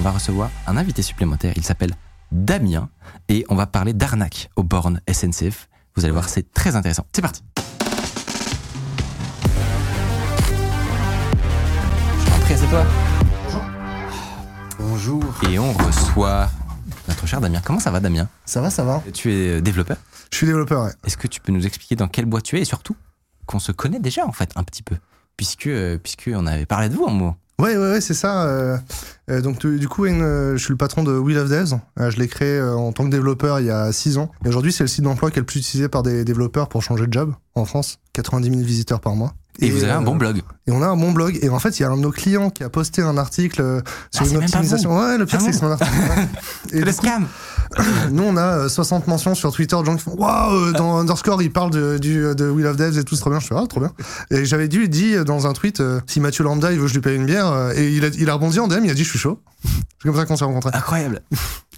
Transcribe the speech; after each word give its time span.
On 0.00 0.02
va 0.02 0.12
recevoir 0.12 0.50
un 0.66 0.78
invité 0.78 1.02
supplémentaire. 1.02 1.52
Il 1.56 1.62
s'appelle 1.62 1.92
Damien 2.32 2.88
et 3.28 3.44
on 3.50 3.54
va 3.54 3.66
parler 3.66 3.92
d'arnaque 3.92 4.48
aux 4.56 4.62
bornes 4.62 5.02
SNCF. 5.06 5.68
Vous 5.94 6.06
allez 6.06 6.12
voir, 6.12 6.30
c'est 6.30 6.54
très 6.54 6.74
intéressant. 6.74 7.04
C'est 7.12 7.20
parti. 7.20 7.42
Je 12.48 12.54
c'est 12.56 12.66
toi. 12.68 12.86
Bonjour. 14.78 15.22
Et 15.50 15.58
on 15.58 15.70
reçoit 15.74 16.48
notre 17.06 17.26
cher 17.26 17.42
Damien. 17.42 17.60
Comment 17.62 17.78
ça 17.78 17.90
va, 17.90 18.00
Damien? 18.00 18.26
Ça 18.46 18.62
va, 18.62 18.70
ça 18.70 18.84
va 18.84 19.02
Tu 19.12 19.30
es 19.34 19.58
euh, 19.58 19.60
développeur? 19.60 19.98
Je 20.32 20.38
suis 20.38 20.46
développeur, 20.46 20.86
ouais. 20.86 20.92
Est-ce 21.04 21.18
que 21.18 21.28
tu 21.28 21.42
peux 21.42 21.52
nous 21.52 21.66
expliquer 21.66 21.96
dans 21.96 22.08
quelle 22.08 22.24
boîte 22.24 22.44
tu 22.44 22.56
es 22.56 22.62
et 22.62 22.64
surtout 22.64 22.96
qu'on 23.44 23.58
se 23.58 23.70
connaît 23.70 24.00
déjà 24.00 24.26
en 24.26 24.32
fait 24.32 24.50
un 24.56 24.62
petit 24.62 24.82
peu? 24.82 24.96
Puisque 25.36 25.66
euh, 25.66 25.98
puisque 25.98 26.30
on 26.34 26.46
avait 26.46 26.64
parlé 26.64 26.88
de 26.88 26.94
vous 26.94 27.04
un 27.06 27.12
moment. 27.12 27.36
Ouais, 27.60 27.76
ouais, 27.76 27.90
ouais, 27.90 28.00
c'est 28.00 28.14
ça. 28.14 28.44
euh, 28.46 28.78
euh, 29.30 29.40
donc, 29.42 29.60
du 29.60 29.78
du 29.78 29.88
coup, 29.88 30.06
euh, 30.06 30.56
je 30.56 30.62
suis 30.62 30.72
le 30.72 30.78
patron 30.78 31.02
de 31.02 31.12
Wheel 31.12 31.38
of 31.38 31.48
Devs. 31.50 31.78
Euh, 31.98 32.10
je 32.10 32.18
l'ai 32.18 32.26
créé 32.26 32.60
en 32.60 32.92
tant 32.92 33.04
que 33.04 33.10
développeur 33.10 33.60
il 33.60 33.66
y 33.66 33.70
a 33.70 33.92
6 33.92 34.16
ans. 34.18 34.30
Et 34.44 34.48
aujourd'hui, 34.48 34.72
c'est 34.72 34.84
le 34.84 34.88
site 34.88 35.04
d'emploi 35.04 35.30
qui 35.30 35.38
est 35.38 35.42
le 35.42 35.46
plus 35.46 35.60
utilisé 35.60 35.88
par 35.88 36.02
des 36.02 36.24
développeurs 36.24 36.68
pour 36.68 36.82
changer 36.82 37.06
de 37.06 37.12
job 37.12 37.34
en 37.54 37.64
France. 37.66 37.98
90 38.14 38.48
000 38.50 38.62
visiteurs 38.62 39.00
par 39.00 39.14
mois. 39.14 39.34
Et, 39.58 39.70
vous 39.70 39.84
avez 39.84 39.92
un 39.92 40.00
bon 40.02 40.16
blog. 40.16 40.42
Et 40.70 40.72
on 40.72 40.82
a 40.82 40.86
un 40.86 40.96
bon 40.96 41.10
blog. 41.10 41.36
Et 41.42 41.48
en 41.48 41.58
fait, 41.58 41.78
il 41.78 41.82
y 41.82 41.84
a 41.84 41.90
un 41.90 41.96
de 41.96 42.02
nos 42.02 42.12
clients 42.12 42.50
qui 42.50 42.62
a 42.62 42.68
posté 42.68 43.02
un 43.02 43.18
article 43.18 43.60
euh, 43.60 43.80
sur 44.12 44.22
Ah, 44.22 44.24
c'est 44.24 44.30
une 44.30 44.36
optimisation. 44.44 44.96
Ouais, 44.96 45.18
le 45.18 45.26
pire, 45.26 45.40
Ah 45.40 45.44
c'est 45.44 45.50
que 45.50 45.64
bon 45.64 45.76
c'est 45.76 45.84
un 45.84 45.88
article. 45.88 46.28
Et 46.72 46.80
le 46.80 46.86
coup, 46.86 46.92
scam. 46.92 47.26
nous, 48.12 48.22
on 48.22 48.36
a 48.36 48.58
euh, 48.64 48.68
60 48.68 49.08
mentions 49.08 49.34
sur 49.34 49.52
Twitter 49.52 49.76
de 49.76 49.84
gens 49.84 49.96
qui 49.96 50.02
font 50.02 50.14
Waouh, 50.16 50.54
euh, 50.54 50.72
dans 50.72 50.98
Underscore, 50.98 51.42
il 51.42 51.50
parle 51.52 51.70
de, 51.70 51.98
du, 51.98 52.22
de 52.34 52.48
Wheel 52.50 52.66
of 52.68 52.76
Devs 52.76 52.98
et 52.98 53.04
tout, 53.04 53.14
c'est 53.16 53.20
trop 53.20 53.30
bien. 53.30 53.40
Je 53.40 53.46
fais 53.48 53.54
Ah, 53.56 53.66
trop 53.68 53.80
bien. 53.80 53.92
Et 54.30 54.44
j'avais 54.44 54.68
dû 54.68 54.88
dit 54.88 55.16
dans 55.24 55.46
un 55.48 55.52
tweet 55.52 55.80
euh, 55.80 56.00
Si 56.06 56.20
Mathieu 56.20 56.44
Lambda, 56.44 56.72
il 56.72 56.78
veut 56.78 56.84
que 56.84 56.88
je 56.88 56.94
lui 56.94 57.00
paye 57.00 57.16
une 57.16 57.26
bière, 57.26 57.46
euh, 57.48 57.72
et 57.74 57.90
il 57.90 58.04
a, 58.04 58.08
il 58.08 58.30
a 58.30 58.34
rebondi 58.34 58.60
en 58.60 58.68
DM, 58.68 58.84
il 58.84 58.90
a 58.90 58.94
dit 58.94 59.02
Je 59.04 59.10
suis 59.10 59.18
chaud. 59.18 59.40
C'est 59.64 60.08
comme 60.08 60.16
ça 60.16 60.24
qu'on 60.24 60.36
s'est 60.36 60.44
rencontrés. 60.44 60.70
Incroyable. 60.72 61.20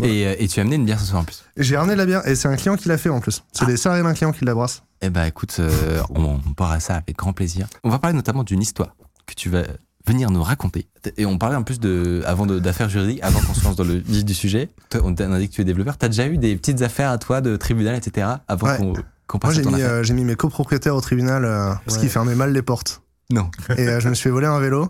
Et, 0.03 0.27
euh, 0.27 0.35
et 0.39 0.49
tu 0.49 0.59
as 0.59 0.63
amené 0.63 0.77
une 0.77 0.87
bière 0.87 0.99
ce 0.99 1.05
soir 1.07 1.21
en 1.21 1.25
plus. 1.25 1.45
J'ai 1.59 1.77
ramené 1.77 1.93
de 1.93 1.99
la 1.99 2.07
bière, 2.07 2.27
et 2.27 2.35
c'est 2.35 2.49
un 2.49 2.57
client 2.57 2.77
qui 2.77 2.89
l'a 2.89 2.97
fait 2.97 3.11
en 3.11 3.21
plus. 3.21 3.45
C'est 3.53 3.67
les 3.67 3.77
salariés 3.77 4.03
d'un 4.03 4.15
client 4.15 4.33
qui 4.33 4.45
la 4.47 4.55
brasse. 4.55 4.83
Eh 5.03 5.11
ben 5.11 5.25
écoute, 5.27 5.55
euh, 5.59 6.01
on, 6.11 6.25
on 6.47 6.55
part 6.55 6.73
à 6.73 6.81
ça 6.81 6.95
avec 6.95 7.17
grand 7.19 7.35
plaisir. 7.35 7.67
On 7.85 7.91
va 7.91 7.99
parler 7.99 8.17
notamment 8.17 8.43
d'une 8.43 8.63
histoire 8.63 8.82
que 9.27 9.35
tu 9.35 9.49
vas 9.49 9.63
venir 10.07 10.31
nous 10.31 10.43
raconter. 10.43 10.89
Et 11.17 11.27
on 11.27 11.39
parlait 11.39 11.57
en 11.57 11.63
plus 11.63 11.79
de 11.81 12.23
avant 12.27 12.47
d'affaires 12.47 12.89
juridiques, 12.89 13.21
avant 13.23 13.41
qu'on 13.41 13.55
se 13.55 13.65
lance 13.65 13.77
dans 13.77 13.85
le 13.85 13.95
vif 13.95 14.25
du 14.25 14.35
sujet. 14.35 14.69
Toi, 14.91 15.01
on 15.05 15.15
t'a 15.15 15.27
dit 15.39 15.49
que 15.49 15.55
tu 15.55 15.61
es 15.61 15.65
développeur. 15.65 15.97
T'as 15.97 16.09
déjà 16.09 16.27
eu 16.27 16.39
des 16.39 16.57
petites 16.57 16.83
affaires 16.83 17.11
à 17.11 17.19
toi 17.19 17.41
de 17.41 17.57
tribunal, 17.57 17.95
etc. 17.97 18.27
Avant 18.49 18.67
Ouais. 18.69 18.77
qu'on 18.79 18.87
Moi, 18.87 19.41
passe 19.41 19.51
à 19.59 19.63
j'ai 19.63 19.65
mis, 19.65 19.81
euh, 19.83 20.03
mis 20.13 20.25
mes 20.25 20.35
copropriétaires 20.35 20.95
au 20.97 21.01
tribunal 21.01 21.45
euh, 21.45 21.73
parce 21.87 21.99
qu'ils 21.99 22.11
fermaient 22.11 22.35
mal 22.35 22.53
les 22.53 22.63
portes. 22.63 23.03
Non. 23.31 23.49
Et 23.79 23.89
euh, 23.89 24.01
je 24.01 24.09
me 24.09 24.15
suis 24.15 24.25
fait 24.25 24.31
voler 24.31 24.47
un 24.49 24.59
vélo. 24.61 24.89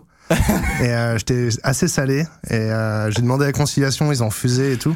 et 0.81 0.87
euh, 0.87 1.17
j'étais 1.17 1.49
assez 1.63 1.87
salé. 1.87 2.25
Et 2.49 2.53
euh, 2.55 3.11
j'ai 3.11 3.21
demandé 3.21 3.45
la 3.45 3.51
conciliation, 3.53 4.11
ils 4.11 4.23
ont 4.23 4.27
refusé 4.29 4.73
et 4.73 4.77
tout. 4.77 4.95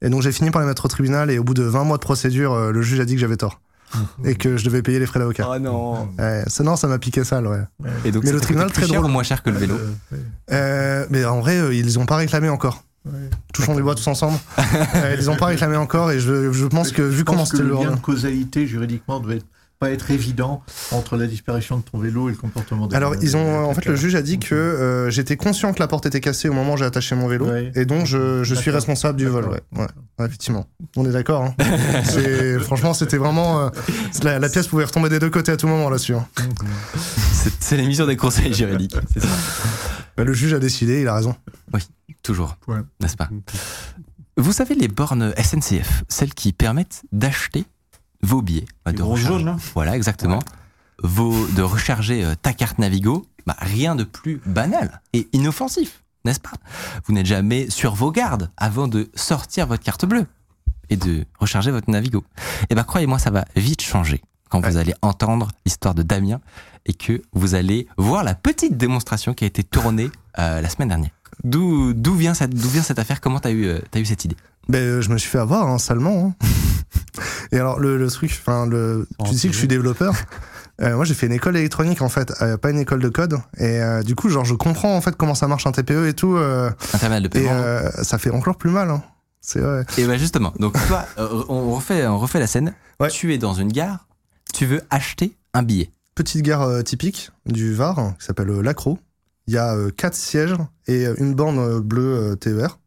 Et 0.00 0.08
donc 0.10 0.22
j'ai 0.22 0.32
fini 0.32 0.50
par 0.50 0.62
les 0.62 0.68
mettre 0.68 0.84
au 0.84 0.88
tribunal. 0.88 1.30
Et 1.30 1.38
au 1.38 1.44
bout 1.44 1.54
de 1.54 1.62
20 1.64 1.84
mois 1.84 1.96
de 1.98 2.02
procédure, 2.02 2.52
euh, 2.54 2.72
le 2.72 2.82
juge 2.82 2.98
a 3.00 3.04
dit 3.04 3.14
que 3.14 3.20
j'avais 3.20 3.36
tort. 3.36 3.60
et 4.24 4.34
que 4.34 4.56
je 4.56 4.64
devais 4.64 4.82
payer 4.82 4.98
les 4.98 5.06
frais 5.06 5.18
d'avocat. 5.18 5.48
Oh 5.50 5.58
non. 5.58 6.08
Ouais, 6.18 6.44
ça, 6.46 6.62
non, 6.64 6.76
ça 6.76 6.88
m'a 6.88 6.98
piqué 6.98 7.24
sale, 7.24 7.46
ouais. 7.46 7.62
Et 8.04 8.12
donc 8.12 8.24
Mais 8.24 8.32
le 8.32 8.40
tribunal, 8.40 8.70
très 8.70 8.86
cher 8.86 8.96
drôle. 9.00 9.10
ou 9.10 9.12
moins 9.12 9.22
cher 9.22 9.42
que 9.42 9.50
le 9.50 9.58
vélo 9.58 9.76
Euh, 10.50 11.06
mais 11.10 11.24
en 11.24 11.40
vrai, 11.40 11.58
euh, 11.58 11.74
ils 11.74 11.98
ont 11.98 12.06
pas 12.06 12.16
réclamé 12.16 12.48
encore. 12.48 12.82
Touchons 13.54 13.74
les 13.74 13.82
bois 13.82 13.94
tous 13.94 14.06
ensemble. 14.06 14.38
Euh, 14.94 15.16
ils 15.18 15.30
ont 15.30 15.36
pas 15.36 15.46
réclamé 15.46 15.76
encore. 15.76 16.10
Et 16.10 16.20
je, 16.20 16.52
je 16.52 16.66
pense 16.66 16.92
que 16.92 17.02
vu 17.02 17.18
Je 17.18 17.22
comment 17.22 17.44
c'était 17.44 17.62
le 17.62 17.74
lien 17.74 17.92
de 17.92 18.00
causalité 18.00 18.66
juridiquement 18.66 19.20
devait 19.20 19.40
pas 19.78 19.90
être 19.90 20.10
évident 20.10 20.62
entre 20.90 21.16
la 21.16 21.26
disparition 21.26 21.76
de 21.78 21.82
ton 21.82 21.98
vélo 21.98 22.28
et 22.28 22.32
le 22.32 22.38
comportement 22.38 22.86
des 22.88 22.96
Alors, 22.96 23.14
ils 23.22 23.36
ont, 23.36 23.64
en 23.64 23.74
fait, 23.74 23.84
le 23.86 23.94
juge 23.96 24.14
a 24.16 24.22
dit 24.22 24.38
que 24.38 24.54
euh, 24.54 25.08
j'étais 25.10 25.36
conscient 25.36 25.72
que 25.72 25.78
la 25.78 25.86
porte 25.86 26.06
était 26.06 26.20
cassée 26.20 26.48
au 26.48 26.52
moment 26.52 26.74
où 26.74 26.76
j'ai 26.76 26.84
attaché 26.84 27.14
mon 27.14 27.28
vélo, 27.28 27.46
Ouais. 27.46 27.70
et 27.74 27.84
donc 27.84 28.06
je, 28.06 28.42
je 28.42 28.54
suis 28.54 28.70
responsable 28.70 29.16
du 29.18 29.26
vol. 29.26 29.44
D'accord. 29.44 29.58
Ouais. 29.72 29.80
Ouais. 29.82 29.86
Ouais, 30.18 30.26
effectivement. 30.26 30.66
On 30.96 31.06
est 31.06 31.12
d'accord. 31.12 31.44
Hein. 31.44 31.54
C'est- 32.04 32.58
Franchement, 32.58 32.92
c'était 32.92 33.18
vraiment 33.18 33.66
euh, 33.66 33.70
la, 34.24 34.38
la 34.40 34.48
pièce 34.48 34.66
pouvait 34.66 34.84
retomber 34.84 35.08
des 35.08 35.20
deux 35.20 35.30
côtés 35.30 35.52
à 35.52 35.56
tout 35.56 35.68
moment 35.68 35.88
là-dessus. 35.90 36.14
hein. 36.14 36.26
C'est 37.60 37.76
l'émission 37.76 38.06
des 38.06 38.16
conseils 38.16 38.52
juridiques. 38.52 38.96
Ça. 39.16 39.28
Bah, 40.16 40.24
le 40.24 40.32
juge 40.32 40.52
a 40.54 40.58
décidé, 40.58 41.00
il 41.02 41.08
a 41.08 41.14
raison. 41.14 41.34
Toujours. 42.24 42.56
Ouais. 42.66 42.78
N'est-ce 43.00 43.16
pas? 43.16 43.28
Vous 44.36 44.52
savez 44.52 44.74
les 44.74 44.88
bornes 44.88 45.32
SNCF, 45.40 46.02
celles 46.08 46.34
qui 46.34 46.52
permettent 46.52 47.02
d'acheter 47.12 47.64
vos 48.22 48.42
billets 48.42 48.66
Les 48.86 48.92
de 48.92 48.98
gros 49.02 49.12
recharge. 49.12 49.28
jaunes, 49.38 49.44
là 49.46 49.56
Voilà, 49.74 49.96
exactement. 49.96 50.40
Vos, 51.02 51.46
de 51.48 51.62
recharger 51.62 52.24
euh, 52.24 52.34
ta 52.40 52.52
carte 52.52 52.78
Navigo, 52.78 53.26
bah, 53.46 53.56
rien 53.60 53.94
de 53.94 54.04
plus 54.04 54.40
banal 54.46 55.00
et 55.12 55.28
inoffensif, 55.32 56.02
n'est-ce 56.24 56.40
pas? 56.40 56.52
Vous 57.06 57.12
n'êtes 57.14 57.26
jamais 57.26 57.70
sur 57.70 57.94
vos 57.94 58.10
gardes 58.10 58.50
avant 58.56 58.88
de 58.88 59.08
sortir 59.14 59.66
votre 59.68 59.82
carte 59.84 60.04
bleue 60.06 60.26
et 60.90 60.96
de 60.96 61.24
recharger 61.38 61.70
votre 61.70 61.90
Navigo. 61.90 62.24
Et 62.70 62.74
ben 62.74 62.82
croyez-moi, 62.82 63.18
ça 63.18 63.30
va 63.30 63.44
vite 63.54 63.82
changer 63.82 64.20
quand 64.48 64.60
vous 64.66 64.76
allez 64.78 64.94
entendre 65.02 65.48
l'histoire 65.66 65.94
de 65.94 66.02
Damien 66.02 66.40
et 66.86 66.94
que 66.94 67.22
vous 67.32 67.54
allez 67.54 67.86
voir 67.98 68.24
la 68.24 68.34
petite 68.34 68.76
démonstration 68.78 69.34
qui 69.34 69.44
a 69.44 69.46
été 69.46 69.62
tournée 69.62 70.10
euh, 70.38 70.60
la 70.60 70.68
semaine 70.70 70.88
dernière. 70.88 71.10
D'où 71.44 71.92
d'où 71.92 72.14
vient 72.14 72.34
cette 72.34 72.54
d'où 72.54 72.68
vient 72.68 72.82
cette 72.82 72.98
affaire? 72.98 73.20
Comment 73.20 73.38
t'as 73.38 73.50
eu 73.52 73.66
euh, 73.66 73.78
t'as 73.90 74.00
eu 74.00 74.04
cette 74.06 74.24
idée? 74.24 74.36
Ben, 74.68 74.78
euh, 74.82 75.00
je 75.02 75.10
me 75.10 75.18
suis 75.18 75.28
fait 75.30 75.38
avoir, 75.38 75.68
hein, 75.68 75.78
salement. 75.78 76.34
hein. 76.42 76.46
Et 77.52 77.58
alors, 77.58 77.78
le, 77.80 77.96
le 77.96 78.10
truc, 78.10 78.30
enfin, 78.40 78.66
le, 78.66 79.06
tu 79.24 79.34
sais 79.34 79.48
que 79.48 79.54
je 79.54 79.58
suis 79.58 79.68
développeur. 79.68 80.14
Euh, 80.80 80.94
moi, 80.94 81.04
j'ai 81.04 81.14
fait 81.14 81.26
une 81.26 81.32
école 81.32 81.56
électronique, 81.56 82.02
en 82.02 82.08
fait, 82.08 82.32
euh, 82.40 82.56
pas 82.56 82.70
une 82.70 82.78
école 82.78 83.00
de 83.00 83.08
code. 83.08 83.34
Et 83.56 83.82
euh, 83.82 84.04
du 84.04 84.14
coup, 84.14 84.28
genre, 84.28 84.44
je 84.44 84.54
comprends, 84.54 84.94
en 84.96 85.00
fait, 85.00 85.16
comment 85.16 85.34
ça 85.34 85.48
marche 85.48 85.66
un 85.66 85.72
TPE 85.72 86.06
et 86.06 86.12
tout. 86.14 86.36
Un 86.36 86.72
terminal 87.00 87.24
de 87.24 87.26
et 87.26 87.30
paiement. 87.30 87.50
euh, 87.50 87.90
ça 88.04 88.16
fait 88.16 88.30
encore 88.30 88.56
plus 88.56 88.70
mal. 88.70 88.88
Hein. 88.88 89.02
C'est 89.40 89.58
vrai. 89.58 89.84
Et 89.96 90.06
ben 90.06 90.16
justement, 90.16 90.52
donc 90.60 90.74
toi, 90.86 91.04
on 91.48 91.74
refait, 91.74 92.06
on 92.06 92.16
refait 92.18 92.38
la 92.38 92.46
scène. 92.46 92.74
Ouais. 93.00 93.08
Tu 93.08 93.34
es 93.34 93.38
dans 93.38 93.54
une 93.54 93.72
gare, 93.72 94.06
tu 94.54 94.66
veux 94.66 94.80
acheter 94.88 95.36
un 95.52 95.64
billet. 95.64 95.90
Petite 96.14 96.42
gare 96.42 96.84
typique 96.84 97.32
du 97.44 97.74
Var, 97.74 97.98
hein, 97.98 98.14
qui 98.20 98.26
s'appelle 98.26 98.46
Lacro. 98.60 99.00
Il 99.48 99.54
y 99.54 99.58
a 99.58 99.74
quatre 99.96 100.14
sièges 100.14 100.54
et 100.86 101.06
une 101.18 101.34
borne 101.34 101.80
bleue 101.80 102.36
TER. 102.40 102.78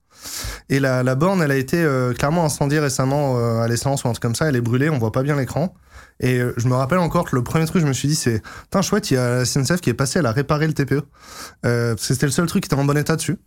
Et 0.69 0.79
la, 0.79 1.15
borne, 1.15 1.41
elle 1.41 1.51
a 1.51 1.55
été 1.55 1.81
euh, 1.81 2.13
clairement 2.13 2.45
incendiée 2.45 2.79
récemment 2.79 3.37
euh, 3.37 3.61
à 3.61 3.67
l'essence 3.67 4.03
ou 4.03 4.07
un 4.07 4.11
truc 4.11 4.21
comme 4.21 4.35
ça. 4.35 4.47
Elle 4.47 4.55
est 4.55 4.61
brûlée, 4.61 4.89
on 4.89 4.97
voit 4.97 5.11
pas 5.11 5.23
bien 5.23 5.35
l'écran. 5.35 5.73
Et 6.19 6.39
euh, 6.39 6.53
je 6.57 6.67
me 6.67 6.75
rappelle 6.75 6.99
encore 6.99 7.29
que 7.29 7.35
le 7.35 7.43
premier 7.43 7.65
truc, 7.65 7.81
je 7.81 7.87
me 7.87 7.93
suis 7.93 8.07
dit, 8.07 8.15
c'est 8.15 8.41
Putain, 8.63 8.81
chouette, 8.81 9.11
il 9.11 9.15
y 9.15 9.17
a 9.17 9.37
la 9.37 9.45
SNCF 9.45 9.81
qui 9.81 9.89
est 9.89 9.95
passée, 9.95 10.19
elle 10.19 10.25
a 10.25 10.31
réparé 10.31 10.67
le 10.67 10.73
TPE. 10.73 11.01
Parce 11.61 11.95
que 11.95 12.01
c'était 12.13 12.25
le 12.25 12.31
seul 12.31 12.45
truc 12.45 12.63
qui 12.63 12.67
était 12.67 12.81
en 12.81 12.85
bon 12.85 12.97
état 12.97 13.15
dessus. 13.15 13.37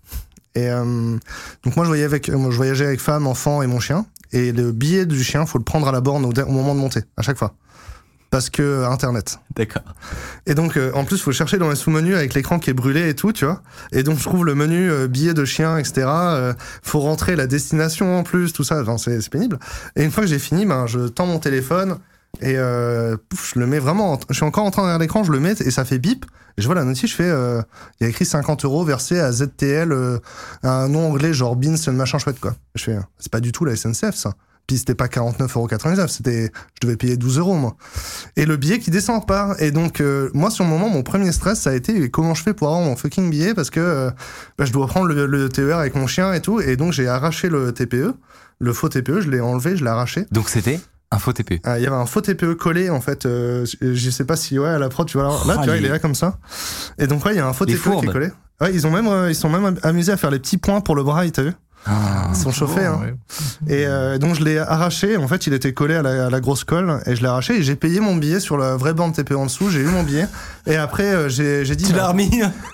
Et 0.56 0.68
donc 0.68 1.74
moi, 1.76 1.84
je 1.84 1.88
voyageais 1.88 2.04
avec, 2.04 2.30
je 2.30 2.56
voyageais 2.56 2.86
avec 2.86 3.00
femme, 3.00 3.26
enfant 3.26 3.62
et 3.62 3.66
mon 3.66 3.80
chien. 3.80 4.06
Et 4.32 4.52
le 4.52 4.70
billet 4.70 5.06
du 5.06 5.22
chien, 5.24 5.46
faut 5.46 5.58
le 5.58 5.64
prendre 5.64 5.88
à 5.88 5.92
la 5.92 6.00
borne 6.00 6.24
au 6.24 6.50
moment 6.50 6.74
de 6.74 6.80
monter, 6.80 7.00
à 7.16 7.22
chaque 7.22 7.38
fois. 7.38 7.54
Parce 8.34 8.50
que 8.50 8.82
Internet. 8.86 9.38
D'accord. 9.54 9.84
Et 10.46 10.54
donc, 10.56 10.76
euh, 10.76 10.90
en 10.94 11.04
plus, 11.04 11.22
faut 11.22 11.30
chercher 11.30 11.56
dans 11.58 11.70
les 11.70 11.76
sous-menus 11.76 12.16
avec 12.16 12.34
l'écran 12.34 12.58
qui 12.58 12.68
est 12.68 12.72
brûlé 12.74 13.08
et 13.10 13.14
tout, 13.14 13.32
tu 13.32 13.44
vois. 13.44 13.62
Et 13.92 14.02
donc, 14.02 14.18
je 14.18 14.24
trouve 14.24 14.44
le 14.44 14.56
menu 14.56 14.90
euh, 14.90 15.06
billet 15.06 15.34
de 15.34 15.44
chien, 15.44 15.78
etc. 15.78 15.92
euh, 16.08 16.52
faut 16.82 16.98
rentrer 16.98 17.36
la 17.36 17.46
destination 17.46 18.18
en 18.18 18.24
plus, 18.24 18.52
tout 18.52 18.64
ça. 18.64 18.80
Enfin, 18.82 18.98
c'est 18.98 19.28
pénible. 19.30 19.60
Et 19.94 20.02
une 20.02 20.10
fois 20.10 20.24
que 20.24 20.28
j'ai 20.28 20.40
fini, 20.40 20.66
ben, 20.66 20.88
je 20.88 21.06
tends 21.06 21.26
mon 21.26 21.38
téléphone 21.38 21.98
et 22.40 22.54
euh, 22.56 23.16
pouf, 23.28 23.52
je 23.54 23.60
le 23.60 23.68
mets 23.68 23.78
vraiment. 23.78 24.14
en- 24.14 24.20
je 24.28 24.34
suis 24.34 24.44
encore 24.44 24.64
en 24.64 24.72
train 24.72 24.82
de 24.82 24.86
regarder 24.86 25.04
l'écran, 25.04 25.22
je 25.22 25.30
le 25.30 25.38
mets 25.38 25.52
et 25.60 25.70
ça 25.70 25.84
fait 25.84 26.00
bip. 26.00 26.26
Et 26.58 26.62
je 26.62 26.66
vois 26.66 26.74
la 26.74 26.82
notice, 26.82 27.08
je 27.08 27.14
fais. 27.14 27.30
euh, 27.30 27.62
Il 28.00 28.04
y 28.04 28.06
a 28.08 28.10
écrit 28.10 28.24
50 28.24 28.64
euros 28.64 28.84
versé 28.84 29.20
à 29.20 29.30
ZTL, 29.30 29.94
un 30.64 30.88
nom 30.88 31.06
anglais 31.12 31.32
genre 31.32 31.54
Beans, 31.54 31.76
machin 31.92 32.18
chouette, 32.18 32.40
quoi. 32.40 32.56
Je 32.74 32.82
fais. 32.82 32.98
C'est 33.20 33.30
pas 33.30 33.38
du 33.40 33.52
tout 33.52 33.64
la 33.64 33.76
SNCF, 33.76 34.16
ça. 34.16 34.32
Puis 34.66 34.78
c'était 34.78 34.94
pas 34.94 35.06
49,99€, 35.08 36.08
c'était, 36.08 36.50
je 36.74 36.86
devais 36.86 36.96
payer 36.96 37.16
12 37.16 37.38
euros, 37.38 37.54
moi. 37.54 37.76
Et 38.36 38.46
le 38.46 38.56
billet 38.56 38.78
qui 38.78 38.90
descend 38.90 39.26
pas. 39.26 39.54
Et 39.58 39.70
donc, 39.70 40.00
euh, 40.00 40.30
moi, 40.32 40.50
sur 40.50 40.64
le 40.64 40.70
moment, 40.70 40.88
mon 40.88 41.02
premier 41.02 41.32
stress, 41.32 41.60
ça 41.60 41.70
a 41.70 41.74
été 41.74 42.08
comment 42.10 42.34
je 42.34 42.42
fais 42.42 42.54
pour 42.54 42.68
avoir 42.68 42.82
mon 42.82 42.96
fucking 42.96 43.28
billet? 43.30 43.52
Parce 43.54 43.68
que 43.70 43.80
euh, 43.80 44.10
bah, 44.56 44.64
je 44.64 44.72
dois 44.72 44.86
prendre 44.86 45.06
le, 45.06 45.26
le 45.26 45.48
TER 45.50 45.76
avec 45.78 45.94
mon 45.94 46.06
chien 46.06 46.32
et 46.32 46.40
tout. 46.40 46.60
Et 46.60 46.76
donc, 46.76 46.92
j'ai 46.92 47.06
arraché 47.08 47.48
le 47.50 47.72
TPE, 47.72 48.14
le 48.58 48.72
faux 48.72 48.88
TPE, 48.88 49.20
je 49.20 49.30
l'ai 49.30 49.40
enlevé, 49.40 49.76
je 49.76 49.84
l'ai 49.84 49.90
arraché. 49.90 50.24
Donc 50.32 50.48
c'était 50.48 50.80
Un 51.10 51.18
faux 51.18 51.32
TPE. 51.34 51.60
Ah, 51.64 51.78
Il 51.78 51.82
y 51.82 51.86
avait 51.86 51.96
un 51.96 52.06
faux 52.06 52.22
TPE 52.22 52.54
collé 52.54 52.88
en 52.88 53.00
fait. 53.02 53.26
euh, 53.26 53.66
je 53.82 54.10
sais 54.10 54.24
pas 54.24 54.36
si 54.36 54.58
ouais 54.58 54.68
à 54.68 54.78
la 54.78 54.88
prod 54.88 55.06
tu 55.06 55.18
vois 55.18 55.28
là, 55.28 55.54
là, 55.54 55.60
tu 55.60 55.66
vois 55.68 55.76
il 55.76 55.84
est 55.84 55.88
là 55.90 55.98
comme 55.98 56.14
ça. 56.14 56.38
Et 56.98 57.06
donc 57.06 57.24
ouais 57.26 57.34
il 57.34 57.36
y 57.36 57.40
a 57.40 57.46
un 57.46 57.52
faux 57.52 57.64
Les 57.66 57.74
TPE 57.74 57.82
qui 57.82 57.88
fourbes. 57.90 58.04
est 58.06 58.12
collé. 58.12 58.30
Ouais 58.60 58.72
ils 58.72 58.86
ont 58.86 58.90
même 58.90 59.06
euh, 59.08 59.28
ils 59.30 59.34
sont 59.34 59.50
même 59.50 59.76
amusés 59.82 60.12
à 60.12 60.16
faire 60.16 60.30
les 60.30 60.38
petits 60.38 60.56
points 60.58 60.80
pour 60.80 60.94
le 60.96 61.02
braille 61.04 61.30
t'as 61.32 61.42
vu? 61.42 61.52
Ah. 61.86 62.28
Ils 62.30 62.36
sont 62.36 62.50
chauffés 62.52 62.84
hein. 62.86 62.98
Ouais. 63.02 63.14
Et 63.74 63.86
euh, 63.86 64.18
donc 64.18 64.34
je 64.34 64.44
l'ai 64.44 64.58
arraché. 64.58 65.16
En 65.16 65.28
fait 65.28 65.46
il 65.46 65.52
était 65.52 65.72
collé 65.72 65.94
à 65.94 66.02
la, 66.02 66.26
à 66.26 66.30
la 66.30 66.40
grosse 66.40 66.64
colle 66.64 67.00
et 67.06 67.14
je 67.16 67.20
l'ai 67.20 67.28
arraché 67.28 67.56
et 67.58 67.62
j'ai 67.62 67.76
payé 67.76 68.00
mon 68.00 68.16
billet 68.16 68.40
sur 68.40 68.56
la 68.56 68.76
vraie 68.76 68.94
bande 68.94 69.12
TPE 69.14 69.34
en 69.36 69.46
dessous. 69.46 69.68
J'ai 69.70 69.80
eu 69.80 69.86
mon 69.88 70.02
billet 70.02 70.26
et 70.66 70.76
après 70.76 71.12
euh, 71.14 71.28
j'ai 71.28 71.64
j'ai 71.64 71.76
dit. 71.76 71.84
Tu 71.84 71.92
bah, 71.92 71.98
l'as 71.98 72.08
remis 72.08 72.30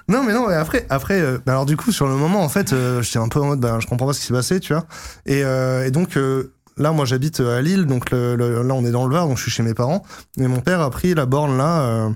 Non, 0.08 0.22
mais 0.24 0.32
non, 0.32 0.50
et 0.50 0.54
après, 0.54 0.86
après 0.90 1.20
euh, 1.20 1.38
bah 1.44 1.52
alors 1.52 1.66
du 1.66 1.76
coup, 1.76 1.92
sur 1.92 2.06
le 2.06 2.14
moment, 2.14 2.42
en 2.42 2.48
fait, 2.48 2.72
euh, 2.72 3.02
j'étais 3.02 3.18
un 3.18 3.28
peu 3.28 3.40
en 3.40 3.46
mode, 3.46 3.60
bah, 3.60 3.78
je 3.80 3.86
comprends 3.86 4.06
pas 4.06 4.12
ce 4.12 4.20
qui 4.20 4.26
s'est 4.26 4.34
passé, 4.34 4.60
tu 4.60 4.72
vois. 4.72 4.84
Et, 5.26 5.42
euh, 5.44 5.86
et 5.86 5.90
donc, 5.90 6.16
euh, 6.16 6.52
là, 6.76 6.92
moi, 6.92 7.04
j'habite 7.04 7.40
à 7.40 7.60
Lille, 7.60 7.86
donc 7.86 8.10
le, 8.10 8.36
le- 8.36 8.62
là, 8.62 8.74
on 8.74 8.84
est 8.84 8.90
dans 8.90 9.06
le 9.06 9.14
Var, 9.14 9.26
donc 9.26 9.36
je 9.36 9.42
suis 9.42 9.50
chez 9.50 9.62
mes 9.62 9.74
parents. 9.74 10.02
Et 10.38 10.46
mon 10.46 10.60
père 10.60 10.80
a 10.80 10.90
pris 10.90 11.14
la 11.14 11.26
borne 11.26 11.56
là 11.56 11.80
euh, 11.82 12.08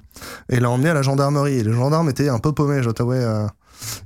et 0.49 0.61
l'a 0.61 0.71
emmené 0.71 0.91
à 0.91 0.95
la 0.95 1.03
gendarmerie. 1.03 1.59
Et 1.59 1.63
les 1.65 1.73
gendarmes 1.73 2.09
étaient 2.09 2.29
un 2.29 2.39
peu 2.39 2.53
paumés, 2.53 2.83
je 2.83 2.89
euh. 2.89 3.47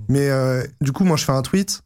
Mais 0.09 0.29
euh, 0.31 0.63
du 0.81 0.93
coup, 0.93 1.05
moi, 1.05 1.17
je 1.17 1.25
fais 1.25 1.33
un 1.33 1.43
tweet. 1.43 1.83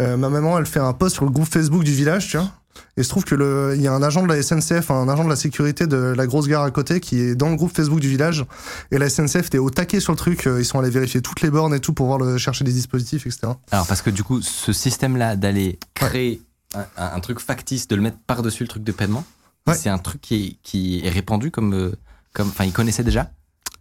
Euh, 0.00 0.16
ma 0.16 0.28
maman, 0.28 0.58
elle 0.58 0.66
fait 0.66 0.80
un 0.80 0.92
post 0.92 1.14
sur 1.16 1.24
le 1.24 1.30
groupe 1.30 1.48
Facebook 1.48 1.82
du 1.84 1.92
village, 1.92 2.28
tu 2.28 2.36
vois. 2.36 2.50
Et 2.96 3.02
se 3.02 3.08
trouve 3.08 3.24
que 3.24 3.34
le, 3.34 3.74
il 3.76 3.82
y 3.82 3.88
a 3.88 3.92
un 3.92 4.02
agent 4.02 4.22
de 4.22 4.28
la 4.32 4.40
SNCF, 4.40 4.90
un 4.90 5.08
agent 5.08 5.24
de 5.24 5.28
la 5.28 5.36
sécurité 5.36 5.86
de 5.86 5.96
la 5.96 6.26
grosse 6.26 6.46
gare 6.48 6.62
à 6.62 6.70
côté, 6.70 7.00
qui 7.00 7.18
est 7.20 7.34
dans 7.34 7.48
le 7.48 7.56
groupe 7.56 7.74
Facebook 7.74 7.98
du 8.00 8.08
village. 8.08 8.44
Et 8.92 8.98
la 8.98 9.08
SNCF 9.08 9.46
était 9.46 9.58
au 9.58 9.70
taquet 9.70 10.00
sur 10.00 10.12
le 10.12 10.16
truc. 10.18 10.46
euh, 10.46 10.60
Ils 10.60 10.64
sont 10.64 10.78
allés 10.78 10.90
vérifier 10.90 11.20
toutes 11.22 11.40
les 11.40 11.50
bornes 11.50 11.74
et 11.74 11.80
tout 11.80 11.92
pour 11.92 12.06
voir 12.06 12.18
le, 12.18 12.38
chercher 12.38 12.64
des 12.64 12.72
dispositifs, 12.72 13.26
etc. 13.26 13.52
Alors, 13.72 13.86
parce 13.86 14.02
que 14.02 14.10
du 14.10 14.22
coup, 14.22 14.40
ce 14.42 14.72
système-là 14.72 15.34
d'aller 15.36 15.78
créer 15.94 16.40
un, 16.74 16.84
un 16.96 17.20
truc 17.20 17.40
factice, 17.40 17.86
de 17.88 17.96
le 17.96 18.02
mettre 18.02 18.18
par-dessus 18.26 18.62
le 18.64 18.68
truc 18.68 18.84
de 18.84 18.92
paiement, 18.92 19.24
Ouais. 19.66 19.74
c'est 19.74 19.88
un 19.88 19.96
truc 19.98 20.20
qui 20.20 20.34
est, 20.34 20.56
qui 20.62 21.00
est 21.06 21.08
répandu 21.10 21.50
comme. 21.50 21.92
comme 22.34 22.48
Enfin, 22.48 22.64
ils 22.64 22.72
connaissaient 22.72 23.02
déjà? 23.04 23.30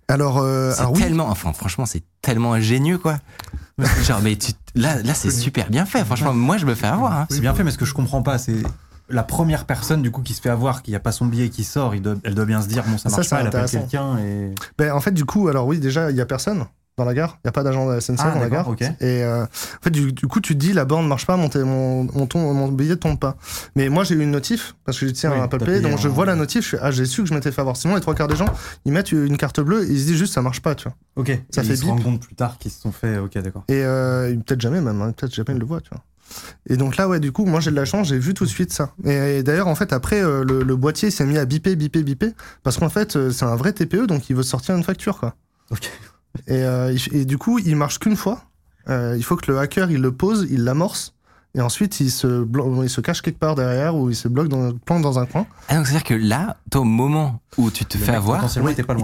Alors, 0.07 0.37
euh, 0.37 0.71
C'est 0.77 0.85
oui, 0.85 0.99
tellement. 1.01 1.27
Enfin, 1.29 1.51
franchement, 1.53 1.85
c'est 1.85 2.03
tellement 2.23 2.53
ingénieux, 2.53 2.97
quoi. 2.97 3.17
Genre, 4.03 4.21
mais 4.23 4.35
tu, 4.35 4.53
là, 4.73 5.01
là 5.03 5.13
c'est 5.13 5.29
super 5.29 5.69
bien 5.69 5.85
fait. 5.85 6.03
Franchement, 6.03 6.33
moi, 6.33 6.57
je 6.57 6.65
me 6.65 6.73
fais 6.73 6.87
avoir. 6.87 7.11
hein. 7.13 7.27
C'est 7.29 7.39
bien 7.41 7.53
fait, 7.53 7.63
mais 7.63 7.69
ce 7.71 7.77
que 7.77 7.85
je 7.85 7.93
comprends 7.93 8.23
pas, 8.23 8.39
c'est 8.39 8.55
la 9.09 9.23
première 9.23 9.65
personne 9.65 10.01
du 10.01 10.09
coup 10.09 10.21
qui 10.21 10.33
se 10.33 10.41
fait 10.41 10.49
avoir, 10.49 10.81
qui 10.81 10.95
a 10.95 10.99
pas 10.99 11.11
son 11.11 11.25
billet 11.25 11.49
qui 11.49 11.63
sort, 11.63 11.93
il 11.93 12.01
doit- 12.01 12.15
elle 12.23 12.33
doit 12.33 12.45
bien 12.45 12.61
se 12.61 12.67
dire 12.67 12.83
bon 12.85 12.97
ça 12.97 13.09
Ça, 13.09 13.17
marche 13.17 13.27
c'est 13.27 13.35
pas, 13.35 13.41
elle 13.41 13.47
appelle 13.47 13.69
quelqu'un 13.69 14.17
et 14.19 14.55
ben, 14.77 14.91
en 14.93 15.01
fait, 15.01 15.11
du 15.11 15.25
coup, 15.25 15.49
alors 15.49 15.67
oui, 15.67 15.79
déjà, 15.79 16.09
il 16.09 16.17
y 16.17 16.21
a 16.21 16.25
personne 16.25 16.65
dans 16.97 17.05
la 17.05 17.13
gare. 17.13 17.39
Il 17.43 17.47
y 17.47 17.49
a 17.49 17.51
pas 17.51 17.63
d'agent 17.63 17.87
de 17.87 17.93
la 17.93 18.01
SNCF 18.01 18.19
Ah, 18.23 18.31
dans 18.31 18.39
la 18.39 18.49
gare. 18.49 18.69
d'accord, 18.69 18.73
ok. 18.73 18.81
Et 19.01 19.23
euh, 19.23 19.43
en 19.45 19.47
fait, 19.81 19.89
du, 19.89 20.13
du 20.13 20.27
coup, 20.27 20.39
tu 20.41 20.53
te 20.53 20.59
dis, 20.59 20.73
la 20.73 20.85
borne 20.85 21.07
marche 21.07 21.25
pas, 21.25 21.37
mon, 21.37 21.49
mon, 21.65 22.03
mon, 22.03 22.27
ton- 22.27 22.53
mon 22.53 22.67
billet 22.67 22.95
tombe 22.97 23.17
pas. 23.19 23.35
Mais 23.75 23.89
moi, 23.89 24.03
j'ai 24.03 24.15
eu 24.15 24.21
une 24.21 24.31
notif, 24.31 24.75
parce 24.85 24.99
que 24.99 25.05
tiens 25.07 25.31
Oui, 25.31 25.39
à 25.39 25.43
Apple 25.43 25.57
Pay, 25.65 25.81
donc 25.81 25.97
je 25.99 26.07
vois 26.07 26.25
la 26.25 26.35
notif, 26.35 26.63
je 26.65 26.69
fais, 26.69 26.79
ah, 26.81 26.91
j'ai 26.91 27.05
su 27.05 27.23
que 27.23 27.29
je 27.29 27.33
m'étais 27.33 27.51
fait 27.51 27.61
avoir. 27.61 27.77
Sinon, 27.77 27.95
les 27.95 28.01
trois 28.01 28.13
quarts 28.15 28.27
des 28.27 28.35
gens, 28.35 28.45
ils 28.85 28.91
mettent 28.91 29.11
une 29.11 29.37
carte 29.37 29.59
bleue 29.59 29.83
et 29.83 29.91
ils 29.91 29.99
se 30.01 30.05
disent 30.05 30.17
juste, 30.17 30.33
ça 30.33 30.41
marche 30.41 30.61
pas, 30.61 30.75
tu 30.75 30.83
vois. 30.83 30.95
ok. 31.15 31.27
Ça 31.49 31.61
Et 31.61 31.65
fait 31.65 31.73
ils 31.73 31.77
se 31.77 31.85
rendent 31.85 32.03
compte 32.03 32.21
plus 32.21 32.35
tard 32.35 32.57
qu'ils 32.59 32.71
se 32.71 32.79
sont 32.81 32.91
fait. 32.91 33.17
Ok, 33.17 33.37
d'accord. 33.39 33.63
Et 33.69 33.81
euh, 33.83 34.35
peut-être 34.45 34.61
jamais 34.61 34.81
même, 34.81 35.01
hein, 35.01 35.11
peut-être 35.17 35.33
jamais 35.33 35.53
ils 35.53 35.59
le 35.59 35.65
voient, 35.65 35.81
tu 35.81 35.89
vois. 35.91 36.01
Et 36.67 36.77
donc 36.77 36.97
là, 36.97 37.07
ouais, 37.07 37.19
du 37.19 37.31
coup, 37.31 37.45
moi 37.45 37.59
j'ai 37.59 37.69
de 37.69 37.75
la 37.75 37.85
chance, 37.85 38.07
j'ai 38.07 38.17
vu 38.17 38.33
tout 38.33 38.45
de 38.45 38.49
suite 38.49 38.71
ça. 38.73 38.91
Et, 39.05 39.37
et 39.39 39.43
d'ailleurs, 39.43 39.67
en 39.67 39.75
fait, 39.75 39.93
après, 39.93 40.21
euh, 40.23 40.43
le, 40.43 40.63
le 40.63 40.75
boîtier 40.75 41.11
s'est 41.11 41.25
mis 41.25 41.37
à 41.37 41.45
biper, 41.45 41.75
biper, 41.75 42.01
biper, 42.03 42.31
parce 42.63 42.77
qu'en 42.77 42.89
fait, 42.89 43.29
c'est 43.31 43.45
un 43.45 43.55
vrai 43.55 43.73
TPE, 43.73 44.07
donc 44.07 44.29
il 44.29 44.35
veut 44.35 44.41
sortir 44.43 44.75
une 44.75 44.83
facture, 44.83 45.19
quoi. 45.19 45.35
Ok. 45.71 45.91
Et, 46.47 46.63
euh, 46.63 46.95
et 47.11 47.25
du 47.25 47.37
coup, 47.37 47.59
il 47.59 47.75
marche 47.75 47.99
qu'une 47.99 48.15
fois. 48.15 48.43
Euh, 48.89 49.15
il 49.17 49.23
faut 49.23 49.35
que 49.37 49.49
le 49.51 49.59
hacker, 49.59 49.91
il 49.91 50.01
le 50.01 50.11
pose, 50.11 50.45
il 50.51 50.63
l'amorce, 50.65 51.13
et 51.55 51.61
ensuite, 51.61 51.99
il 51.99 52.09
se, 52.11 52.45
il 52.83 52.89
se 52.89 52.99
cache 52.99 53.21
quelque 53.21 53.39
part 53.39 53.55
derrière, 53.55 53.95
ou 53.95 54.09
il 54.09 54.15
se 54.15 54.27
bloque 54.27 54.47
dans, 54.49 54.73
plante 54.73 55.01
dans 55.03 55.19
un 55.19 55.25
coin. 55.25 55.45
Ah, 55.69 55.75
donc, 55.75 55.85
c'est-à-dire 55.85 56.03
que 56.03 56.13
là, 56.15 56.57
toi, 56.69 56.81
au 56.81 56.83
moment 56.83 57.39
où 57.57 57.69
tu 57.71 57.85
te 57.85 57.97
Le 57.97 58.03
fais 58.03 58.11
avoir, 58.15 58.45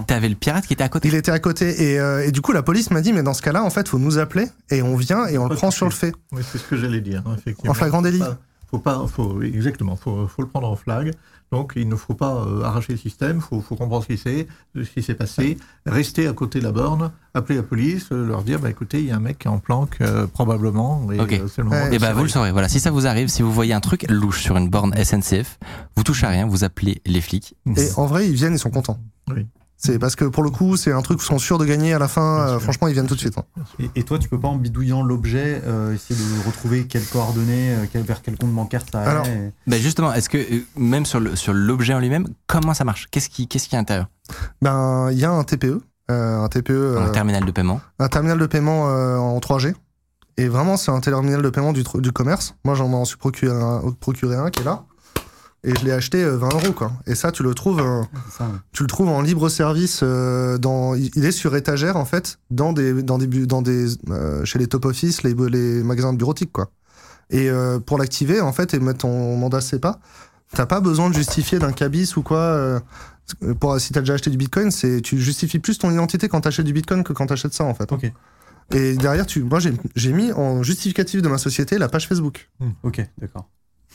t'avais 0.08 0.28
le 0.30 0.36
pirate 0.36 0.66
qui 0.66 0.74
était 0.74 0.84
à 0.84 0.90
côté. 0.90 1.08
Il 1.08 1.16
était 1.16 1.32
à 1.32 1.40
côté, 1.40 1.92
et, 1.92 2.00
euh, 2.00 2.26
et 2.28 2.32
du 2.32 2.42
coup, 2.42 2.52
la 2.52 2.64
police 2.64 2.92
m'a 2.92 3.02
dit, 3.02 3.14
mais 3.14 3.24
dans 3.24 3.34
ce 3.36 3.42
cas-là, 3.42 3.64
en 3.64 3.70
fait, 3.70 3.88
faut 3.88 4.00
nous 4.00 4.18
appeler, 4.18 4.48
et 4.72 4.82
on 4.82 4.98
vient, 4.98 5.28
et 5.28 5.38
on 5.38 5.48
le 5.48 5.56
prend 5.56 5.72
sur 5.72 5.86
le 5.86 5.92
fait. 5.92 6.14
Oui, 6.34 6.42
c'est 6.52 6.58
ce 6.58 6.64
que 6.64 6.76
j'allais 6.76 7.02
dire, 7.02 7.24
hein, 7.26 7.36
effectivement. 7.38 7.72
En 7.72 7.76
flagrant 7.76 8.02
délit. 8.02 8.20
Pas- 8.20 8.38
Faut 8.70 8.80
pas, 8.80 9.06
faut, 9.08 9.42
exactement, 9.42 9.96
faut, 9.96 10.28
faut 10.28 10.42
le 10.44 10.48
prendre 10.48 10.68
en 10.70 10.76
flag. 10.76 11.14
Donc, 11.52 11.74
il 11.76 11.90
ne 11.90 11.96
faut 11.96 12.14
pas 12.14 12.46
euh, 12.46 12.62
arracher 12.62 12.94
le 12.94 13.00
système, 13.00 13.42
faut, 13.42 13.62
faut 13.62 13.76
comprendre 13.76 14.04
ce 14.04 14.08
qui 14.14 14.18
s'est, 14.20 14.48
ce 14.76 14.82
qui 14.88 15.02
s'est 15.02 15.16
passé, 15.16 15.58
rester 15.88 16.28
à 16.28 16.34
côté 16.34 16.60
de 16.60 16.66
la 16.66 16.72
borne, 16.72 17.12
appeler 17.34 17.56
la 17.56 17.64
police, 17.64 18.10
euh, 18.12 18.28
leur 18.28 18.44
dire, 18.44 18.60
bah, 18.60 18.70
écoutez, 18.70 19.00
il 19.00 19.06
y 19.06 19.12
a 19.12 19.16
un 19.16 19.20
mec 19.20 19.40
qui 19.40 19.48
est 19.48 19.50
en 19.50 19.58
planque, 19.58 19.98
euh, 20.02 20.28
probablement, 20.28 21.12
et 21.12 21.20
Ok. 21.20 21.34
euh, 21.34 21.48
c'est 21.48 21.64
le 21.64 21.70
moment. 21.70 21.82
Ouais, 21.82 21.90
de 21.90 21.96
Et 21.96 21.98
bah, 21.98 22.14
vous 22.14 22.22
le 22.22 22.30
saurez. 22.30 22.52
Voilà, 22.52 22.70
si 22.70 22.80
ça 22.80 22.92
vous 22.92 23.08
arrive, 23.08 23.30
si 23.30 23.42
vous 23.42 23.52
voyez 23.52 23.74
un 23.74 23.80
truc 23.80 24.06
louche 24.08 24.44
sur 24.44 24.56
une 24.58 24.70
borne 24.70 24.94
SNCF, 25.04 25.58
vous 25.96 26.04
touchez 26.04 26.28
à 26.28 26.30
rien, 26.30 26.46
vous 26.46 26.64
appelez 26.64 27.02
les 27.08 27.22
flics. 27.22 27.56
Et 27.76 27.88
en 27.98 28.06
vrai, 28.06 28.28
ils 28.30 28.36
viennent, 28.36 28.54
ils 28.54 28.60
sont 28.60 28.70
contents. 28.70 29.00
Oui. 29.30 29.48
C'est 29.82 29.98
parce 29.98 30.18
que 30.18 30.26
pour 30.26 30.44
le 30.44 30.50
coup, 30.50 30.76
c'est 30.76 30.92
un 30.92 31.02
truc 31.02 31.20
qu'ils 31.20 31.28
sont 31.28 31.40
sûrs 31.40 31.58
de 31.58 31.64
gagner 31.66 31.94
à 31.94 32.00
la 32.00 32.10
fin. 32.10 32.40
Euh, 32.42 32.60
franchement, 32.60 32.90
ils 32.90 32.94
viennent 32.94 33.08
tout 33.08 33.16
de 33.16 33.20
suite. 33.20 33.38
hein. 33.38 33.46
Et, 33.80 33.90
et 34.02 34.04
toi, 34.04 34.20
tu 34.20 34.28
peux 34.28 34.38
pas 34.40 34.50
en 34.50 34.58
bidouillant 34.58 35.02
l'objet 35.04 35.62
euh, 35.66 35.94
essayer 35.96 36.20
de 36.20 36.46
retrouver 36.46 36.86
quelles 36.86 37.06
coordonnées, 37.06 37.72
euh, 37.76 37.86
quel- 37.92 38.04
vers 38.04 38.22
quel 38.22 38.38
compte 38.38 38.52
bancaire 38.52 38.82
ça 38.92 39.00
allait 39.00 39.10
Alors, 39.10 39.26
et- 39.28 39.54
Bah 39.68 39.78
justement, 39.78 40.12
est-ce 40.14 40.28
que 40.28 40.38
même 40.78 41.06
sur 41.06 41.22
le 41.22 41.38
sur 41.38 41.54
l'objet 41.54 41.94
en 41.94 42.00
lui-même, 42.00 42.28
comment 42.46 42.74
ça 42.74 42.84
marche? 42.84 43.08
Qu'est-ce 43.10 43.30
qui 43.30 43.48
qu'est-ce 43.48 43.70
qui 43.70 43.76
est 43.76 43.78
à 43.78 43.82
l'intérieur? 43.82 44.08
Ben, 44.62 45.10
il 45.12 45.18
y 45.20 45.24
a 45.24 45.32
un 45.32 45.44
TPE, 45.46 45.80
euh, 46.12 46.44
un 46.44 46.48
TPE, 46.50 46.72
euh, 46.72 47.00
Un 47.02 47.10
terminal 47.12 47.46
de 47.46 47.52
paiement. 47.52 47.80
un 48.00 48.08
terminal 48.10 48.38
de 48.38 48.46
paiement 48.48 48.90
euh, 48.90 49.16
en 49.18 49.40
3G. 49.40 49.74
Et 50.38 50.48
vraiment, 50.48 50.78
c'est 50.78 50.92
un 50.92 51.00
terminal 51.02 51.42
de 51.42 51.50
paiement 51.50 51.74
du, 51.74 51.84
commerce. 52.14 52.56
Moi, 52.64 52.74
j'en 52.76 52.88
m'en 52.88 53.04
suis 53.04 53.18
procuré 53.18 53.54
un, 53.54 53.82
procuré 54.00 54.36
un 54.38 54.50
qui 54.50 54.62
est 54.62 54.64
là. 54.66 54.84
Et 55.64 55.76
je 55.76 55.84
l'ai 55.84 55.92
acheté 55.92 56.24
euh, 56.24 56.38
20 56.38 56.50
euros, 56.54 56.72
quoi. 56.74 56.94
Et 57.06 57.16
ça, 57.16 57.32
tu 57.34 57.44
le 57.44 57.54
trouves, 57.54 57.82
euh, 57.82 58.02
c'est 58.30 58.38
ça, 58.38 58.44
ouais. 58.46 58.58
tu 58.72 58.84
le 58.84 58.88
trouves 58.88 59.10
en 59.10 59.22
libre 59.22 59.50
service. 59.50 60.00
euh, 60.04 60.58
dans, 60.58 60.96
il 60.96 61.26
est 61.26 61.32
sur 61.32 61.56
étagère, 61.56 61.98
en 61.98 62.06
fait, 62.06 62.40
dans 62.50 62.72
des, 62.72 63.04
dans 63.04 63.18
des, 63.18 63.28
dans 63.46 63.62
des, 63.62 63.88
euh, 64.10 64.46
chez 64.46 64.58
les 64.58 64.68
top 64.68 64.86
office, 64.86 65.24
les, 65.24 65.34
les 65.34 65.84
magasins 65.84 66.14
de 66.14 66.18
bureautique, 66.18 66.52
quoi. 66.54 66.72
Et 67.30 67.50
euh, 67.50 67.78
pour 67.80 67.98
l'activer, 67.98 68.40
en 68.42 68.54
fait, 68.54 68.74
et 68.74 68.80
mettre 68.80 69.00
ton 69.00 69.36
mandat 69.38 69.60
CEPA, 69.62 70.00
t'as 70.54 70.66
pas 70.66 70.80
besoin 70.80 71.10
de 71.10 71.16
justifier 71.16 71.60
d'un 71.60 71.74
cabis 71.74 72.16
ou 72.16 72.22
quoi. 72.24 72.38
euh, 72.40 72.80
pour, 73.60 73.80
si 73.80 73.92
t'as 73.94 74.00
déjà 74.00 74.14
acheté 74.14 74.30
du 74.30 74.38
bitcoin, 74.38 74.72
c'est, 74.72 75.02
tu 75.02 75.20
justifies 75.20 75.60
plus 75.60 75.78
ton 75.78 75.92
identité 75.92 76.28
quand 76.30 76.42
t'achètes 76.42 76.66
du 76.66 76.74
bitcoin 76.74 77.04
que 77.04 77.14
quand 77.14 77.28
t'achètes 77.28 77.54
ça, 77.54 77.66
en 77.66 77.74
fait. 77.76 77.92
Ok. 77.92 78.12
Et 78.74 78.96
derrière, 78.96 79.26
tu, 79.26 79.44
moi, 79.44 79.60
j'ai, 79.60 79.74
j'ai 79.96 80.14
mis 80.14 80.32
en 80.32 80.64
justificatif 80.64 81.22
de 81.22 81.28
ma 81.28 81.38
société 81.38 81.78
la 81.78 81.90
page 81.90 82.08
Facebook. 82.08 82.50
Ok, 82.84 83.02
d'accord. 83.20 83.48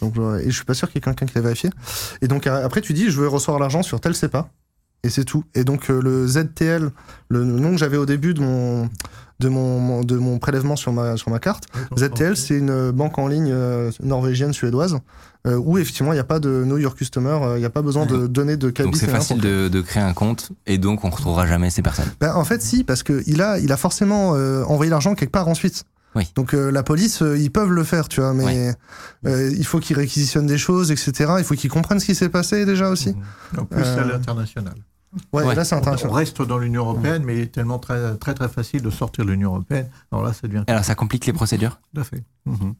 Donc, 0.04 0.18
euh, 0.18 0.38
et 0.38 0.50
je 0.50 0.54
suis 0.56 0.64
pas 0.64 0.74
sûr 0.74 0.88
qu'il 0.88 0.96
y 0.96 0.98
ait 0.98 1.02
quelqu'un 1.02 1.26
qui 1.26 1.34
l'a 1.34 1.40
vérifié. 1.40 1.70
Et 2.22 2.28
donc, 2.28 2.46
après, 2.46 2.80
tu 2.80 2.92
dis, 2.92 3.10
je 3.10 3.18
veux 3.20 3.28
recevoir 3.28 3.58
l'argent 3.58 3.82
sur 3.82 4.00
tel 4.00 4.14
CEPA. 4.14 4.48
Et 5.02 5.10
c'est 5.10 5.24
tout. 5.24 5.44
Et 5.54 5.64
donc, 5.64 5.90
euh, 5.90 6.00
le 6.00 6.26
ZTL, 6.26 6.90
le 7.28 7.44
nom 7.44 7.72
que 7.72 7.76
j'avais 7.78 7.98
au 7.98 8.06
début 8.06 8.32
de 8.32 8.40
mon, 8.40 8.88
de 9.40 9.48
mon, 9.50 9.78
mon- 9.78 10.00
de 10.02 10.16
mon 10.16 10.38
prélèvement 10.38 10.76
sur 10.76 10.92
ma, 10.94 11.16
sur 11.18 11.30
ma 11.30 11.38
carte, 11.38 11.64
ZTL, 11.98 12.36
c'est 12.36 12.56
une 12.56 12.90
banque 12.90 13.18
en 13.18 13.28
ligne 13.28 13.50
euh, 13.52 13.90
norvégienne, 14.02 14.54
suédoise, 14.54 14.96
euh, 15.46 15.56
où 15.62 15.76
effectivement, 15.76 16.12
il 16.12 16.16
n'y 16.16 16.20
a 16.20 16.24
pas 16.24 16.38
de 16.40 16.64
know 16.64 16.78
your 16.78 16.94
customer, 16.94 17.38
euh, 17.42 17.56
il 17.56 17.60
n'y 17.60 17.66
a 17.66 17.70
pas 17.70 17.82
besoin 17.82 18.06
de 18.06 18.26
donner 18.26 18.56
de 18.56 18.70
cabis. 18.70 18.86
Donc 18.88 18.96
c'est 18.96 19.06
facile 19.18 19.40
de, 19.42 19.68
de 19.68 19.80
créer 19.82 20.02
un 20.02 20.14
compte 20.14 20.52
et 20.66 20.78
donc 20.78 21.04
on 21.04 21.10
retrouvera 21.10 21.46
jamais 21.46 21.68
ces 21.68 21.82
personnes. 21.82 22.08
Ben, 22.20 22.34
en 22.34 22.44
fait, 22.44 22.62
si, 22.62 22.82
parce 22.82 23.02
qu'il 23.02 23.42
a, 23.42 23.58
il 23.58 23.72
a 23.72 23.76
forcément 23.76 24.34
euh, 24.36 24.64
envoyé 24.64 24.88
l'argent 24.90 25.14
quelque 25.14 25.32
part 25.32 25.48
ensuite. 25.48 25.84
Oui. 26.14 26.30
Donc 26.36 26.54
euh, 26.54 26.70
la 26.70 26.82
police, 26.82 27.22
euh, 27.22 27.36
ils 27.38 27.50
peuvent 27.50 27.70
le 27.72 27.82
faire, 27.84 28.08
tu 28.08 28.20
vois, 28.20 28.34
mais 28.34 28.72
euh, 29.26 29.50
il 29.56 29.64
faut 29.66 29.80
qu'ils 29.80 29.96
réquisitionnent 29.96 30.46
des 30.46 30.58
choses, 30.58 30.90
etc. 30.92 31.34
Il 31.38 31.44
faut 31.44 31.54
qu'ils 31.54 31.70
comprennent 31.70 31.98
ce 32.00 32.06
qui 32.06 32.14
s'est 32.14 32.28
passé 32.28 32.64
déjà 32.64 32.88
aussi. 32.88 33.14
En 33.58 33.64
plus, 33.64 33.82
c'est 33.82 33.98
à 33.98 34.04
l'international. 34.04 34.74
Ouais, 35.32 35.44
Ouais. 35.44 35.54
là 35.54 35.64
c'est 35.64 35.74
On, 35.74 35.78
international. 35.78 36.12
reste 36.14 36.42
dans 36.42 36.58
l'Union 36.58 36.82
européenne, 36.82 37.22
mais 37.24 37.36
il 37.36 37.40
est 37.42 37.52
tellement 37.54 37.78
très, 37.78 38.16
très 38.16 38.34
très 38.34 38.48
facile 38.48 38.82
de 38.82 38.90
sortir 38.90 39.24
de 39.24 39.30
l'Union 39.30 39.50
européenne. 39.50 39.88
Alors 40.10 40.24
là, 40.24 40.32
ça 40.32 40.46
devient 40.48 40.64
Alors 40.66 40.84
ça 40.84 40.94
complique 40.96 41.26
les 41.26 41.32
procédures. 41.32 41.78
tout 41.94 42.00
à 42.00 42.04
fait. 42.04 42.22
Mhm. 42.46 42.74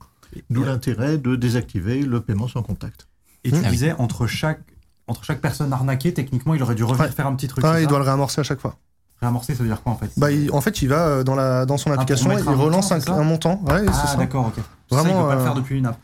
D'où 0.50 0.64
l'intérêt 0.64 1.16
de 1.18 1.36
désactiver 1.36 2.02
le 2.02 2.20
paiement 2.20 2.48
sans 2.48 2.62
contact. 2.62 3.06
Et 3.44 3.50
tu 3.50 3.56
Mmh. 3.58 3.62
Ah 3.66 3.70
disais, 3.70 3.92
entre 3.98 4.26
chaque, 4.26 4.62
entre 5.06 5.22
chaque 5.22 5.40
personne 5.40 5.72
arnaquée, 5.72 6.12
techniquement, 6.14 6.54
il 6.54 6.62
aurait 6.62 6.74
dû 6.74 6.82
revenir 6.82 7.06
Ouais. 7.06 7.12
faire 7.12 7.26
un 7.28 7.34
petit 7.36 7.46
truc. 7.46 7.64
Ah, 7.64 7.74
c'est 7.76 7.82
il 7.82 7.86
doit 7.86 7.98
le 7.98 8.04
réamorcer 8.04 8.40
à 8.40 8.44
chaque 8.44 8.58
fois. 8.60 8.76
Réamorcer, 9.24 9.54
ça 9.54 9.62
veut 9.62 9.68
dire 9.68 9.82
quoi 9.82 9.92
en 9.92 9.96
fait 9.96 10.10
Bah, 10.16 10.30
il- 10.30 10.50
en 10.52 10.60
fait, 10.60 10.82
il 10.82 10.88
va 10.88 11.06
euh, 11.06 11.24
dans, 11.24 11.34
la, 11.34 11.66
dans 11.66 11.76
son 11.76 11.90
application, 11.92 12.30
il 12.32 12.38
un 12.38 12.44
montant, 12.44 12.62
relance 12.64 12.92
un, 12.92 13.22
montant. 13.22 13.60
Ouais, 13.66 13.80
c'est 13.84 13.90
Ah, 13.92 14.06
ça. 14.06 14.16
d'accord, 14.16 14.46
ok. 14.46 14.62
Vraiment, 14.90 15.04
ça, 15.04 15.10
il 15.10 15.22
peut 15.22 15.28
pas 15.28 15.34
le 15.34 15.40
euh, 15.40 15.44
faire 15.44 15.54
depuis 15.54 15.78
une 15.78 15.86
app. 15.86 15.98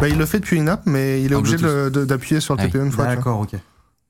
Bah, 0.00 0.08
il 0.08 0.18
le 0.18 0.26
fait 0.26 0.40
depuis 0.40 0.56
une 0.56 0.68
app, 0.68 0.82
mais 0.86 1.22
il 1.22 1.32
est 1.32 1.36
En 1.36 1.38
obligé 1.38 1.56
d'appuyer 1.58 2.40
sur 2.40 2.54
le 2.56 2.60
Ah 2.60 2.64
oui. 2.64 2.70
TPE 2.72 2.84
une 2.84 2.92
fois. 2.92 3.06
D'accord, 3.06 3.40
ok. 3.40 3.54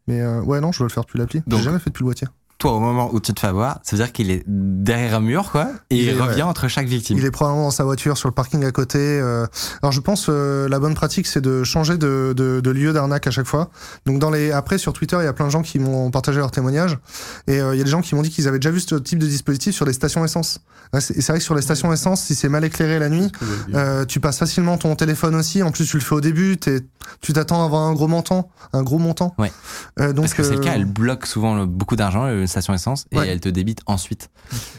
Mais 0.07 0.21
euh, 0.21 0.41
ouais, 0.43 0.61
non, 0.61 0.73
je 0.73 0.79
dois 0.79 0.87
le 0.89 0.93
faire 0.93 1.03
depuis 1.03 1.19
l'appli. 1.19 1.43
J'ai 1.47 1.51
Donc- 1.51 1.63
jamais 1.63 1.79
fait 1.79 1.91
depuis 1.91 2.03
le 2.03 2.07
boîtier. 2.07 2.29
Toi, 2.59 2.73
au 2.73 2.81
moment 2.81 3.11
où 3.13 3.21
tu 3.21 3.35
te 3.35 3.41
fais 3.41 3.47
avoir, 3.49 3.81
ça 3.83 3.97
veut 3.97 4.03
dire 4.03 4.13
qu'il 4.13 4.31
est 4.31 4.43
derrière 4.47 5.15
un 5.17 5.21
mur, 5.21 5.51
quoi, 5.51 5.69
et 5.91 5.97
il, 5.97 6.03
Il 6.05 6.09
est- 6.11 6.13
revient 6.21 6.35
ouais. 6.37 6.43
entre 6.43 6.69
chaque 6.69 6.87
victime. 6.87 7.19
Il 7.19 7.25
est 7.25 7.31
probablement 7.31 7.65
dans 7.65 7.71
sa 7.71 7.85
voiture 7.85 8.17
sur 8.17 8.29
le 8.29 8.35
parking 8.35 8.65
à 8.65 8.71
côté. 8.71 8.99
euh. 8.99 9.47
Alors 9.83 9.93
je 9.93 10.01
pense 10.01 10.27
euh, 10.29 10.69
la 10.69 10.79
bonne 10.79 10.95
pratique 10.95 11.27
c'est 11.27 11.41
de 11.41 11.65
changer 11.65 11.97
de, 11.99 12.33
de, 12.37 12.61
de 12.61 12.71
lieu 12.71 12.93
d'arnaque 12.93 13.27
à 13.27 13.31
chaque 13.31 13.47
fois. 13.47 13.71
Donc 14.07 14.19
dans 14.19 14.31
les 14.31 14.53
après 14.53 14.79
sur 14.79 14.93
Twitter 14.93 15.17
il 15.21 15.25
y 15.25 15.29
a 15.29 15.33
plein 15.33 15.47
de 15.47 15.51
gens 15.51 15.63
qui 15.63 15.79
m'ont 15.79 16.11
partagé 16.11 16.39
leurs 16.39 16.51
témoignages 16.51 16.99
et 17.47 17.61
euh, 17.61 17.75
il 17.75 17.79
y 17.79 17.81
a 17.81 17.85
des 17.85 17.91
gens 17.91 18.01
qui 18.03 18.15
m'ont 18.15 18.23
dit 18.23 18.31
qu'ils 18.31 18.49
avaient 18.49 18.59
déjà 18.59 18.71
vu 18.71 18.81
ce 18.81 18.95
type 18.95 19.19
de 19.19 19.27
dispositif 19.27 19.75
sur 19.75 19.85
les 19.85 19.93
stations 19.93 20.25
essence. 20.25 20.61
Ouais, 20.93 21.01
c'est- 21.01 21.17
Et 21.17 21.21
c'est 21.21 21.33
vrai 21.33 21.39
que 21.39 21.45
sur 21.45 21.55
les 21.55 21.63
stations 21.63 21.93
essence 21.93 22.23
si 22.23 22.35
c'est 22.35 22.49
mal 22.49 22.65
éclairé 22.65 22.99
la 22.99 23.09
nuit, 23.09 23.31
euh, 23.75 24.05
tu 24.05 24.21
passes 24.21 24.39
facilement 24.39 24.79
ton 24.79 24.95
téléphone 24.97 25.35
aussi. 25.35 25.63
En 25.63 25.71
plus 25.73 25.87
tu 25.87 25.97
le 25.97 26.03
fais 26.03 26.15
au 26.15 26.21
début, 26.21 26.57
t'es- 26.57 26.81
tu 27.21 27.33
t'attends 27.33 27.63
à 27.63 27.65
avoir 27.67 27.83
un 27.83 27.93
gros 27.95 28.09
montant, 28.09 28.49
un 28.73 28.83
gros 28.83 28.99
montant. 28.99 29.35
Ouais. 29.39 29.53
Euh, 30.01 30.13
donc 30.13 30.25
Parce 30.27 30.35
que 30.35 30.43
c'est 30.43 30.53
le 30.55 30.59
euh, 30.61 30.63
cas, 30.63 30.73
elle 30.75 30.85
bloque 30.87 31.27
souvent 31.27 31.55
le- 31.57 31.67
beaucoup 31.67 31.97
d'argent, 31.97 32.27
une 32.45 32.49
station 32.49 32.73
essence, 32.75 33.07
et 33.11 33.19
Ouais. 33.19 33.29
elle 33.29 33.41
te 33.41 33.49
débite 33.49 33.81
ensuite. 33.87 34.29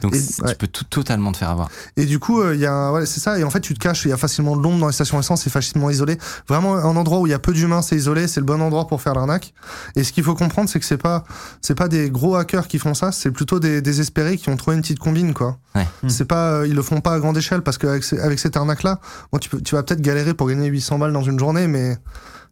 Donc 0.01 0.15
Et- 0.15 0.19
c- 0.19 0.41
ouais. 0.41 0.51
tu 0.51 0.55
peux 0.57 0.67
tout, 0.67 0.83
totalement 0.85 1.31
te 1.31 1.37
faire 1.37 1.49
avoir. 1.49 1.69
Et 1.97 2.05
du 2.05 2.19
coup, 2.19 2.41
euh, 2.41 2.55
il 2.55 2.61
y 2.61 2.65
a, 2.65 2.71
un- 2.73 2.91
ouais, 2.93 3.05
c'est 3.05 3.19
ça. 3.19 3.37
Et 3.39 3.43
en 3.43 3.49
fait, 3.49 3.59
tu 3.61 3.73
te 3.73 3.79
caches. 3.79 4.05
Il 4.05 4.09
y 4.09 4.13
a 4.13 4.17
facilement 4.17 4.55
de 4.55 4.61
l'ombre 4.61 4.79
dans 4.79 4.87
les 4.87 4.93
stations 4.93 5.19
essence. 5.19 5.41
C'est 5.41 5.49
facilement 5.49 5.89
isolé. 5.89 6.17
Vraiment, 6.47 6.75
un 6.75 6.95
endroit 6.95 7.19
où 7.19 7.27
il 7.27 7.31
y 7.31 7.33
a 7.33 7.39
peu 7.39 7.53
d'humains, 7.53 7.81
c'est 7.81 7.95
isolé. 7.95 8.27
C'est 8.27 8.39
le 8.39 8.45
bon 8.45 8.61
endroit 8.61 8.87
pour 8.87 9.01
faire 9.01 9.13
l'arnaque. 9.13 9.53
Et 9.95 10.03
ce 10.03 10.11
qu'il 10.13 10.23
faut 10.23 10.35
comprendre, 10.35 10.69
c'est 10.69 10.79
que 10.79 10.85
c'est 10.85 10.97
pas, 10.97 11.23
c'est 11.61 11.75
pas 11.75 11.87
des 11.87 12.09
gros 12.09 12.35
hackers 12.35 12.67
qui 12.67 12.79
font 12.79 12.93
ça. 12.93 13.11
C'est 13.11 13.31
plutôt 13.31 13.59
des 13.59 13.81
désespérés 13.81 14.37
qui 14.37 14.49
ont 14.49 14.55
trouvé 14.57 14.75
une 14.75 14.81
petite 14.81 14.99
combine, 14.99 15.33
quoi. 15.33 15.57
Ouais. 15.75 15.87
C'est 16.07 16.25
pas, 16.25 16.51
euh, 16.51 16.67
ils 16.67 16.75
le 16.75 16.81
font 16.81 17.01
pas 17.01 17.13
à 17.13 17.19
grande 17.19 17.37
échelle 17.37 17.61
parce 17.61 17.77
qu'avec 17.77 18.03
avec 18.13 18.39
cette 18.39 18.55
arnaque-là, 18.55 18.99
bon, 19.31 19.39
tu 19.39 19.49
peux, 19.49 19.61
tu 19.61 19.75
vas 19.75 19.83
peut-être 19.83 20.01
galérer 20.01 20.33
pour 20.33 20.47
gagner 20.47 20.67
800 20.67 20.99
balles 20.99 21.13
dans 21.13 21.23
une 21.23 21.39
journée, 21.39 21.67
mais 21.67 21.97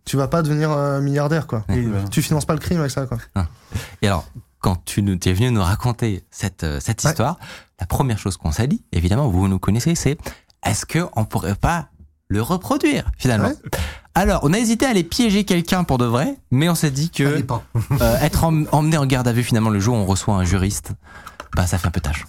tu 0.05 0.17
vas 0.17 0.27
pas 0.27 0.41
devenir 0.41 0.71
euh, 0.71 0.99
milliardaire, 0.99 1.47
quoi. 1.47 1.63
Et, 1.69 1.77
euh, 1.77 2.03
Tu 2.11 2.21
finances 2.21 2.45
pas 2.45 2.53
le 2.53 2.59
crime 2.59 2.79
avec 2.79 2.91
ça, 2.91 3.05
quoi. 3.05 3.17
Et 4.01 4.07
alors, 4.07 4.25
quand 4.63 4.83
tu, 4.85 5.01
nous, 5.03 5.17
tu 5.17 5.27
es 5.29 5.33
venu 5.33 5.51
nous 5.51 5.61
raconter 5.61 6.23
cette, 6.31 6.63
euh, 6.63 6.79
cette 6.79 7.03
Ouais. 7.03 7.09
histoire, 7.11 7.37
la 7.81 7.85
première 7.85 8.17
chose 8.17 8.37
qu'on 8.37 8.51
s'est 8.53 8.67
dit, 8.67 8.83
évidemment, 8.93 9.27
vous 9.27 9.47
nous 9.49 9.59
connaissez, 9.59 9.93
c'est 9.93 10.17
est-ce 10.65 10.85
qu'on 10.85 11.25
pourrait 11.25 11.55
pas 11.55 11.89
le 12.29 12.41
reproduire, 12.41 13.11
finalement 13.17 13.49
Ouais. 13.49 13.79
Alors, 14.15 14.39
on 14.43 14.53
a 14.53 14.57
hésité 14.59 14.85
à 14.85 14.89
aller 14.89 15.03
piéger 15.03 15.43
quelqu'un 15.43 15.83
pour 15.83 15.97
de 15.97 16.05
vrai, 16.05 16.37
mais 16.49 16.69
on 16.69 16.75
s'est 16.75 16.91
dit 16.91 17.09
que 17.09 17.23
euh, 18.01 18.17
être 18.21 18.45
em- 18.45 18.67
emmené 18.71 18.97
en 18.97 19.05
garde 19.05 19.27
à 19.27 19.33
vue, 19.33 19.43
finalement, 19.43 19.69
le 19.69 19.79
jour 19.81 19.95
où 19.95 19.97
on 19.99 20.05
reçoit 20.05 20.35
un 20.35 20.45
juriste, 20.45 20.91
bah, 21.55 21.67
ça 21.67 21.77
fait 21.77 21.87
un 21.87 21.91
peu 21.91 21.99
tâche. 21.99 22.23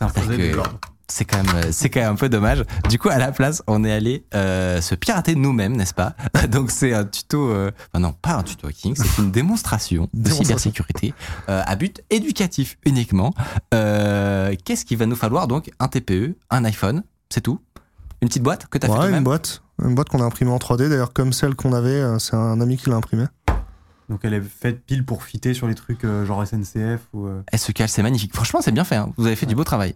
C'est 1.08 1.24
quand 1.26 1.42
même 1.42 1.70
c'est 1.72 1.90
quand 1.90 2.00
même 2.00 2.12
un 2.12 2.16
peu 2.16 2.28
dommage. 2.30 2.64
Du 2.88 2.98
coup, 2.98 3.10
à 3.10 3.18
la 3.18 3.30
place, 3.30 3.62
on 3.66 3.84
est 3.84 3.92
allé 3.92 4.24
euh, 4.34 4.80
se 4.80 4.94
pirater 4.94 5.34
nous-mêmes, 5.34 5.76
n'est-ce 5.76 5.92
pas? 5.94 6.14
Donc 6.50 6.70
c'est 6.70 6.94
un 6.94 7.04
tuto, 7.04 7.50
euh, 7.50 7.70
enfin 7.92 8.00
non, 8.00 8.12
pas 8.12 8.36
un 8.36 8.42
tuto 8.42 8.66
hacking, 8.68 8.94
c'est 8.96 9.20
une 9.22 9.30
démonstration 9.30 10.08
de 10.14 10.30
cybersécurité 10.30 11.12
euh, 11.50 11.62
à 11.66 11.76
but 11.76 12.02
éducatif 12.10 12.78
uniquement. 12.86 13.34
Euh, 13.74 14.54
Qu'est-ce 14.64 14.84
qu'il 14.84 14.96
va 14.98 15.06
nous 15.06 15.16
falloir 15.16 15.46
donc? 15.48 15.70
Un 15.78 15.88
TPE, 15.88 16.36
un 16.50 16.64
iPhone, 16.64 17.02
c'est 17.28 17.40
tout? 17.42 17.60
Une 18.22 18.28
petite 18.28 18.42
boîte 18.42 18.66
que 18.68 18.78
t'as 18.78 18.86
fait 18.86 18.92
Ouais, 18.92 18.98
une 19.00 19.04
toi-même 19.08 19.24
boîte, 19.24 19.62
une 19.84 19.94
boîte 19.94 20.08
qu'on 20.08 20.20
a 20.22 20.24
imprimée 20.24 20.50
en 20.52 20.56
3D. 20.58 20.88
D'ailleurs, 20.88 21.12
comme 21.12 21.32
celle 21.34 21.54
qu'on 21.54 21.72
avait, 21.74 22.02
c'est 22.18 22.34
un 22.36 22.60
ami 22.60 22.78
qui 22.78 22.88
l'a 22.88 22.96
imprimée. 22.96 23.26
donc 24.08 24.20
elle 24.22 24.32
est 24.34 24.40
faite 24.40 24.84
pile 24.86 25.04
pour 25.04 25.22
fitter 25.24 25.52
sur 25.52 25.66
les 25.66 25.74
trucs 25.74 26.04
euh, 26.04 26.24
genre 26.24 26.46
SNCF 26.46 27.00
ou. 27.12 27.26
euh, 27.26 27.42
Elle 27.52 27.58
se 27.58 27.72
cale, 27.72 27.88
c'est 27.90 28.02
magnifique. 28.02 28.34
Franchement, 28.34 28.60
c'est 28.62 28.72
bien 28.72 28.84
fait. 28.84 28.96
hein. 28.96 29.12
Vous 29.18 29.26
avez 29.26 29.36
fait 29.36 29.46
du 29.46 29.54
beau 29.54 29.64
travail. 29.64 29.94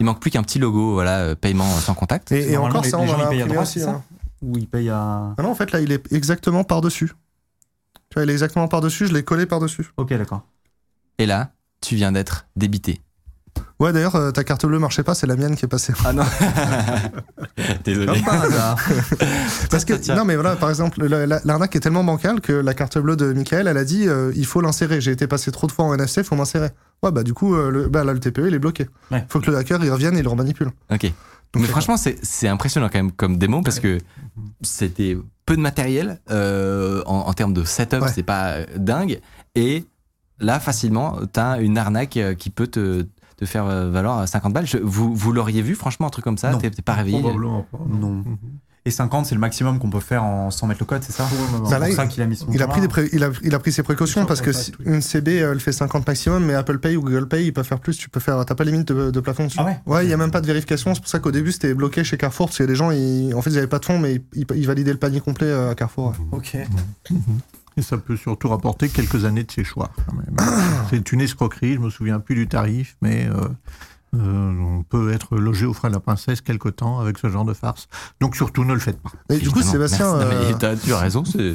Il 0.00 0.06
manque 0.06 0.20
plus 0.20 0.30
qu'un 0.30 0.42
petit 0.42 0.58
logo, 0.58 0.92
voilà, 0.94 1.18
euh, 1.20 1.34
paiement 1.34 1.68
sans 1.76 1.94
contact. 1.94 2.32
Et, 2.32 2.56
encore, 2.56 2.84
ça, 2.84 2.98
on 2.98 3.06
gens, 3.06 3.14
en 3.14 3.20
a 3.20 3.22
ils 3.24 3.28
payent 3.28 3.40
à 3.40 3.44
imprimé 3.44 3.54
droite, 3.54 3.68
aussi. 3.68 3.82
hein. 3.82 4.02
Ou 4.42 4.58
ils 4.58 4.66
payent 4.68 4.90
à. 4.90 5.34
Ah 5.36 5.42
non, 5.42 5.50
en 5.50 5.54
fait, 5.54 5.70
là, 5.72 5.80
il 5.80 5.92
est 5.92 6.12
exactement 6.12 6.64
par-dessus. 6.64 7.12
Tu 8.08 8.14
vois, 8.14 8.24
il 8.24 8.30
est 8.30 8.32
exactement 8.32 8.68
par-dessus, 8.68 9.06
je 9.06 9.14
l'ai 9.14 9.22
collé 9.22 9.46
par-dessus. 9.46 9.90
Ok, 9.96 10.12
d'accord. 10.14 10.42
Et 11.18 11.26
là, 11.26 11.52
tu 11.80 11.94
viens 11.96 12.12
d'être 12.12 12.46
débité. 12.56 13.00
Ouais, 13.80 13.92
d'ailleurs, 13.92 14.14
euh, 14.14 14.30
ta 14.30 14.44
carte 14.44 14.64
bleue 14.64 14.78
marchait 14.78 15.02
pas, 15.02 15.14
c'est 15.14 15.26
la 15.26 15.34
mienne 15.34 15.56
qui 15.56 15.64
est 15.64 15.68
passée. 15.68 15.92
Ah 16.04 16.12
non 16.12 16.22
Désolé. 17.84 18.20
Par 18.24 18.42
hasard. 18.44 18.78
Parce 19.70 19.84
que, 19.84 20.14
non, 20.16 20.24
mais 20.24 20.34
voilà, 20.36 20.56
par 20.56 20.68
exemple, 20.70 21.04
la- 21.04 21.26
la- 21.26 21.40
l'arnaque 21.44 21.74
est 21.76 21.80
tellement 21.80 22.04
bancale 22.04 22.40
que 22.40 22.52
la 22.52 22.74
carte 22.74 22.98
bleue 22.98 23.16
de 23.16 23.32
Michael, 23.32 23.66
elle 23.66 23.76
a 23.76 23.84
dit 23.84 24.06
euh, 24.08 24.32
il 24.36 24.46
faut 24.46 24.60
l'insérer. 24.60 25.00
J'ai 25.00 25.10
été 25.10 25.26
passé 25.26 25.50
trop 25.50 25.66
de 25.66 25.72
fois 25.72 25.84
en 25.84 25.94
NFC, 25.94 26.20
il 26.20 26.24
faut 26.24 26.36
m'insérer. 26.36 26.68
Ouais, 27.02 27.10
bah, 27.10 27.22
du 27.24 27.34
coup, 27.34 27.54
euh, 27.56 27.70
le, 27.70 27.88
bah, 27.88 28.04
là, 28.04 28.12
le 28.12 28.20
TPE, 28.20 28.46
il 28.48 28.54
est 28.54 28.58
bloqué. 28.58 28.88
Ouais. 29.10 29.24
Faut 29.28 29.40
que 29.40 29.50
le 29.50 29.56
hacker, 29.56 29.82
il 29.84 29.90
revienne 29.90 30.14
et 30.16 30.20
il 30.20 30.22
le 30.24 30.28
remanipule. 30.30 30.70
Ok. 30.90 31.02
Donc, 31.52 31.62
Mais 31.62 31.68
franchement, 31.68 31.96
c'est 31.96 32.48
impressionnant 32.48 32.88
quand 32.88 32.98
même 32.98 33.12
comme 33.12 33.36
démo 33.36 33.60
parce 33.60 33.78
que 33.78 33.98
c'était 34.62 35.18
peu 35.44 35.54
de 35.56 35.60
matériel 35.60 36.18
en, 36.30 37.02
en 37.04 37.32
termes 37.34 37.52
de 37.52 37.64
setup, 37.64 38.00
Ouais. 38.02 38.08
c'est 38.14 38.22
pas 38.22 38.58
dingue. 38.76 39.20
Et 39.54 39.84
là, 40.38 40.60
facilement, 40.60 41.18
t'as 41.30 41.60
une 41.60 41.76
arnaque 41.76 42.18
qui 42.38 42.48
peut 42.48 42.68
te, 42.68 43.04
te 43.44 43.50
faire 43.50 43.66
euh, 43.66 43.90
valoir 43.90 44.26
50 44.28 44.52
balles. 44.52 44.66
Je- 44.66 44.78
vous 44.78 45.14
vous 45.14 45.32
l'auriez 45.32 45.62
vu, 45.62 45.74
franchement, 45.74 46.06
un 46.06 46.10
truc 46.10 46.24
comme 46.24 46.38
ça? 46.38 46.52
T'es 46.54 46.70
pas 46.82 46.94
réveillé? 46.94 47.20
Probablement 47.20 47.66
pas. 47.70 47.78
Non. 47.88 48.22
Et 48.84 48.90
50, 48.90 49.26
c'est 49.26 49.36
le 49.36 49.40
maximum 49.40 49.78
qu'on 49.78 49.90
peut 49.90 50.00
faire 50.00 50.24
en 50.24 50.50
100 50.50 50.66
mètres 50.66 50.80
le 50.80 50.86
code, 50.86 51.04
c'est 51.04 51.12
ça? 51.12 51.22
Bah 51.22 51.68
C'est 51.68 51.78
pour 51.78 51.94
ça 51.94 52.06
qu'il 52.08 52.20
a 52.20 52.26
mis 52.26 52.34
son 52.34 52.46
Il 52.52 52.60
a, 52.60 52.66
pris 52.66 52.80
des 52.80 52.88
caméra. 52.88 53.08
pré- 53.08 53.16
il, 53.16 53.22
a, 53.22 53.30
il 53.44 53.54
a 53.54 53.58
pris 53.60 53.70
ses 53.70 53.84
précautions 53.84 54.22
Sans 54.22 54.26
parce 54.26 54.40
que 54.40 54.50
si- 54.52 54.72
une 54.84 55.00
CB 55.00 55.36
elle 55.36 55.60
fait 55.60 55.70
50 55.70 56.04
maximum 56.04 56.44
mais 56.44 56.54
Apple 56.54 56.78
Pay 56.80 56.96
ou 56.96 57.02
Google 57.02 57.28
Pay 57.28 57.46
ils 57.46 57.52
peuvent 57.52 57.64
faire 57.64 57.78
plus 57.78 57.96
tu 57.96 58.08
peux 58.10 58.18
faire 58.18 58.44
t'as 58.44 58.56
pas 58.56 58.64
limite 58.64 58.88
de, 58.90 59.12
de 59.12 59.20
plafond 59.20 59.44
dessus 59.44 59.58
Ah 59.60 59.64
ouais? 59.66 59.78
Ouais 59.86 60.04
il 60.04 60.10
y 60.10 60.12
a 60.12 60.16
même 60.16 60.32
pas 60.32 60.40
de 60.40 60.46
vérification 60.48 60.94
c'est 60.96 61.00
pour 61.00 61.08
ça 61.08 61.20
qu'au 61.20 61.30
début 61.30 61.52
c'était 61.52 61.74
bloqué 61.74 62.02
chez 62.02 62.16
Carrefour 62.16 62.46
parce 62.46 62.56
qu'il 62.56 62.64
y 62.64 62.68
a 62.68 62.72
des 62.72 62.74
gens 62.74 62.90
ils, 62.90 63.32
en 63.36 63.40
fait 63.40 63.50
ils 63.50 63.58
avaient 63.58 63.68
pas 63.68 63.78
de 63.78 63.84
fonds 63.84 64.00
mais 64.00 64.20
ils, 64.34 64.66
validaient 64.66 64.90
le 64.92 64.98
panier 64.98 65.20
complet 65.20 65.46
euh, 65.46 65.70
à 65.70 65.74
Carrefour 65.76 66.14
ouais. 66.32 66.38
Ok. 66.38 66.56
Et 67.76 67.82
ça 67.82 67.96
peut 67.98 68.16
surtout 68.16 68.48
rapporter 68.48 68.88
quelques 68.88 69.24
années 69.24 69.44
de 69.44 69.50
ses 69.50 69.64
choix. 69.64 69.90
C'est 70.90 71.12
une 71.12 71.20
escroquerie, 71.20 71.74
je 71.74 71.78
me 71.80 71.90
souviens 71.90 72.20
plus 72.20 72.34
du 72.34 72.46
tarif, 72.48 72.96
mais 73.00 73.26
euh, 73.28 73.48
euh, 74.14 74.52
on 74.60 74.82
peut 74.82 75.10
être 75.12 75.36
logé 75.36 75.64
au 75.64 75.72
frais 75.72 75.88
de 75.88 75.94
la 75.94 76.00
princesse 76.00 76.40
quelque 76.42 76.68
temps 76.68 77.00
avec 77.00 77.16
ce 77.18 77.28
genre 77.30 77.44
de 77.46 77.54
farce. 77.54 77.88
Donc 78.20 78.36
surtout 78.36 78.64
ne 78.64 78.74
le 78.74 78.80
faites 78.80 79.00
pas. 79.00 79.10
et 79.30 79.38
du 79.38 79.50
coup. 79.50 79.62
Sébastien 79.62 80.16
Merci. 80.18 80.34
Non, 80.34 80.40
mais 80.40 80.52
euh, 80.52 80.58
t'as- 80.58 80.76
tu 80.76 80.92
as 80.92 80.98
raison, 80.98 81.24
c'est 81.24 81.54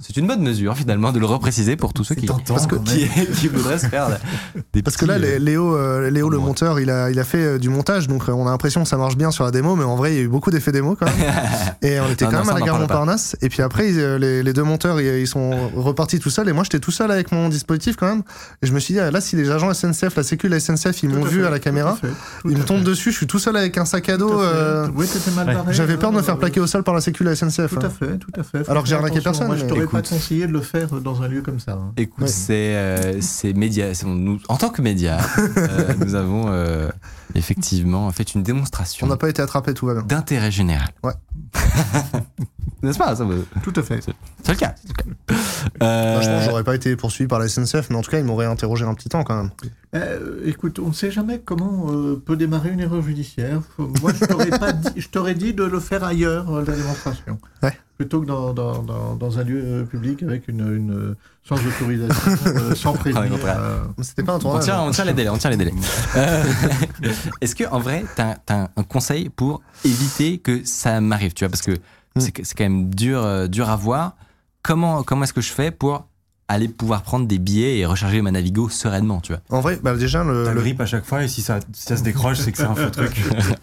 c'est 0.00 0.16
une 0.16 0.26
bonne 0.26 0.42
mesure 0.42 0.76
finalement 0.76 1.12
de 1.12 1.18
le 1.18 1.26
repréciser 1.26 1.76
pour 1.76 1.92
tous 1.92 2.04
ceux 2.04 2.14
qui, 2.14 2.26
tentant, 2.26 2.54
parce 2.54 2.66
que- 2.66 2.76
qui, 2.76 3.06
qui 3.38 3.48
voudraient 3.48 3.78
se 3.78 3.86
faire 3.86 4.08
des 4.72 4.82
parce 4.82 4.96
que 4.96 5.04
là 5.04 5.14
euh, 5.14 5.38
Léo 5.38 5.76
euh, 5.76 6.10
Léo 6.10 6.28
le 6.30 6.38
Ouais. 6.38 6.44
monteur 6.44 6.80
il 6.80 6.90
a 6.90 7.10
il 7.10 7.18
a 7.18 7.24
fait 7.24 7.38
euh, 7.44 7.58
du 7.58 7.68
montage 7.68 8.08
donc 8.08 8.28
euh, 8.28 8.32
on 8.32 8.46
a 8.46 8.50
l'impression 8.50 8.82
que 8.82 8.88
ça 8.88 8.96
marche 8.96 9.16
bien 9.16 9.30
sur 9.30 9.44
la 9.44 9.50
démo 9.50 9.76
mais 9.76 9.84
en 9.84 9.96
vrai 9.96 10.12
il 10.12 10.16
y 10.16 10.18
a 10.20 10.22
eu 10.22 10.28
beaucoup 10.28 10.50
d'effets 10.50 10.72
démo 10.72 10.96
quand 10.98 11.06
même 11.06 11.32
et 11.82 12.00
on 12.00 12.08
était 12.10 12.24
Non, 12.24 12.30
quand 12.30 12.38
non, 12.38 12.44
même 12.46 12.56
à 12.56 12.58
la 12.60 12.66
gare 12.66 12.74
pas. 12.76 12.80
Montparnasse 12.80 13.36
et 13.42 13.48
puis 13.48 13.62
après 13.62 13.90
ils, 13.90 13.98
euh, 14.00 14.18
les, 14.18 14.42
les 14.42 14.52
deux 14.52 14.62
monteurs 14.62 15.00
ils, 15.00 15.20
ils 15.20 15.26
sont 15.28 15.70
repartis 15.76 16.18
tout 16.18 16.30
seuls 16.30 16.48
et 16.48 16.52
moi 16.52 16.64
j'étais 16.64 16.78
tout 16.80 16.90
seul 16.90 17.10
avec 17.10 17.30
mon 17.32 17.48
dispositif 17.48 17.96
quand 17.96 18.06
même 18.08 18.22
et 18.62 18.66
je 18.66 18.72
me 18.72 18.80
suis 18.80 18.94
dit 18.94 19.00
ah, 19.00 19.10
là 19.10 19.20
si 19.20 19.36
les 19.36 19.50
agents 19.50 19.72
SNCF 19.74 20.16
la 20.16 20.22
sécu 20.22 20.48
de 20.48 20.54
la 20.54 20.60
SNCF 20.60 21.02
ils 21.02 21.10
m'ont 21.10 21.24
vu 21.24 21.40
fait, 21.40 21.46
à 21.46 21.50
la 21.50 21.58
caméra 21.58 21.98
tout 22.00 22.50
ils 22.50 22.56
me 22.56 22.64
tombent 22.64 22.82
dessus 22.84 23.10
je 23.12 23.16
suis 23.18 23.26
tout 23.26 23.38
seul 23.38 23.56
avec 23.56 23.76
un 23.78 23.84
sac 23.84 24.08
à 24.08 24.16
dos 24.16 24.40
euh, 24.40 24.88
Oui, 24.94 25.06
t'étais 25.06 25.30
mal 25.32 25.46
ouais. 25.48 25.54
barré. 25.54 25.72
j'avais 25.74 25.96
peur 25.96 26.10
de 26.10 26.16
me 26.16 26.22
faire 26.22 26.38
plaquer 26.38 26.60
au 26.60 26.66
sol 26.66 26.82
par 26.84 26.94
la 26.94 27.00
sécu 27.00 27.22
de 27.24 27.28
la 27.28 27.36
SNCF 27.36 27.68
Tout 27.68 27.76
hein. 27.76 27.84
à 27.84 27.90
fait, 27.90 28.16
tout 28.18 28.30
à 28.38 28.42
fait. 28.42 28.68
Alors 28.70 28.82
que 28.82 28.88
j'ai 28.88 28.94
arnaqué 28.94 29.20
personne, 29.20 29.48
Pas 29.90 30.02
conseillé 30.02 30.46
de 30.46 30.52
le 30.52 30.60
faire 30.60 30.88
dans 31.00 31.22
un 31.22 31.28
lieu 31.28 31.42
comme 31.42 31.60
ça. 31.60 31.72
hein. 31.72 31.92
Écoute, 31.96 32.22
Ouais. 32.24 32.28
c'est 32.28 32.76
euh, 32.76 33.20
c'est 33.20 33.52
média. 33.52 33.86
nous, 34.04 34.38
en 34.48 34.56
tant 34.56 34.70
que 34.70 34.82
média, 34.82 35.18
euh, 35.56 35.94
nous 35.98 36.14
avons 36.14 36.44
euh, 36.48 36.88
effectivement 37.34 38.10
fait 38.10 38.34
une 38.34 38.40
on 38.40 38.44
démonstration 38.44 39.06
n'a 39.06 39.16
pas 39.16 39.28
été 39.28 39.42
attrapé 39.42 39.74
tout 39.74 39.86
va 39.86 39.94
bien 39.94 40.02
d'intérêt 40.04 40.50
général. 40.50 40.88
Ouais. 41.02 41.12
N'est-ce 42.82 42.98
pas 42.98 43.14
ça 43.16 43.24
me- 43.24 43.44
Tout 43.62 43.72
à 43.76 43.82
fait. 43.82 44.00
C'est 44.42 44.52
le 44.52 44.58
cas. 44.58 44.74
c'est 44.80 44.88
le 44.88 44.94
cas. 44.94 45.36
Euh, 45.82 46.14
franchement 46.20 46.40
j'aurais 46.42 46.64
pas 46.64 46.74
été 46.74 46.96
poursuivi 46.96 47.28
par 47.28 47.38
la 47.38 47.46
SNCF 47.48 47.90
mais 47.90 47.96
en 47.96 48.02
tout 48.02 48.10
cas 48.10 48.18
ils 48.18 48.24
m'auraient 48.24 48.46
interrogé 48.46 48.84
un 48.84 48.94
petit 48.94 49.08
temps 49.10 49.22
quand 49.24 49.36
même 49.36 49.50
Euh, 49.94 50.40
écoute, 50.46 50.78
on 50.78 50.88
ne 50.88 50.92
sait 50.92 51.10
jamais 51.10 51.38
comment 51.40 51.86
euh, 51.90 52.16
peut 52.24 52.36
démarrer 52.36 52.70
une 52.70 52.80
erreur 52.80 53.02
judiciaire. 53.02 53.60
Moi, 53.78 54.12
je 54.18 54.24
t'aurais 54.24 54.50
pas 54.50 54.72
dit, 54.72 54.88
je 54.96 55.08
t'aurais 55.08 55.34
dit 55.34 55.52
de 55.52 55.64
le 55.64 55.80
faire 55.80 56.02
ailleurs, 56.04 56.50
euh, 56.54 56.64
la 56.66 56.74
démonstration, 56.74 57.38
Ouais. 57.62 57.76
plutôt 57.98 58.20
que 58.22 58.26
dans, 58.26 58.52
dans, 58.54 58.82
dans, 58.82 59.14
dans 59.16 59.38
un 59.38 59.42
lieu 59.44 59.86
public 59.90 60.22
avec 60.22 60.48
une, 60.48 60.60
une 60.60 61.16
sans 61.44 61.56
autorisation, 61.56 62.32
euh, 62.46 62.74
sans 62.74 62.92
prévenir. 62.94 63.32
euh, 63.44 63.80
c'était 64.02 64.22
pas 64.22 64.32
un 64.32 64.36
on 64.36 64.38
tournage 64.40 64.64
tient, 64.64 64.78
hein. 64.80 64.84
on 64.86 64.90
tient 64.92 65.04
les 65.04 65.12
délais, 65.14 65.28
on 65.30 65.38
tient 65.38 65.50
les 65.50 65.56
délais. 65.56 65.74
Euh, 66.16 66.44
Est-ce 67.40 67.54
que 67.54 67.64
en 67.70 67.80
vrai, 67.80 68.04
t'as 68.16 68.36
as 68.48 68.70
un 68.76 68.82
conseil 68.82 69.28
pour 69.28 69.60
éviter 69.84 70.38
que 70.38 70.64
ça 70.64 71.00
m'arrive, 71.00 71.32
tu 71.34 71.44
vois, 71.44 71.50
parce 71.50 71.62
que 71.62 71.72
C'est 72.20 72.44
c'est 72.44 72.56
quand 72.56 72.64
même 72.64 72.94
dur, 72.94 73.24
euh, 73.24 73.46
dur 73.46 73.68
à 73.68 73.76
voir. 73.76 74.16
Comment 74.62 75.02
comment 75.02 75.24
est-ce 75.24 75.32
que 75.32 75.40
je 75.40 75.52
fais 75.52 75.70
pour 75.70 76.06
aller 76.52 76.68
pouvoir 76.68 77.02
prendre 77.02 77.26
des 77.26 77.38
billets 77.38 77.78
et 77.78 77.86
recharger 77.86 78.22
ma 78.22 78.30
Navigo 78.30 78.68
sereinement, 78.68 79.20
tu 79.20 79.32
vois 79.32 79.40
en 79.50 79.60
vrai 79.60 79.78
bah 79.82 79.94
déjà 79.96 80.24
le, 80.24 80.44
T'as 80.44 80.52
le- 80.52 80.60
grip 80.60 80.80
à 80.80 80.86
chaque 80.86 81.04
fois 81.04 81.22
et 81.24 81.28
si 81.28 81.42
ça, 81.42 81.60
si 81.72 81.84
ça 81.86 81.96
se 81.96 82.02
décroche, 82.02 82.38
c'est 82.38 82.52
que 82.52 82.58
c'est 82.58 82.64
un 82.64 82.74
faux 82.74 82.90
truc. 82.90 83.12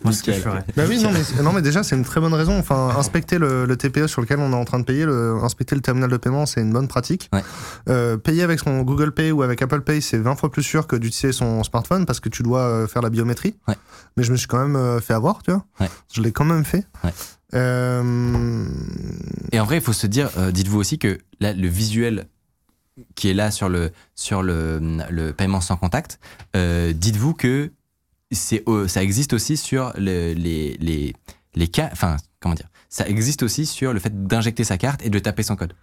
Moi, 0.03 0.13
ce 0.13 0.23
que 0.23 0.31
je 0.33 0.39
ferais. 0.39 0.63
Bah 0.75 0.83
oui, 0.87 1.01
non 1.01 1.11
mais, 1.11 1.43
non, 1.43 1.53
mais 1.53 1.61
déjà, 1.61 1.83
c'est 1.83 1.95
une 1.95 2.03
très 2.05 2.19
bonne 2.21 2.33
raison. 2.33 2.57
Enfin, 2.57 2.93
inspecter 2.97 3.37
le, 3.37 3.65
le 3.65 3.75
TPE 3.77 4.07
sur 4.07 4.21
lequel 4.21 4.39
on 4.39 4.51
est 4.51 4.55
en 4.55 4.65
train 4.65 4.79
de 4.79 4.85
payer, 4.85 5.05
le, 5.05 5.35
inspecter 5.43 5.75
le 5.75 5.81
terminal 5.81 6.09
de 6.09 6.17
paiement, 6.17 6.45
c'est 6.45 6.61
une 6.61 6.71
bonne 6.73 6.87
pratique. 6.87 7.29
Ouais. 7.33 7.43
Euh, 7.89 8.17
payer 8.17 8.43
avec 8.43 8.59
son 8.59 8.81
Google 8.83 9.11
Pay 9.11 9.31
ou 9.31 9.41
avec 9.41 9.61
Apple 9.61 9.81
Pay, 9.81 10.01
c'est 10.01 10.17
20 10.17 10.35
fois 10.35 10.51
plus 10.51 10.63
sûr 10.63 10.87
que 10.87 10.95
d'utiliser 10.95 11.33
son 11.33 11.63
smartphone 11.63 12.05
parce 12.05 12.19
que 12.19 12.29
tu 12.29 12.41
dois 12.43 12.61
euh, 12.61 12.87
faire 12.87 13.01
la 13.01 13.09
biométrie. 13.09 13.55
Ouais. 13.67 13.75
Mais 14.15 14.23
je 14.23 14.31
me 14.31 14.37
suis 14.37 14.47
quand 14.47 14.59
même 14.61 14.75
euh, 14.75 14.99
fait 15.01 15.13
avoir, 15.13 15.43
tu 15.43 15.51
vois. 15.51 15.65
Ouais. 15.79 15.89
Je 16.13 16.21
l'ai 16.21 16.31
quand 16.31 16.45
même 16.45 16.63
fait. 16.65 16.85
Ouais. 17.03 17.11
Euh, 17.53 18.65
Et 19.51 19.59
en 19.59 19.65
vrai, 19.65 19.77
il 19.77 19.81
faut 19.81 19.93
se 19.93 20.07
dire, 20.07 20.29
euh, 20.37 20.51
dites-vous 20.51 20.79
aussi 20.79 20.97
que 20.99 21.17
là, 21.39 21.53
le 21.53 21.67
visuel 21.67 22.27
qui 23.15 23.29
est 23.29 23.33
là 23.33 23.51
sur 23.51 23.69
le, 23.69 23.91
sur 24.15 24.41
le, 24.43 24.79
le 25.09 25.33
paiement 25.33 25.61
sans 25.61 25.77
contact, 25.77 26.19
euh, 26.55 26.93
dites-vous 26.93 27.33
que 27.33 27.71
c'est, 28.31 28.63
ça 28.87 29.03
existe 29.03 29.33
aussi 29.33 29.55
sur 29.57 29.93
le- 29.97 30.33
les, 30.33 30.77
les, 30.79 31.13
les 31.55 31.67
cas, 31.67 31.89
enfin, 31.91 32.17
comment 32.39 32.55
dire, 32.55 32.69
ça 32.89 33.07
existe 33.07 33.43
aussi 33.43 33.65
sur 33.65 33.91
le 33.93 33.99
fait 33.99 34.25
d'injecter 34.27 34.63
sa 34.63 34.77
carte 34.77 35.01
et 35.05 35.09
de 35.09 35.19
taper 35.19 35.43
son 35.43 35.55
code. 35.55 35.73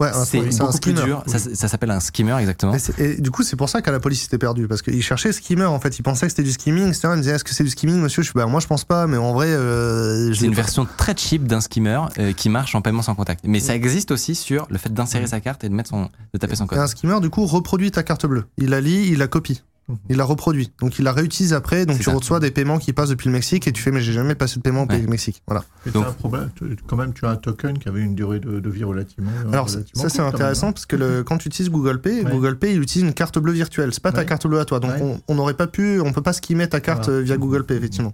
Ouais, 0.00 0.10
C'est 0.24 0.50
c'est 0.50 0.60
un 0.60 0.66
beaucoup 0.66 0.78
plus 0.80 0.92
dur. 0.92 1.22
Ça, 1.26 1.38
ça 1.38 1.68
s'appelle 1.68 1.90
un 1.90 2.00
skimmer, 2.00 2.36
exactement. 2.40 2.74
Et 2.98 3.20
du 3.20 3.30
coup, 3.30 3.42
c'est 3.42 3.56
pour 3.56 3.68
ça 3.68 3.80
qu'à 3.82 3.92
la 3.92 4.00
police 4.00 4.24
était 4.24 4.38
perdu 4.38 4.66
parce 4.68 4.82
qu'ils 4.82 5.02
cherchaient 5.02 5.32
skimmer 5.32 5.64
en 5.66 5.78
fait. 5.80 5.98
Ils 5.98 6.02
pensaient 6.02 6.26
que 6.26 6.32
c'était 6.32 6.42
du 6.42 6.52
skimming, 6.52 6.88
etc. 6.88 7.00
Ils 7.04 7.16
me 7.16 7.16
disaient 7.18 7.34
est-ce 7.34 7.44
que 7.44 7.54
c'est 7.54 7.64
du 7.64 7.70
skimming, 7.70 7.96
monsieur? 8.00 8.22
Je 8.22 8.28
suis 8.30 8.34
bah 8.36 8.46
moi 8.46 8.60
je 8.60 8.66
pense 8.66 8.84
pas, 8.84 9.06
mais 9.06 9.16
en 9.16 9.32
vrai, 9.32 9.46
euh, 9.48 10.32
C'est 10.34 10.44
une 10.46 10.50
pas. 10.50 10.56
version 10.62 10.86
très 10.96 11.16
cheap 11.16 11.44
d'un 11.46 11.60
skimmer 11.60 12.00
euh, 12.18 12.32
qui 12.32 12.48
marche 12.48 12.74
en 12.74 12.82
paiement 12.82 13.02
sans 13.02 13.14
contact. 13.14 13.44
Mais 13.46 13.58
Mm. 13.58 13.62
ça 13.62 13.74
existe 13.74 14.10
aussi 14.10 14.34
sur 14.34 14.66
le 14.70 14.78
fait 14.78 14.92
d'insérer 14.92 15.26
sa 15.26 15.40
carte 15.40 15.62
et 15.64 15.68
de 15.68 15.74
mettre 15.74 15.90
son, 15.90 16.08
de 16.34 16.38
taper 16.38 16.56
son 16.56 16.64
Et 16.64 16.68
code. 16.68 16.78
un 16.78 16.86
skimmer 16.86 17.20
du 17.20 17.30
coup 17.30 17.46
reproduit 17.46 17.90
ta 17.90 18.02
carte 18.02 18.26
bleue. 18.26 18.44
Il 18.58 18.70
la 18.70 18.80
lit, 18.80 19.08
il 19.08 19.18
la 19.18 19.26
copie. 19.28 19.62
Il 20.10 20.16
la 20.18 20.24
reproduit. 20.24 20.70
Donc 20.80 20.98
il 20.98 21.02
la 21.04 21.12
réutilise 21.12 21.52
après. 21.54 21.86
Donc 21.86 21.96
tu 21.96 22.02
ça. 22.04 22.12
reçois 22.12 22.40
des 22.40 22.50
paiements 22.50 22.78
qui 22.78 22.92
passent 22.92 23.08
depuis 23.08 23.26
le 23.28 23.32
Mexique 23.32 23.66
et 23.66 23.72
tu 23.72 23.80
fais 23.82 23.90
mais 23.90 24.00
j'ai 24.02 24.12
jamais 24.12 24.34
passé 24.34 24.56
de 24.56 24.62
paiement 24.62 24.82
au 24.82 24.86
Ouais. 24.86 25.00
Mexique. 25.06 25.42
Voilà. 25.46 25.64
Et 25.86 25.90
Donc- 25.90 26.06
un 26.06 26.12
problème, 26.12 26.50
quand 26.86 26.96
même, 26.96 27.14
tu 27.14 27.24
as 27.24 27.30
un 27.30 27.36
token 27.36 27.78
qui 27.78 27.88
avait 27.88 28.00
une 28.02 28.14
durée 28.14 28.38
de, 28.38 28.60
de 28.60 28.70
vie 28.70 28.84
relativement. 28.84 29.30
Alors 29.50 29.66
relativement 29.66 30.02
ça 30.02 30.08
c'est 30.10 30.18
même, 30.18 30.28
intéressant 30.34 30.68
hein. 30.68 30.72
parce 30.72 30.84
que 30.86 30.96
le, 30.96 31.22
quand 31.22 31.38
tu 31.38 31.48
utilises 31.48 31.70
Google 31.70 32.00
Pay, 32.00 32.22
Ouais. 32.22 32.30
Google 32.30 32.58
Pay 32.58 32.74
il 32.74 32.82
utilise 32.82 33.06
une 33.08 33.14
carte 33.14 33.38
bleue 33.38 33.52
virtuelle. 33.54 33.94
C'est 33.94 34.02
pas 34.02 34.12
ta 34.12 34.24
carte 34.26 34.46
bleue 34.46 34.60
à 34.60 34.64
toi. 34.66 34.78
Donc 34.80 34.90
Ouais. 34.92 35.16
on- 35.26 35.34
n'aurait 35.34 35.54
pas 35.54 35.66
pu, 35.66 36.00
on 36.00 36.12
peut 36.12 36.22
pas 36.22 36.32
skimmer 36.34 36.68
ta 36.68 36.80
carte 36.80 37.04
Voilà. 37.06 37.20
euh, 37.20 37.22
via 37.22 37.36
Google 37.38 37.64
Pay 37.64 37.76
effectivement. 37.78 38.12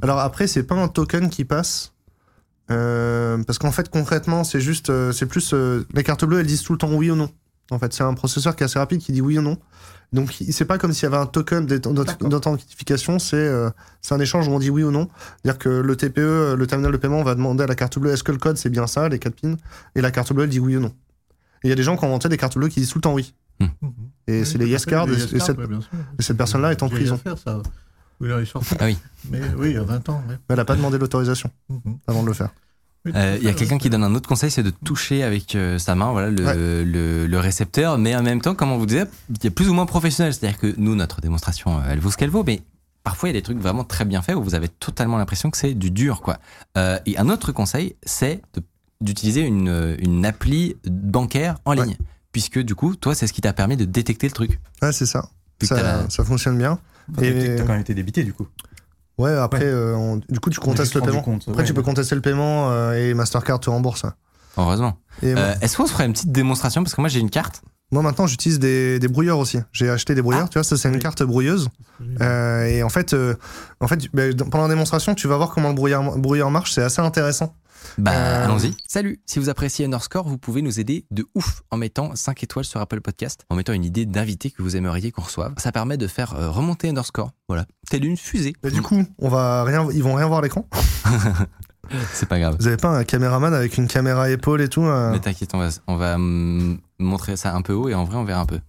Alors 0.00 0.20
après 0.20 0.46
c'est 0.46 0.62
pas 0.62 0.74
un 0.76 0.88
token 0.88 1.28
qui 1.28 1.44
passe. 1.44 1.92
euh, 2.70 3.42
parce 3.46 3.58
qu'en 3.58 3.72
fait 3.72 3.90
concrètement 3.90 4.42
c'est 4.42 4.60
juste 4.60 4.88
euh, 4.88 5.12
c'est 5.12 5.26
plus 5.26 5.52
euh, 5.52 5.84
les 5.92 6.02
cartes 6.02 6.24
bleues 6.24 6.40
elles 6.40 6.46
disent 6.46 6.62
tout 6.62 6.72
le 6.72 6.78
temps 6.78 6.90
oui 6.92 7.10
ou 7.10 7.14
non. 7.16 7.28
En 7.70 7.78
fait 7.78 7.92
c'est 7.92 8.04
un 8.04 8.14
processeur 8.14 8.56
qui 8.56 8.62
est 8.62 8.66
assez 8.66 8.78
rapide 8.78 9.00
qui 9.00 9.12
dit 9.12 9.20
oui 9.20 9.38
ou 9.38 9.42
non. 9.42 9.58
Donc 10.14 10.32
c'est 10.50 10.64
pas 10.64 10.78
comme 10.78 10.92
s'il 10.92 11.02
y 11.02 11.06
avait 11.06 11.16
un 11.16 11.26
token 11.26 11.66
d'authentification, 11.66 13.18
c'est 13.18 13.36
euh, 13.36 13.70
c'est 14.00 14.14
un 14.14 14.20
échange 14.20 14.48
où 14.48 14.52
on 14.52 14.58
dit 14.58 14.70
oui 14.70 14.82
ou 14.84 14.90
non. 14.90 15.08
C'est-à-dire 15.42 15.58
que 15.58 15.68
le 15.68 15.96
TPE, 15.96 16.18
euh, 16.20 16.56
le 16.56 16.66
terminal 16.66 16.92
de 16.92 16.96
paiement, 16.96 17.22
va 17.22 17.34
demander 17.34 17.64
à 17.64 17.66
la 17.66 17.74
carte 17.74 17.98
bleue 17.98 18.12
est-ce 18.12 18.22
que 18.22 18.32
le 18.32 18.38
code 18.38 18.56
c'est 18.56 18.70
bien 18.70 18.86
ça, 18.86 19.08
les 19.08 19.18
4 19.18 19.34
pins, 19.40 19.56
et 19.94 20.00
la 20.00 20.10
carte 20.10 20.32
bleue 20.32 20.44
elle 20.44 20.50
dit 20.50 20.60
oui 20.60 20.76
ou 20.76 20.80
non. 20.80 20.88
Et 21.62 21.66
il 21.66 21.70
y 21.70 21.72
a 21.72 21.76
des 21.76 21.82
gens 21.82 21.96
qui 21.96 22.04
ont 22.04 22.08
inventé 22.08 22.28
des 22.28 22.36
cartes 22.36 22.56
bleues 22.56 22.68
qui 22.68 22.80
disent 22.80 22.90
tout 22.90 22.98
le 22.98 23.02
temps 23.02 23.14
oui. 23.14 23.34
Mhm. 23.60 23.68
Et 24.28 24.40
Oui, 24.40 24.46
c'est 24.46 24.58
les 24.58 24.66
yes 24.68 24.86
cards, 24.86 25.06
les 25.06 25.14
et, 25.14 25.34
yes 25.34 25.44
cette, 25.44 25.58
ouais, 25.58 25.66
bien 25.66 25.80
sûr. 25.80 25.90
et 26.18 26.22
cette 26.22 26.36
personne-là 26.36 26.70
est 26.72 26.82
en 26.82 26.88
prison. 26.88 27.14
affaire, 27.16 27.38
ça. 27.38 27.60
Oui, 28.20 28.28
alors, 28.28 28.40
il 28.40 28.46
sort. 28.46 28.62
Ah 28.78 28.84
oui. 28.86 28.96
Mais 29.30 29.40
oui, 29.58 29.70
il 29.70 29.74
y 29.74 29.76
a 29.78 29.82
20 29.82 30.08
ans. 30.08 30.22
ouais. 30.28 30.36
Elle 30.48 30.60
a 30.60 30.64
pas 30.64 30.76
demandé 30.76 30.98
l'autorisation 30.98 31.50
Mhm. 31.68 31.98
avant 32.06 32.22
de 32.22 32.28
le 32.28 32.32
faire. 32.34 32.50
Euh, 33.14 33.36
Il 33.38 33.44
y 33.44 33.48
a 33.48 33.52
quelqu'un 33.52 33.76
qui 33.78 33.90
donne 33.90 34.02
un 34.04 34.14
autre 34.14 34.28
conseil, 34.28 34.50
c'est 34.50 34.62
de 34.62 34.70
toucher 34.70 35.22
avec 35.22 35.54
euh, 35.54 35.78
sa 35.78 35.94
main, 35.94 36.12
voilà, 36.12 36.30
le, 36.30 36.44
Ouais. 36.44 36.54
le, 36.84 37.26
le 37.26 37.38
récepteur, 37.38 37.98
mais 37.98 38.16
en 38.16 38.22
même 38.22 38.40
temps, 38.40 38.54
comme 38.54 38.72
on 38.72 38.78
vous 38.78 38.86
disait, 38.86 39.04
il 39.28 39.44
y 39.44 39.46
a 39.46 39.50
plus 39.50 39.68
ou 39.68 39.74
moins 39.74 39.86
professionnel. 39.86 40.32
C'est-à-dire 40.32 40.58
que 40.58 40.74
nous, 40.78 40.94
notre 40.94 41.20
démonstration, 41.20 41.78
euh, 41.78 41.82
elle 41.90 42.00
vaut 42.00 42.10
ce 42.10 42.16
qu'elle 42.16 42.30
vaut, 42.30 42.44
mais 42.44 42.62
parfois 43.02 43.28
il 43.28 43.32
y 43.34 43.36
a 43.36 43.38
des 43.38 43.42
trucs 43.44 43.58
vraiment 43.58 43.84
très 43.84 44.06
bien 44.06 44.22
faits 44.22 44.36
où 44.36 44.42
vous 44.42 44.54
avez 44.54 44.68
totalement 44.68 45.18
l'impression 45.18 45.50
que 45.50 45.58
c'est 45.58 45.74
du 45.74 45.90
dur, 45.90 46.22
quoi. 46.22 46.38
Euh, 46.78 46.98
et 47.04 47.18
un 47.18 47.28
autre 47.28 47.52
conseil, 47.52 47.94
c'est 48.04 48.40
d'utiliser 49.02 49.42
une, 49.42 49.96
une 49.98 50.24
appli 50.24 50.76
bancaire 50.86 51.56
en 51.66 51.76
Ouais. 51.76 51.84
ligne, 51.84 51.96
puisque 52.32 52.58
du 52.58 52.74
coup, 52.74 52.96
toi, 52.96 53.14
c'est 53.14 53.26
ce 53.26 53.34
qui 53.34 53.42
t'a 53.42 53.52
permis 53.52 53.76
de 53.76 53.84
détecter 53.84 54.26
le 54.28 54.32
truc. 54.32 54.58
Ouais, 54.80 54.92
c'est 54.92 55.04
ça. 55.06 55.28
Ça, 55.62 55.82
la- 55.82 56.08
ça 56.10 56.24
fonctionne 56.24 56.56
bien. 56.58 56.78
Et 57.20 57.26
Et- 57.28 57.56
t'as 57.56 57.64
quand 57.64 57.72
même 57.72 57.80
été 57.82 57.92
débité 57.94 58.24
du 58.24 58.32
coup. 58.32 58.46
Ouais, 59.18 59.32
après, 59.32 59.60
Ouais. 59.60 59.64
euh, 59.66 59.94
on- 59.94 60.16
du 60.16 60.40
coup, 60.40 60.50
tu 60.50 60.60
contestes 60.60 60.94
le 60.94 61.00
paiement. 61.00 61.22
compte, 61.22 61.44
Après, 61.48 61.62
ouais. 61.62 61.66
tu 61.66 61.74
peux 61.74 61.82
contester 61.82 62.14
le 62.14 62.20
paiement 62.20 62.70
euh, 62.70 62.92
et 62.94 63.14
Mastercard 63.14 63.60
te 63.60 63.70
rembourse. 63.70 64.04
Heureusement. 64.56 64.98
Euh, 65.24 65.54
Est-ce 65.60 65.76
qu'on 65.76 65.86
se 65.86 65.92
ferait 65.92 66.06
une 66.06 66.12
petite 66.12 66.32
démonstration? 66.32 66.82
Parce 66.82 66.94
que 66.94 67.00
moi, 67.00 67.08
j'ai 67.08 67.20
une 67.20 67.30
carte. 67.30 67.62
moi, 67.92 68.02
maintenant, 68.02 68.26
j'utilise 68.26 68.58
des, 68.58 68.98
des 68.98 69.06
brouilleurs 69.08 69.38
aussi. 69.38 69.58
J'ai 69.72 69.88
acheté 69.88 70.14
des 70.16 70.22
brouilleurs. 70.22 70.44
Ah. 70.46 70.48
Tu 70.48 70.58
vois, 70.58 70.64
ça, 70.64 70.76
c'est 70.76 70.88
une 70.88 70.98
carte 70.98 71.22
brouilleuse. 71.22 71.68
Euh, 72.20 72.64
et 72.64 72.82
en 72.82 72.88
fait, 72.88 73.14
euh, 73.14 73.34
en 73.80 73.86
fait 73.86 74.08
ben, 74.12 74.34
pendant 74.36 74.64
la 74.64 74.68
démonstration, 74.74 75.14
tu 75.14 75.28
vas 75.28 75.36
voir 75.36 75.50
comment 75.50 75.68
le 75.68 75.74
brouilleur, 75.74 76.18
brouilleur 76.18 76.50
marche. 76.50 76.72
C'est 76.72 76.82
assez 76.82 77.00
intéressant. 77.00 77.54
Bah, 77.98 78.12
Euh, 78.12 78.44
allons-y. 78.44 78.74
Salut. 78.86 79.20
Si 79.26 79.38
vous 79.38 79.48
appréciez 79.48 79.84
Underscore, 79.86 80.28
vous 80.28 80.38
pouvez 80.38 80.62
nous 80.62 80.80
aider 80.80 81.06
de 81.10 81.26
ouf 81.34 81.62
en 81.70 81.76
mettant 81.76 82.14
5 82.14 82.42
étoiles 82.42 82.64
sur 82.64 82.80
Apple 82.80 83.00
Podcast, 83.00 83.44
en 83.50 83.56
mettant 83.56 83.72
une 83.72 83.84
idée 83.84 84.06
d'invité 84.06 84.50
que 84.50 84.62
vous 84.62 84.76
aimeriez 84.76 85.10
qu'on 85.12 85.22
reçoive. 85.22 85.54
Ça 85.58 85.72
permet 85.72 85.96
de 85.96 86.06
faire 86.06 86.34
euh, 86.34 86.50
remonter 86.50 86.88
Underscore. 86.88 87.32
Voilà. 87.48 87.66
Telle 87.90 88.04
une 88.04 88.16
fusée. 88.16 88.54
Mais 88.62 88.70
du 88.70 88.82
coup, 88.82 89.04
on 89.18 89.28
va 89.28 89.64
rien, 89.64 89.86
ils 89.92 90.02
vont 90.02 90.14
rien 90.14 90.26
voir 90.26 90.40
à 90.40 90.42
l'écran. 90.42 90.68
C'est 92.12 92.28
pas 92.28 92.38
grave. 92.38 92.56
Vous 92.58 92.66
avez 92.66 92.78
pas 92.78 92.88
un 92.88 93.04
caméraman 93.04 93.52
avec 93.52 93.76
une 93.76 93.86
caméra 93.88 94.30
épaule 94.30 94.62
et 94.62 94.68
tout, 94.68 94.82
euh, 94.84 95.12
Mais 95.12 95.20
t'inquiète, 95.20 95.50
on 95.54 95.58
va, 95.58 95.68
on 95.86 95.96
va 95.96 96.14
hum, 96.14 96.78
montrer 96.98 97.36
ça 97.36 97.54
un 97.54 97.62
peu 97.62 97.74
haut 97.74 97.88
et 97.88 97.94
en 97.94 98.04
vrai, 98.04 98.16
on 98.16 98.24
verra 98.24 98.40
un 98.40 98.46
peu. 98.46 98.60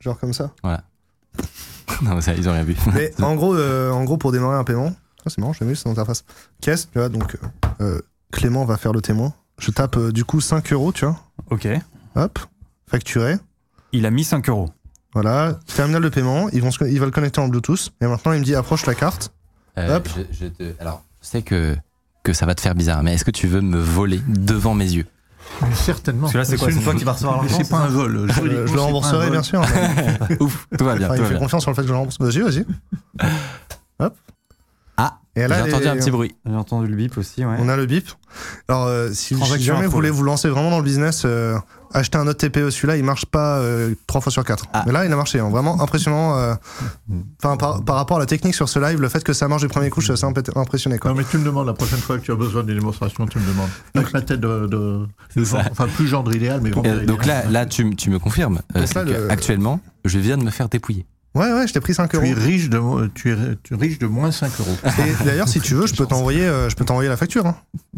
genre 0.00 0.18
comme 0.18 0.32
ça. 0.32 0.52
non, 2.02 2.20
ça, 2.20 2.34
ils 2.34 2.48
ont 2.48 2.52
rien 2.52 2.64
vu. 2.64 2.76
Mais 2.94 3.12
en 3.22 3.34
gros, 3.36 3.54
euh, 3.54 3.90
en 3.90 4.04
gros, 4.04 4.16
pour 4.16 4.32
démarrer 4.32 4.56
un 4.56 4.64
paiement, 4.64 4.92
ah, 5.24 5.28
c'est 5.30 5.38
marrant, 5.38 5.52
j'ai 5.52 5.64
vu 5.64 5.76
cette 5.76 5.86
interface. 5.86 6.24
Caisse, 6.60 6.88
tu 6.92 6.98
vois, 6.98 7.08
donc 7.08 7.36
euh, 7.80 8.00
Clément 8.32 8.64
va 8.64 8.76
faire 8.76 8.92
le 8.92 9.00
témoin. 9.00 9.32
Je 9.58 9.70
tape 9.70 9.96
euh, 9.96 10.10
du 10.12 10.24
coup 10.24 10.40
5 10.40 10.72
euros, 10.72 10.92
tu 10.92 11.04
vois. 11.04 11.16
Ok. 11.50 11.68
Hop, 12.16 12.38
facturé. 12.90 13.36
Il 13.92 14.06
a 14.06 14.10
mis 14.10 14.24
5 14.24 14.48
euros. 14.48 14.70
Voilà, 15.14 15.58
terminal 15.76 16.02
de 16.02 16.08
paiement. 16.08 16.48
Ils 16.52 16.62
vont, 16.62 16.70
se- 16.70 16.84
il 16.84 16.98
va 16.98 17.04
le 17.06 17.12
connecter 17.12 17.40
en 17.40 17.48
Bluetooth. 17.48 17.92
Et 18.00 18.06
maintenant, 18.06 18.32
il 18.32 18.40
me 18.40 18.44
dit 18.44 18.54
approche 18.54 18.86
la 18.86 18.94
carte. 18.94 19.32
Euh, 19.78 19.96
Hop. 19.98 20.08
je, 20.16 20.22
je 20.32 20.46
te... 20.46 20.72
Alors, 20.80 21.04
je 21.22 21.26
sais 21.28 21.42
que, 21.42 21.76
que 22.22 22.32
ça 22.32 22.46
va 22.46 22.54
te 22.54 22.60
faire 22.62 22.74
bizarre, 22.74 23.02
mais 23.02 23.14
est-ce 23.14 23.24
que 23.24 23.30
tu 23.30 23.46
veux 23.46 23.60
me 23.60 23.78
voler 23.78 24.20
devant 24.26 24.74
mes 24.74 24.90
yeux? 24.90 25.06
Mais 25.60 25.74
certainement. 25.74 26.22
Parce 26.22 26.32
que 26.32 26.38
là, 26.38 26.44
c'est 26.46 26.56
quoi 26.56 26.70
une- 26.70 26.78
C'est 26.78 26.84
toi 26.84 26.94
qui 26.94 27.04
vas 27.04 27.12
recevoir 27.12 27.42
Mais 27.42 27.48
l'argent 27.48 27.64
c'est 27.64 27.70
pas 27.70 27.80
un 27.80 27.88
vol. 27.88 28.16
Euh, 28.16 28.28
je 28.66 28.72
le 28.74 28.80
rembourserai, 28.80 29.30
bien 29.30 29.42
sûr. 29.42 29.60
Ouf, 30.40 30.66
tout 30.78 30.84
va 30.84 30.94
bien, 30.96 31.06
Enfin, 31.08 31.16
tout 31.16 31.20
il 31.20 31.22
va 31.22 31.28
fait 31.28 31.34
bien. 31.34 31.38
confiance 31.40 31.62
sur 31.62 31.70
le 31.70 31.74
fait 31.74 31.82
que 31.82 31.88
je 31.88 31.92
le 31.92 31.98
rembourse. 31.98 32.18
Vas-y, 32.18 32.40
vas-y. 32.40 32.64
Hop. 33.98 34.16
J'ai 35.36 35.44
entendu 35.44 35.82
les- 35.84 35.88
un 35.88 35.96
petit 35.96 36.10
bruit. 36.10 36.34
J'ai 36.46 36.54
entendu 36.54 36.86
le 36.88 36.96
bip 36.96 37.16
aussi, 37.16 37.44
ouais. 37.44 37.56
On 37.58 37.68
a 37.68 37.76
le 37.76 37.86
bip. 37.86 38.06
Alors, 38.68 38.86
euh, 38.86 39.10
si, 39.12 39.34
jamais 39.60 39.86
vous 39.86 39.92
voulez 39.92 40.10
vous 40.10 40.22
lancer 40.24 40.48
vraiment 40.48 40.70
dans 40.70 40.78
le 40.78 40.84
business, 40.84 41.22
euh, 41.24 41.56
achetez 41.94 42.18
un 42.18 42.26
autre 42.26 42.38
TPE. 42.46 42.70
Celui-là, 42.70 42.96
il 42.98 43.04
marche 43.04 43.24
pas 43.26 43.58
euh, 43.58 43.94
trois 44.06 44.20
fois 44.20 44.30
sur 44.30 44.44
quatre. 44.44 44.66
Ah. 44.74 44.82
Mais 44.86 44.92
là, 44.92 45.06
il 45.06 45.12
a 45.12 45.16
marché. 45.16 45.40
hein. 45.40 45.48
Vraiment 45.48 45.80
impressionnant. 45.80 46.36
euh, 46.36 46.54
Enfin, 47.42 47.56
par, 47.56 47.82
par 47.84 47.96
rapport 47.96 48.18
à 48.18 48.20
la 48.20 48.26
technique 48.26 48.54
sur 48.54 48.68
ce 48.68 48.78
live, 48.78 49.00
le 49.00 49.08
fait 49.08 49.24
que 49.24 49.32
ça 49.32 49.48
marche 49.48 49.62
du 49.62 49.68
premier 49.68 49.88
coup, 49.90 50.00
je 50.00 50.12
suis 50.12 50.12
assez 50.12 50.26
impressionné. 50.54 50.98
Quoi. 50.98 51.10
Non, 51.12 51.16
mais 51.16 51.24
tu 51.24 51.38
me 51.38 51.44
demandes 51.44 51.66
la 51.66 51.72
prochaine 51.74 51.98
fois 51.98 52.18
que 52.18 52.22
tu 52.24 52.30
as 52.32 52.36
besoin 52.36 52.62
d'une 52.62 52.78
démonstration, 52.78 53.26
tu 53.26 53.38
me 53.38 53.46
demandes. 53.46 53.70
Avec 53.94 54.12
ma 54.12 54.20
tête 54.22 54.40
de. 54.40 54.66
de, 54.66 55.06
de 55.36 55.44
ça. 55.44 55.62
genre- 55.62 55.68
enfin, 55.70 55.86
plus 55.88 56.06
gendre 56.08 56.34
idéal, 56.34 56.60
mais 56.62 56.70
grand 56.70 56.84
Euh, 56.86 57.04
donc 57.06 57.24
là, 57.26 57.44
là 57.50 57.64
tu, 57.66 57.94
tu 57.96 58.10
me 58.10 58.18
confirmes. 58.18 58.60
euh, 58.76 58.80
là, 58.94 59.04
que 59.04 59.10
le- 59.10 59.30
Actuellement, 59.30 59.80
je 60.04 60.18
viens 60.18 60.36
de 60.36 60.44
me 60.44 60.50
faire 60.50 60.68
dépouiller. 60.68 61.06
Ouais, 61.34 61.50
ouais, 61.50 61.66
je 61.66 61.72
t'ai 61.72 61.80
pris 61.80 61.94
5 61.94 62.10
tu 62.10 62.16
euros. 62.16 62.26
es 62.26 62.32
riche 62.34 62.68
de, 62.68 62.78
mo- 62.78 63.08
tu 63.08 63.32
es, 63.32 63.36
tu 63.62 63.72
es 63.72 63.76
riche 63.78 63.98
de 63.98 64.06
moins 64.06 64.30
5 64.30 64.52
euros. 64.60 64.76
Et 64.98 65.24
d'ailleurs, 65.24 65.48
si 65.48 65.60
tu 65.60 65.74
veux, 65.74 65.86
je 65.86 65.94
peux 65.94 66.04
t'envoyer, 66.06 66.44
euh, 66.44 66.68
je 66.68 66.76
peux 66.76 66.84
t'envoyer 66.84 67.08
la 67.08 67.16
facture. 67.16 67.46
Hein. 67.46 67.56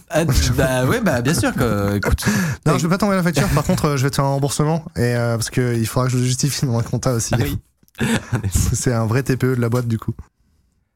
Ah, 0.08 0.24
bah 0.56 0.84
ouais, 0.86 1.00
bah 1.00 1.20
bien 1.20 1.34
sûr 1.34 1.52
que. 1.52 1.96
Écoute, 1.96 2.24
Non, 2.64 2.78
je 2.78 2.82
vais 2.84 2.88
pas 2.88 2.98
t'envoyer 2.98 3.18
la 3.18 3.24
facture. 3.24 3.48
Par 3.48 3.64
contre, 3.64 3.86
euh, 3.86 3.96
je 3.96 4.04
vais 4.04 4.10
te 4.10 4.16
faire 4.16 4.24
un 4.24 4.28
remboursement 4.34 4.84
et 4.96 5.00
euh, 5.16 5.36
parce 5.36 5.50
que 5.50 5.74
il 5.76 5.86
faudra 5.86 6.06
que 6.08 6.12
je 6.16 6.18
justifie 6.22 6.64
dans 6.64 6.78
un 6.78 6.82
compta 6.82 7.12
aussi. 7.12 7.34
Ah 7.34 7.38
oui. 7.42 7.58
C'est 8.52 8.92
un 8.92 9.06
vrai 9.06 9.22
TPE 9.24 9.56
de 9.56 9.60
la 9.60 9.68
boîte 9.68 9.88
du 9.88 9.98
coup. 9.98 10.14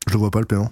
Je 0.07 0.13
le 0.13 0.19
vois 0.21 0.31
pas 0.31 0.41
le 0.41 0.47
paiement. 0.47 0.71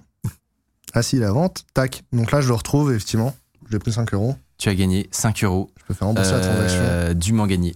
Ah 0.94 1.02
si, 1.02 1.18
la 1.18 1.32
vente, 1.32 1.64
tac. 1.74 2.04
Donc 2.12 2.30
là, 2.30 2.40
je 2.40 2.48
le 2.48 2.54
retrouve 2.54 2.92
effectivement. 2.92 3.34
J'ai 3.70 3.78
pris 3.80 3.92
5 3.92 4.14
euros. 4.14 4.36
tu 4.58 4.68
as 4.68 4.74
gagné 4.76 5.08
5 5.10 5.42
euros. 5.44 5.70
Je 5.80 5.84
peux 5.86 5.94
faire 5.94 6.06
rembourser 6.06 6.30
la 6.30 6.40
transaction. 6.40 7.14
Dûment 7.14 7.46
gagné. 7.48 7.74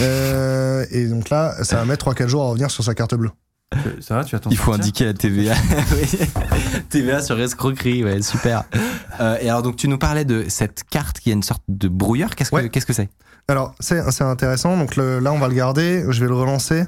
Euh, 0.00 0.86
et 0.90 1.06
donc 1.06 1.30
là, 1.30 1.62
ça 1.64 1.76
va 1.76 1.84
mettre 1.84 2.12
3-4 2.12 2.28
jours 2.28 2.42
à 2.42 2.48
revenir 2.48 2.70
sur 2.70 2.84
sa 2.84 2.94
carte 2.94 3.14
bleue. 3.14 3.30
Ça 4.00 4.16
va, 4.16 4.24
tu 4.24 4.34
attends. 4.34 4.50
Il 4.50 4.56
faut 4.56 4.72
indiquer 4.72 5.04
la 5.04 5.14
TVA. 5.14 5.54
TVA 6.88 7.22
sur 7.22 7.38
escroquerie, 7.40 8.04
ouais, 8.04 8.22
super. 8.22 8.64
Euh, 9.20 9.36
et 9.40 9.48
alors, 9.48 9.62
donc, 9.62 9.76
tu 9.76 9.88
nous 9.88 9.98
parlais 9.98 10.24
de 10.24 10.46
cette 10.48 10.84
carte 10.90 11.20
qui 11.20 11.30
est 11.30 11.34
une 11.34 11.42
sorte 11.42 11.62
de 11.68 11.88
brouilleur. 11.88 12.34
Qu'est-ce 12.34 12.50
que 12.86 12.92
c'est? 12.92 13.08
Alors, 13.48 13.74
c'est 13.80 14.22
intéressant. 14.22 14.76
Donc 14.76 14.94
le- 14.94 15.18
là, 15.18 15.32
on 15.32 15.38
va 15.38 15.48
le 15.48 15.54
garder. 15.54 16.04
Je 16.08 16.20
vais 16.20 16.28
le 16.28 16.34
relancer. 16.34 16.84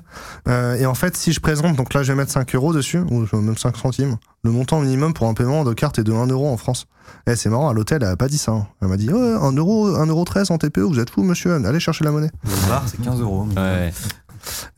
Euh, 0.48 0.76
et 0.76 0.86
en 0.86 0.94
fait, 0.94 1.16
si 1.16 1.32
je 1.32 1.40
présente, 1.40 1.74
donc 1.76 1.92
là, 1.92 2.02
je 2.04 2.12
vais 2.12 2.16
mettre 2.16 2.30
5 2.30 2.54
euros 2.54 2.72
dessus, 2.72 2.98
ou 2.98 3.26
même 3.32 3.56
5 3.56 3.76
centimes. 3.76 4.16
Le 4.44 4.50
montant 4.52 4.80
minimum 4.80 5.12
pour 5.12 5.28
un 5.28 5.34
paiement 5.34 5.64
de 5.64 5.72
carte 5.72 5.98
est 5.98 6.04
de 6.04 6.12
1 6.12 6.26
euro 6.28 6.48
en 6.48 6.56
France. 6.56 6.86
Eh, 7.26 7.34
c'est 7.36 7.48
marrant, 7.48 7.68
à 7.68 7.72
l'hôtel, 7.72 7.98
elle 8.02 8.08
a 8.10 8.16
pas 8.16 8.28
dit 8.28 8.38
ça. 8.38 8.52
hein. 8.52 8.66
Elle 8.80 8.88
m'a 8.88 8.96
dit, 8.96 9.08
ouais, 9.12 9.18
1 9.40 9.52
euro, 9.56 9.86
1 9.96 10.06
euro 10.06 10.24
13 10.24 10.50
en 10.52 10.58
TPE, 10.58 10.80
vous 10.80 11.00
êtes 11.00 11.10
fou, 11.10 11.22
monsieur. 11.24 11.52
Allez 11.54 11.80
chercher 11.80 12.04
la 12.04 12.12
monnaie. 12.12 12.30
Le 12.44 12.68
bar, 12.68 12.84
c'est 12.86 13.00
15 13.02 13.20
euros. 13.20 13.46
Ouais. 13.56 13.92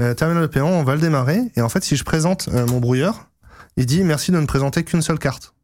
Euh, 0.03 0.14
terminal 0.14 0.42
de 0.42 0.46
paiement, 0.48 0.70
on 0.70 0.85
va 0.85 0.94
le 0.94 1.00
démarrer. 1.00 1.40
Et 1.57 1.61
en 1.61 1.68
fait, 1.68 1.85
si 1.85 1.96
je 1.96 2.05
présente 2.05 2.48
euh, 2.53 2.66
mon 2.66 2.81
brouilleur, 2.81 3.29
il 3.77 3.87
dit, 3.87 4.03
merci 4.05 4.31
de 4.33 4.38
ne 4.38 4.46
présenter 4.46 4.85
qu'une 4.85 5.03
seule 5.03 5.18
carte. 5.18 5.55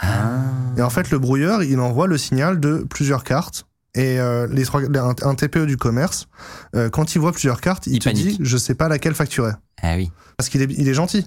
Ah. 0.00 0.42
Et 0.76 0.82
en 0.82 0.90
fait, 0.90 1.10
le 1.10 1.18
brouilleur, 1.18 1.62
il 1.62 1.78
envoie 1.80 2.06
le 2.06 2.16
signal 2.18 2.60
de 2.60 2.86
plusieurs 2.88 3.24
cartes. 3.24 3.66
Et 3.94 4.20
euh, 4.20 4.46
les 4.50 4.64
trois, 4.64 4.82
un, 4.82 5.14
un 5.22 5.34
TPE 5.34 5.66
du 5.66 5.76
commerce, 5.76 6.28
euh, 6.76 6.88
quand 6.90 7.14
il 7.14 7.18
voit 7.20 7.32
plusieurs 7.32 7.60
cartes, 7.60 7.86
il, 7.88 7.94
Il 7.94 7.98
te 7.98 8.04
panique. 8.04 8.24
dit 8.24 8.38
je 8.40 8.56
sais 8.56 8.74
pas 8.74 8.88
laquelle 8.88 9.14
facturer. 9.14 9.52
Ah 9.82 9.94
oui. 9.96 10.12
Parce 10.36 10.48
qu'il 10.48 10.62
est, 10.62 10.72
il 10.78 10.88
est 10.88 10.94
gentil. 10.94 11.26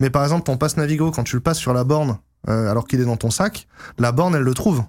Mais 0.00 0.08
par 0.10 0.22
exemple, 0.22 0.44
ton 0.44 0.56
passe 0.56 0.76
Navigo, 0.76 1.10
quand 1.10 1.24
tu 1.24 1.36
le 1.36 1.42
passes 1.42 1.58
sur 1.58 1.74
la 1.74 1.84
borne, 1.84 2.18
alors 2.46 2.86
qu'il 2.86 3.00
est 3.00 3.04
dans 3.04 3.16
ton 3.16 3.30
sac, 3.30 3.68
la 3.98 4.12
borne, 4.12 4.34
elle 4.34 4.42
le 4.42 4.54
trouve. 4.54 4.82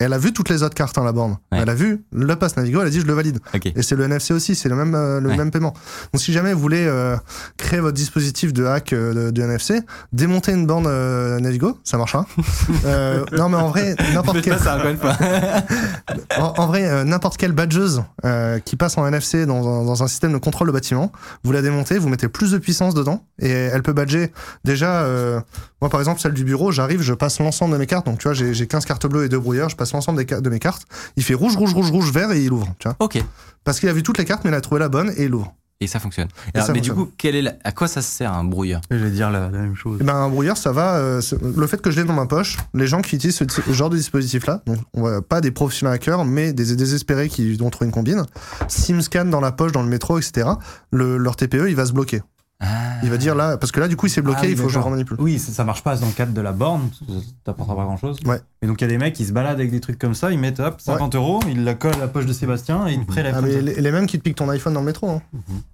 Elle 0.00 0.12
a 0.12 0.18
vu 0.18 0.32
toutes 0.32 0.48
les 0.48 0.62
autres 0.62 0.76
cartes, 0.76 0.96
hein, 0.96 1.04
la 1.04 1.10
borne. 1.10 1.38
Ouais. 1.50 1.58
Elle 1.60 1.68
a 1.68 1.74
vu 1.74 2.04
le 2.12 2.36
pass 2.36 2.56
Navigo, 2.56 2.80
elle 2.80 2.86
a 2.86 2.90
dit 2.90 3.00
je 3.00 3.06
le 3.06 3.14
valide. 3.14 3.40
Et 3.74 3.82
c'est 3.82 3.96
le 3.96 4.04
NFC 4.04 4.32
aussi, 4.32 4.54
c'est 4.54 4.68
le 4.68 4.76
même, 4.76 4.94
euh, 4.94 5.18
le 5.20 5.28
Ouais. 5.30 5.36
même 5.36 5.50
paiement. 5.50 5.74
Donc 6.12 6.22
si 6.22 6.32
jamais 6.32 6.52
vous 6.52 6.60
voulez 6.60 6.86
euh, 6.86 7.16
créer 7.56 7.80
votre 7.80 7.96
dispositif 7.96 8.52
de 8.52 8.64
hack 8.64 8.92
euh, 8.92 9.32
de, 9.32 9.42
NFC, 9.42 9.80
démontez 10.12 10.52
une 10.52 10.66
borne 10.66 10.86
euh, 10.86 11.40
Navigo, 11.40 11.78
ça 11.84 11.96
marchera. 11.98 12.26
Euh, 12.84 13.24
non 13.32 13.48
mais 13.48 13.56
en 13.56 13.68
vrai, 13.68 13.96
n'importe 14.14 14.40
quel, 14.42 14.58
ça 14.58 14.78
en, 16.38 16.54
en 16.56 16.66
vrai, 16.66 17.04
n'importe 17.04 17.36
quelle 17.36 17.52
badgeuse 17.52 18.02
euh, 18.24 18.58
qui 18.60 18.76
passe 18.76 18.96
en 18.98 19.06
NFC 19.06 19.46
dans 19.46 19.66
un, 19.66 19.84
dans 19.84 20.02
un 20.02 20.06
système 20.06 20.32
de 20.32 20.38
contrôle 20.38 20.68
de 20.68 20.72
bâtiment, 20.72 21.12
vous 21.44 21.52
la 21.52 21.60
démontez, 21.62 21.98
vous 21.98 22.08
mettez 22.08 22.28
plus 22.28 22.52
de 22.52 22.58
puissance 22.58 22.94
dedans 22.94 23.24
et 23.40 23.50
elle 23.50 23.82
peut 23.82 23.92
badger 23.92 24.32
déjà. 24.64 25.02
euh, 25.02 25.40
moi 25.80 25.90
par 25.90 26.00
exemple, 26.00 26.20
celle 26.20 26.32
du 26.34 26.44
bureau, 26.44 26.70
j'arrive, 26.72 27.02
je 27.02 27.14
passe 27.14 27.38
l'ensemble 27.40 27.72
de 27.74 27.78
mes 27.78 27.86
cartes. 27.86 28.06
Donc 28.06 28.18
tu 28.18 28.24
vois, 28.24 28.34
j'ai 28.34 28.54
j'ai 28.54 28.66
15 28.66 28.84
cartes 28.84 29.06
bleues 29.06 29.24
et 29.24 29.28
deux 29.28 29.38
brouilleurs, 29.38 29.68
je 29.68 29.76
passe 29.76 29.87
l'ensemble 29.92 30.24
des 30.24 30.26
ca- 30.28 30.40
de 30.40 30.50
mes 30.50 30.58
cartes. 30.58 30.82
Il 31.16 31.22
fait 31.24 31.34
rouge, 31.34 31.56
rouge, 31.56 31.74
rouge, 31.74 31.90
rouge, 31.90 32.12
vert 32.12 32.32
et 32.32 32.42
il 32.44 32.52
ouvre. 32.52 32.68
Tu 32.78 32.88
vois, 32.88 32.96
ok. 33.00 33.22
parce 33.64 33.80
qu'il 33.80 33.88
a 33.88 33.92
vu 33.92 34.02
toutes 34.02 34.18
les 34.18 34.24
cartes, 34.24 34.44
mais 34.44 34.50
il 34.50 34.54
a 34.54 34.60
trouvé 34.60 34.78
la 34.80 34.88
bonne 34.88 35.12
et 35.16 35.24
il 35.24 35.34
ouvre. 35.34 35.54
Et 35.80 35.86
ça 35.86 36.00
fonctionne. 36.00 36.26
Et 36.48 36.56
Alors, 36.56 36.66
ça 36.66 36.72
mais 36.72 36.80
du 36.80 36.92
coup, 36.92 37.08
quel 37.16 37.36
est 37.36 37.42
la- 37.42 37.54
à 37.62 37.70
quoi 37.70 37.86
ça 37.86 38.02
sert 38.02 38.32
un 38.32 38.42
brouilleur? 38.42 38.80
Je 38.90 38.96
vais 38.96 39.10
dire 39.10 39.30
la, 39.30 39.42
la 39.48 39.58
même 39.60 39.76
chose. 39.76 40.00
Et 40.00 40.04
ben 40.04 40.16
un 40.16 40.28
brouilleur, 40.28 40.56
ça 40.56 40.72
va. 40.72 40.96
euh, 40.96 41.20
le 41.56 41.66
fait 41.68 41.80
que 41.80 41.92
je 41.92 42.00
l'ai 42.00 42.04
dans 42.04 42.14
ma 42.14 42.26
poche, 42.26 42.56
les 42.74 42.88
gens 42.88 43.00
qui 43.00 43.14
utilisent 43.14 43.36
ce, 43.36 43.44
ce 43.48 43.72
genre 43.72 43.88
de 43.88 43.96
dispositif-là, 43.96 44.60
donc 44.66 44.78
on 44.94 45.02
va 45.02 45.22
pas 45.22 45.40
des 45.40 45.52
professionnels 45.52 45.94
hackers, 45.94 46.24
mais 46.24 46.52
des 46.52 46.74
désespérés 46.74 47.28
qui 47.28 47.54
vont 47.54 47.70
trouver 47.70 47.86
une 47.86 47.92
combine, 47.92 48.24
SIM 48.66 49.00
scan 49.00 49.26
dans 49.26 49.38
la 49.40 49.52
poche, 49.52 49.70
dans 49.70 49.82
le 49.82 49.88
métro, 49.88 50.18
etc. 50.18 50.48
Le, 50.90 51.16
leur 51.16 51.36
TPE, 51.36 51.66
il 51.68 51.76
va 51.76 51.86
se 51.86 51.92
bloquer. 51.92 52.22
Ah. 52.60 52.96
Il 53.04 53.10
va 53.10 53.16
dire 53.18 53.36
là, 53.36 53.56
parce 53.56 53.70
que 53.70 53.78
là, 53.78 53.86
du 53.86 53.94
coup, 53.96 54.06
il 54.06 54.10
s'est 54.10 54.20
bloqué, 54.20 54.40
Ah 54.42 54.46
oui, 54.46 54.50
il 54.52 54.56
faut 54.56 54.64
que 54.64 54.72
je 54.72 54.78
le 54.78 54.84
remanipule. 54.84 55.16
Oui, 55.20 55.38
ça, 55.38 55.52
ça 55.52 55.62
marche 55.62 55.84
pas 55.84 55.96
dans 55.96 56.06
le 56.06 56.12
cadre 56.12 56.32
de 56.32 56.40
la 56.40 56.50
borne, 56.50 56.90
ça 56.92 57.14
t'apportera 57.44 57.76
pas 57.76 57.84
grand 57.84 57.96
chose. 57.96 58.18
Ouais. 58.26 58.40
Et 58.62 58.66
donc 58.66 58.80
il 58.80 58.84
y 58.84 58.86
a 58.86 58.88
des 58.88 58.98
mecs 58.98 59.14
qui 59.14 59.24
se 59.24 59.32
baladent 59.32 59.60
avec 59.60 59.70
des 59.70 59.78
trucs 59.80 59.98
comme 59.98 60.14
ça, 60.14 60.32
ils 60.32 60.38
mettent 60.38 60.58
hop, 60.58 60.80
50 60.80 61.14
euros, 61.14 61.40
ils 61.48 61.62
la 61.62 61.74
collent 61.74 61.94
à 61.94 61.98
la 61.98 62.08
poche 62.08 62.26
de 62.26 62.32
Sébastien 62.32 62.88
et 62.88 62.94
ils 62.94 63.00
te 63.00 63.06
prélèvent. 63.06 63.36
Ah, 63.38 63.42
mais 63.42 63.60
les, 63.62 63.80
les 63.80 63.90
mêmes 63.92 64.06
qui 64.08 64.18
te 64.18 64.24
piquent 64.24 64.36
ton 64.36 64.48
iPhone 64.48 64.74
dans 64.74 64.80
le 64.80 64.86
métro. 64.86 65.08
Hein. 65.08 65.22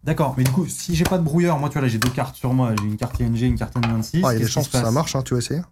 D'accord, 0.04 0.34
mais 0.36 0.44
du 0.44 0.50
coup, 0.50 0.66
si 0.68 0.94
j'ai 0.94 1.04
pas 1.04 1.16
de 1.16 1.22
brouilleur, 1.22 1.58
moi 1.58 1.70
tu 1.70 1.74
vois 1.74 1.82
là 1.82 1.88
j'ai 1.88 1.98
deux 1.98 2.10
cartes 2.10 2.36
sur 2.36 2.52
moi, 2.52 2.72
j'ai 2.78 2.84
une 2.86 2.96
carte 2.98 3.18
ING, 3.18 3.34
une 3.34 3.58
carte 3.58 3.74
N26. 3.76 4.20
Ah, 4.22 4.34
il 4.34 4.38
y 4.38 4.42
a 4.42 4.44
des 4.44 4.46
chances 4.46 4.68
que 4.68 4.76
ça 4.76 4.90
marche, 4.90 5.16
hein, 5.16 5.22
tu 5.24 5.32
vas 5.32 5.38
essayer. 5.38 5.62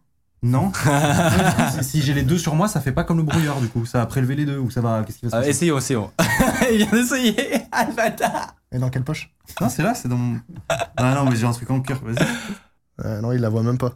Non. 0.45 0.73
si 1.79 1.85
si 1.85 2.03
j'ai 2.03 2.15
les 2.15 2.23
deux 2.23 2.39
sur 2.39 2.55
moi, 2.57 2.67
ça 2.67 2.81
fait 2.81 2.91
pas 2.93 3.05
comme 3.05 3.19
le 3.19 3.23
brouilleur 3.23 3.61
du 3.61 3.69
coup, 3.69 3.87
ça 3.87 3.99
va 3.99 4.07
prélever 4.07 4.35
les 4.35 4.45
deux 4.45 4.59
ou 4.59 4.71
ça 4.71 4.81
va. 4.81 5.03
Qu'est-ce 5.05 5.19
qui 5.19 5.25
va 5.27 5.31
se 5.31 5.37
Ah, 5.37 5.39
passer 5.39 5.51
essayons, 5.51 5.79
essayons. 5.79 6.11
Il 6.73 6.79
vient 6.79 6.91
d'essayer. 6.91 7.37
Ah, 7.75 7.87
le 7.89 7.95
bâtard. 7.95 8.55
Et 8.71 8.79
dans 8.79 8.91
quelle 8.91 9.05
poche 9.05 9.33
Non, 9.61 9.69
c'est 9.71 9.83
là, 9.83 9.95
c'est 9.95 10.09
dans 10.09 10.17
mon. 10.17 10.39
Ah 10.69 11.15
non, 11.15 11.25
mais 11.31 11.37
j'ai 11.37 11.47
un 11.47 11.53
truc 11.53 11.71
en 11.71 11.81
cœur, 11.81 12.01
vas-y. 12.05 12.27
Euh, 13.05 13.21
Non, 13.23 13.33
il 13.33 13.41
la 13.41 13.49
voit 13.49 13.63
même 13.63 13.79
pas. 13.79 13.93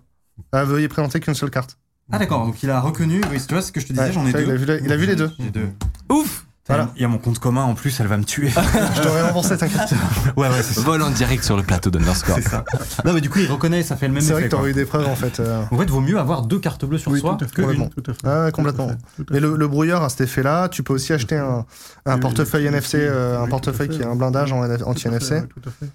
Ah, 0.53 0.65
veuillez 0.65 0.89
présenter 0.89 1.21
qu'une 1.21 1.35
seule 1.35 1.51
carte. 1.51 1.77
Ah 2.13 2.19
d'accord, 2.19 2.47
donc 2.47 2.63
il 2.63 2.71
a 2.71 2.81
reconnu, 2.81 3.21
oui, 3.31 3.39
tu 3.47 3.53
vois 3.53 3.63
ce 3.63 3.73
que 3.73 3.81
je 3.81 3.87
te 3.89 3.93
disais, 3.93 4.07
Ouais, 4.07 4.13
j'en 4.13 4.25
ai 4.27 4.31
ça, 4.33 4.41
il 4.41 4.51
a 4.51 4.55
vu 4.55 4.65
les- 4.65 4.81
il 4.85 4.93
a 4.93 4.97
vu 4.97 5.07
les 5.07 5.17
deux. 5.17 5.31
J'ai 5.41 5.51
deux. 5.51 5.69
Ouf. 6.11 6.46
Voilà. 6.69 6.91
Il 6.97 7.03
y 7.03 7.05
a 7.05 7.09
mon 7.09 7.19
compte 7.19 7.39
commun 7.39 7.63
en 7.63 7.75
plus, 7.75 8.01
elle 8.01 8.09
va 8.09 8.17
me 8.17 8.25
tuer. 8.25 8.49
Je 8.97 9.01
t'aurais 9.03 9.23
remboursé, 9.23 9.57
t'inquiète. 9.57 9.93
ouais, 10.37 10.49
ouais, 10.49 10.63
c'est 10.63 10.75
ça. 10.75 10.81
Vol 10.81 11.01
en 11.03 11.11
direct 11.11 11.45
sur 11.45 11.57
le 11.57 11.63
plateau 11.63 11.91
d'Underscore. 11.91 12.35
C'est 12.37 12.49
ça. 12.49 12.65
Non, 13.05 13.13
mais 13.13 13.21
du 13.21 13.31
coup, 13.31 13.39
il 13.39 13.47
reconnaît, 13.51 13.85
ça 13.85 13.97
fait 13.97 14.09
le 14.09 14.15
même 14.15 14.23
C'est 14.23 14.33
vrai 14.33 14.43
effet. 14.43 14.49
que 14.51 14.57
t'aurais 14.57 14.71
eu 14.71 14.75
des 14.75 14.85
preuves, 14.85 15.07
en 15.07 15.15
fait. 15.15 15.39
euh. 15.39 15.63
En 15.71 15.79
fait, 15.79 15.89
vaut 15.89 16.01
mieux 16.01 16.19
avoir 16.19 16.43
deux 16.43 16.59
cartes 16.59 16.85
bleues 16.85 16.99
sur 16.99 17.13
Oui, 17.13 17.21
soi 17.21 17.37
tout 17.39 17.45
à 17.45 17.49
fait. 17.49 17.55
que 17.55 17.63
complètement. 17.63 17.85
une. 17.97 18.03
Tout 18.03 18.11
à 18.11 18.15
fait. 18.15 18.21
Ah, 18.25 18.29
Tout 18.43 18.49
à 18.49 18.51
complètement. 18.51 18.89
fait, 18.89 18.97
tout 19.17 19.23
à 19.31 19.33
Mais 19.35 19.39
le, 19.41 19.57
le 19.57 19.69
brouilleur 19.69 20.03
a 20.03 20.09
cet 20.09 20.23
effet-là. 20.23 20.69
Tu 20.69 20.83
peux 20.83 20.95
aussi 20.95 21.13
acheter 21.13 21.37
un, 21.37 22.19
portefeuille 22.19 22.67
NFC, 22.67 22.99
euh, 23.01 23.41
un 23.41 23.47
portefeuille 23.47 23.89
à 23.89 23.93
qui 23.93 24.03
a 24.03 24.09
un 24.09 24.17
blindage 24.17 24.53
en 24.53 24.65
NF 24.65 24.69
Tout 24.69 24.75
à 24.75 24.79
fait, 24.79 24.91
anti-NFC. 24.91 25.43
Tout 25.49 25.69
à 25.69 25.71
fait. 25.71 25.87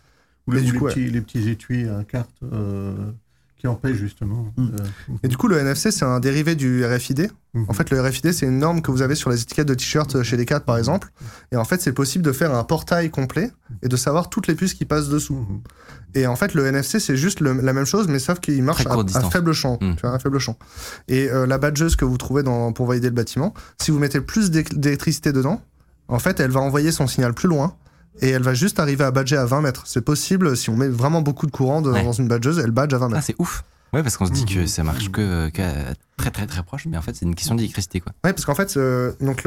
Ou, 0.47 0.53
les, 0.53 0.61
les 0.61 0.71
coup, 0.71 0.85
petits, 0.87 1.09
les 1.09 1.21
petits 1.21 1.49
étuis 1.49 1.87
à 1.89 2.03
carte 2.05 2.29
euh, 2.51 2.93
qui 3.61 3.67
empêchent 3.67 3.97
justement. 3.97 4.51
Mm. 4.57 4.67
euh, 4.79 5.13
Et 5.23 5.27
du 5.27 5.37
coup, 5.37 5.47
le 5.47 5.57
NFC, 5.59 5.91
c'est 5.91 6.03
un 6.03 6.19
dérivé 6.19 6.55
du 6.55 6.83
RFID. 6.83 7.29
mhm. 7.53 7.65
En 7.69 7.73
fait, 7.73 7.91
le 7.91 8.01
RFID, 8.01 8.33
c'est 8.33 8.47
une 8.47 8.57
norme 8.57 8.81
que 8.81 8.89
vous 8.89 9.03
avez 9.03 9.13
sur 9.13 9.29
les 9.29 9.39
étiquettes 9.41 9.67
de 9.67 9.75
t-shirts 9.75 10.23
chez 10.23 10.35
Decathlon, 10.35 10.65
par 10.65 10.77
exemple. 10.79 11.11
Et 11.51 11.57
en 11.57 11.63
fait, 11.63 11.79
c'est 11.79 11.93
possible 11.93 12.25
de 12.25 12.31
faire 12.31 12.53
un 12.55 12.63
portail 12.63 13.11
complet 13.11 13.51
et 13.83 13.87
de 13.87 13.95
savoir 13.95 14.29
toutes 14.29 14.47
les 14.47 14.55
puces 14.55 14.73
qui 14.73 14.85
passent 14.85 15.09
dessous. 15.09 15.35
Mhm. 15.35 15.61
Et 16.15 16.25
en 16.27 16.35
fait, 16.35 16.53
le 16.55 16.65
NFC, 16.65 16.99
c'est 16.99 17.15
juste 17.15 17.39
le- 17.39 17.53
la 17.61 17.71
même 17.73 17.85
chose, 17.85 18.07
mais 18.07 18.19
sauf 18.19 18.39
qu'il 18.39 18.61
marche 18.63 18.85
à, 18.87 19.29
faible 19.29 19.53
champ. 19.53 19.77
Tu 19.77 19.93
vois, 20.01 20.13
à 20.13 20.19
faible 20.19 20.39
champ. 20.39 20.57
Et 21.07 21.29
euh, 21.29 21.45
la 21.45 21.57
badgeuse 21.59 21.95
que 21.95 22.03
vous 22.03 22.17
trouvez 22.17 22.41
dans, 22.43 22.73
pour 22.73 22.87
valider 22.87 23.07
le 23.09 23.15
bâtiment, 23.15 23.53
si 23.79 23.91
vous 23.91 23.99
mettez 23.99 24.19
plus 24.21 24.49
d'électricité 24.51 25.31
dedans, 25.31 25.61
en 26.07 26.19
fait, 26.19 26.39
elle 26.39 26.51
va 26.51 26.59
envoyer 26.59 26.91
son 26.91 27.07
signal 27.07 27.33
plus 27.33 27.47
loin. 27.47 27.75
Et 28.19 28.29
elle 28.29 28.43
va 28.43 28.53
juste 28.53 28.79
arriver 28.79 29.03
à 29.03 29.11
badger 29.11 29.37
à 29.37 29.45
20 29.45 29.61
mètres. 29.61 29.83
C'est 29.85 30.01
possible 30.01 30.57
si 30.57 30.69
on 30.69 30.75
met 30.75 30.89
vraiment 30.89 31.21
beaucoup 31.21 31.45
de 31.45 31.51
courant 31.51 31.81
de- 31.81 31.91
Ouais. 31.91 32.03
dans 32.03 32.11
une 32.11 32.27
badgeuse, 32.27 32.59
elle 32.59 32.71
badge 32.71 32.93
à 32.93 32.97
20 32.97 33.05
Ah, 33.07 33.09
mètres. 33.09 33.23
c'est 33.25 33.35
ouf. 33.39 33.63
Ouais, 33.93 34.03
parce 34.03 34.15
qu'on 34.17 34.25
se 34.25 34.31
dit 34.31 34.45
que 34.45 34.59
Mhm. 34.59 34.67
ça 34.67 34.83
marche 34.83 35.09
que, 35.11 35.49
que 35.49 35.61
très 36.17 36.31
très 36.31 36.45
très 36.47 36.63
proche, 36.63 36.85
mais 36.85 36.97
en 36.97 37.01
fait, 37.01 37.13
c'est 37.15 37.25
une 37.25 37.35
question 37.35 37.55
d'électricité, 37.55 37.99
quoi. 37.99 38.13
Ouais, 38.23 38.31
parce 38.31 38.45
qu'en 38.45 38.55
fait, 38.55 38.77
euh, 38.77 39.11
donc 39.19 39.43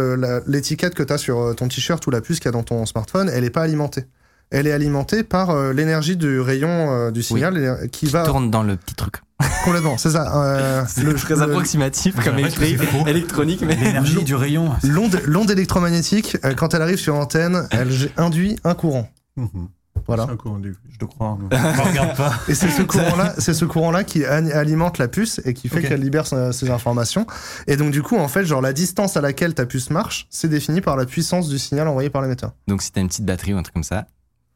l'étiquette 0.47 0.95
que 0.95 1.03
tu 1.03 1.13
as 1.13 1.19
sur 1.19 1.39
euh, 1.41 1.55
ton 1.55 1.69
t-shirt 1.69 2.07
ou 2.07 2.11
la 2.11 2.21
puce 2.21 2.39
qu'il 2.41 2.47
y 2.47 2.49
a 2.49 2.53
dans 2.53 2.63
ton 2.63 2.85
smartphone, 2.87 3.31
elle 3.33 3.45
n'est 3.45 3.51
pas 3.51 3.63
alimentée. 3.63 4.05
Elle 4.51 4.67
est 4.67 4.73
alimentée 4.73 5.25
par 5.25 5.51
euh, 5.51 5.73
l'énergie 5.73 6.17
du 6.17 6.39
rayon 6.41 6.69
euh, 6.93 7.11
du 7.11 7.23
signal 7.23 7.57
euh, 7.57 7.87
qui 7.89 8.07
va 8.07 8.25
Tourne 8.25 8.51
dans 8.51 8.63
le 8.63 8.77
petit 8.77 8.95
truc. 8.95 9.17
complètement. 9.65 9.99
C'est 9.99 10.11
ça. 10.11 10.33
euh, 10.45 10.85
le- 11.03 11.15
très 11.15 11.35
le- 11.35 11.43
approximatif 11.43 12.15
comme 12.23 12.37
c'est 12.39 12.77
faux. 12.77 13.07
électronique, 13.07 13.63
mais. 13.67 13.75
L'énergie 13.75 14.23
du 14.23 14.35
rayon. 14.35 14.71
L'onde 14.85 15.21
l'onde 15.25 15.51
électromagnétique, 15.51 16.37
euh, 16.45 16.55
quand 16.55 16.75
elle 16.75 16.83
arrive 16.83 16.99
sur 16.99 17.15
l'antenne, 17.15 17.67
elle 17.73 17.91
induit 18.17 18.57
un 18.65 18.75
courant. 18.75 19.09
Mhm. 19.37 19.69
Voilà. 20.07 20.27
C'est 20.27 20.33
un 20.33 20.37
courant. 20.37 20.61
Je 20.93 20.99
te 20.99 21.05
crois. 21.07 21.39
Ne 21.51 21.89
regarde 21.89 22.17
pas. 22.17 22.35
Et 22.49 22.55
c'est 22.55 22.69
ce 22.69 22.83
courant-là, 22.83 23.35
c'est 23.39 23.55
ce 23.55 23.65
courant-là 23.65 24.05
qui 24.05 24.25
a- 24.25 24.35
alimente 24.37 24.99
la 24.99 25.09
puce 25.09 25.41
et 25.47 25.55
qui 25.55 25.69
fait 25.69 25.81
qu'elle 25.83 26.01
libère 26.01 26.27
ses 26.27 26.71
informations. 26.71 27.27
Et 27.67 27.77
donc 27.77 27.91
du 27.91 28.03
coup, 28.03 28.17
en 28.19 28.29
fait, 28.29 28.45
genre 28.45 28.61
la 28.61 28.73
distance 28.75 29.17
à 29.17 29.21
laquelle 29.23 29.55
ta 29.55 29.65
puce 29.67 29.91
marche, 29.91 30.27
c'est 30.31 30.49
défini 30.49 30.81
par 30.83 30.97
la 30.97 31.07
puissance 31.07 31.49
du 31.49 31.59
signal 31.59 31.89
envoyé 31.89 32.11
par 32.11 32.21
l'émetteur. 32.23 32.53
Donc, 32.69 32.83
si 32.83 32.93
t'as 32.93 33.01
une 33.01 33.09
petite 33.09 33.25
batterie 33.25 33.55
ou 33.55 33.57
un 33.59 33.63
truc 33.63 33.73
comme 33.75 33.83
ça, 33.83 34.07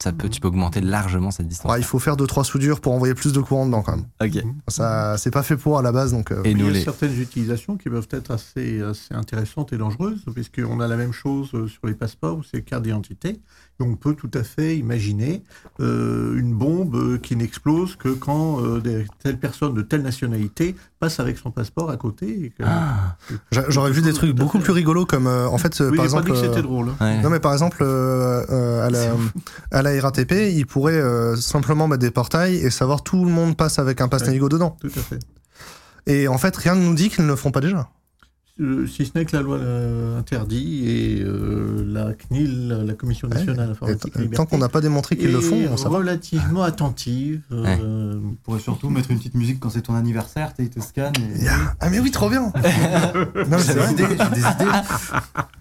ça 0.01 0.13
peut, 0.13 0.29
tu 0.29 0.41
peux 0.41 0.49
augmenter 0.49 0.81
largement 0.81 1.31
cette 1.33 1.49
distance. 1.49 1.73
Ouais, 1.73 1.81
il 1.81 1.85
faut 1.85 1.99
faire 1.99 2.17
deux 2.17 2.27
trois 2.27 2.45
soudures 2.45 2.81
pour 2.81 2.93
envoyer 2.93 3.15
plus 3.15 3.33
de 3.33 3.41
courant 3.41 3.67
dedans 3.67 3.83
quand 3.83 3.97
même. 3.97 4.05
Ok. 4.23 4.45
Ça, 4.69 5.17
c'est 5.19 5.31
pas 5.33 5.43
fait 5.43 5.57
pour 5.57 5.79
à 5.79 5.83
la 5.83 5.91
base, 5.93 6.13
donc. 6.13 6.31
euh, 6.31 6.43
Et 6.45 6.53
Il 6.53 6.59
nous, 6.59 6.67
y 6.67 6.71
a 6.71 6.73
les. 6.73 6.83
certaines 6.85 7.21
utilisations 7.21 7.77
qui 7.77 7.89
peuvent 7.91 8.07
être 8.13 8.31
assez, 8.31 8.81
assez 8.81 9.13
intéressantes 9.15 9.73
et 9.73 9.77
dangereuses, 9.77 10.25
puisqu'on 10.35 10.79
a 10.81 10.87
la 10.89 10.97
même 10.97 11.13
chose 11.13 11.51
euh, 11.55 11.67
sur 11.67 11.81
les 11.87 11.95
passeports 11.95 12.39
ou 12.39 12.43
ces 12.45 12.63
cartes 12.63 12.85
d'identité. 12.85 13.41
Et 13.81 13.85
on 13.85 13.95
peut 13.95 14.15
tout 14.15 14.31
à 14.35 14.43
fait 14.43 14.77
imaginer 14.77 15.43
euh, 15.81 16.37
une 16.39 16.53
bombe 16.53 17.19
qui 17.21 17.37
n'explose 17.37 17.95
que 17.97 18.09
quand 18.09 18.61
euh, 18.65 18.81
des, 18.81 19.07
telle 19.23 19.39
personne 19.39 19.73
de 19.75 19.83
telle 19.83 20.03
nationalité 20.03 20.75
passe 20.99 21.21
avec 21.21 21.39
son 21.39 21.53
passeport 21.53 21.89
à 21.91 21.97
côté. 21.97 22.47
et 22.47 22.51
que- 22.51 22.65
Ah, 22.65 23.17
j'a- 23.53 23.69
J'aurais 23.71 23.93
vu 23.93 24.03
des 24.03 24.13
trucs 24.13 24.35
beaucoup 24.35 24.59
plus 24.59 24.73
rigolos 24.73 25.07
comme, 25.07 25.29
euh, 25.29 25.49
en 25.49 25.59
fait, 25.59 25.79
oui, 25.81 25.85
par 25.87 25.91
j'ai 25.91 25.97
pas 25.97 26.05
exemple. 26.05 26.25
dit 26.27 26.33
que 26.33 26.47
c'était 26.47 26.63
drôle. 26.63 26.89
hein. 26.89 26.97
ouais. 27.01 27.23
Non 27.23 27.31
mais 27.31 27.39
par 27.41 27.53
exemple 27.53 27.79
euh, 27.83 28.45
euh, 28.51 28.87
à, 28.87 28.91
la, 28.91 29.13
à 29.71 29.83
la 29.83 29.88
RATP, 30.01 30.33
ils 30.53 30.67
pourraient 30.67 30.93
euh, 31.01 31.37
simplement 31.37 31.89
mettre 31.89 32.01
des 32.03 32.11
portails 32.11 32.57
et 32.57 32.71
savoir 32.71 33.03
tout 33.03 33.25
le 33.25 33.31
monde 33.31 33.57
passe 33.57 33.79
avec 33.79 34.01
un 34.01 34.09
pass 34.09 34.23
Ouais. 34.23 34.29
Navigo 34.29 34.49
dedans. 34.49 34.77
Tout 34.81 34.91
à 34.97 35.01
fait. 35.01 35.19
Et 36.07 36.29
en 36.29 36.39
fait, 36.39 36.57
rien 36.57 36.75
ne 36.75 36.83
nous 36.83 36.95
dit 36.95 37.09
qu'ils 37.11 37.25
ne 37.25 37.29
le 37.31 37.37
feront 37.37 37.51
pas 37.51 37.61
déjà. 37.61 37.89
Euh, 38.61 38.87
si 38.89 39.07
ce 39.07 39.13
n'est 39.15 39.25
que 39.25 39.37
la 39.37 39.43
loi 39.43 39.57
euh, 39.59 40.19
interdit 40.19 40.83
et 40.89 41.23
euh, 41.23 41.85
la 41.87 42.13
CNIL, 42.15 42.69
la 42.87 42.95
Commission 42.95 43.29
nationale 43.29 43.69
Et 43.69 43.71
informatique 43.71 44.07
et 44.09 44.11
t- 44.11 44.19
liberté, 44.19 44.37
tant 44.37 44.47
qu'on 44.47 44.59
n'a 44.59 44.69
pas 44.69 44.81
démontré 44.81 45.17
qu'ils 45.17 45.31
le 45.31 45.41
font, 45.41 45.55
est 45.57 45.69
on 45.69 45.77
va. 45.77 45.89
relativement 45.99 46.65
attentive. 46.65 47.41
euh, 47.53 48.19
On 48.21 48.35
pourrait 48.43 48.59
surtout 48.59 48.91
mettre 48.91 49.11
une 49.13 49.19
petite 49.19 49.35
musique 49.37 49.61
quand 49.61 49.71
c'est 49.71 49.83
ton 49.83 49.95
anniversaire, 49.95 50.55
t'es- 50.55 50.65
ils 50.65 50.71
te. 50.71 50.79
Et... 50.81 51.43
Yeah. 51.45 51.53
Ah 51.81 51.89
mais 51.91 52.01
oui, 52.01 52.11
trop 52.11 52.29
bien. 52.29 52.41
non. 53.49 53.59
J'ai 53.59 53.75
des 53.75 53.93
idées, 53.93 54.07
j'ai 54.09 54.41
des 54.41 54.41
idées. 54.41 54.73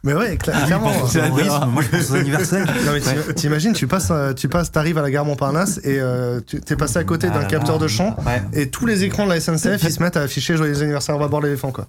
Mais 0.04 0.14
ouais, 0.14 0.36
cla- 0.38 0.66
clairement. 0.66 0.92
Au 1.04 1.08
terrorisme, 1.08 1.66
Moi, 1.72 1.84
je 1.84 1.98
pense 1.98 2.10
aux 2.12 2.16
anniversaires. 2.16 2.66
Non, 2.66 2.94
mais 2.94 3.00
t'im- 3.02 3.34
T'imagines, 3.36 3.74
tu 3.74 3.86
passes, 3.88 4.12
tu 4.36 4.48
passes, 4.50 4.72
t'arrives 4.72 4.98
à 4.98 5.02
la 5.04 5.12
gare 5.12 5.26
Montparnasse 5.26 5.80
et 5.84 6.00
euh, 6.00 6.40
tu 6.46 6.62
t'es 6.62 6.76
passé 6.76 6.98
à 6.98 7.04
côté 7.04 7.28
d'un 7.28 7.42
Ah, 7.42 7.46
capteur 7.46 7.78
de 7.78 7.88
champ 7.88 8.16
Ouais, 8.26 8.42
et 8.54 8.70
tous 8.70 8.86
les 8.86 9.04
écrans 9.04 9.26
de 9.26 9.30
la 9.30 9.40
SNCF 9.40 9.84
ils 9.84 9.92
se 9.92 10.02
mettent 10.02 10.18
à 10.18 10.22
afficher 10.22 10.58
joyeux 10.58 10.82
anniversaire, 10.82 11.16
on 11.16 11.20
va 11.20 11.28
boire 11.28 11.42
l'éléphant 11.42 11.72
quoi. 11.72 11.88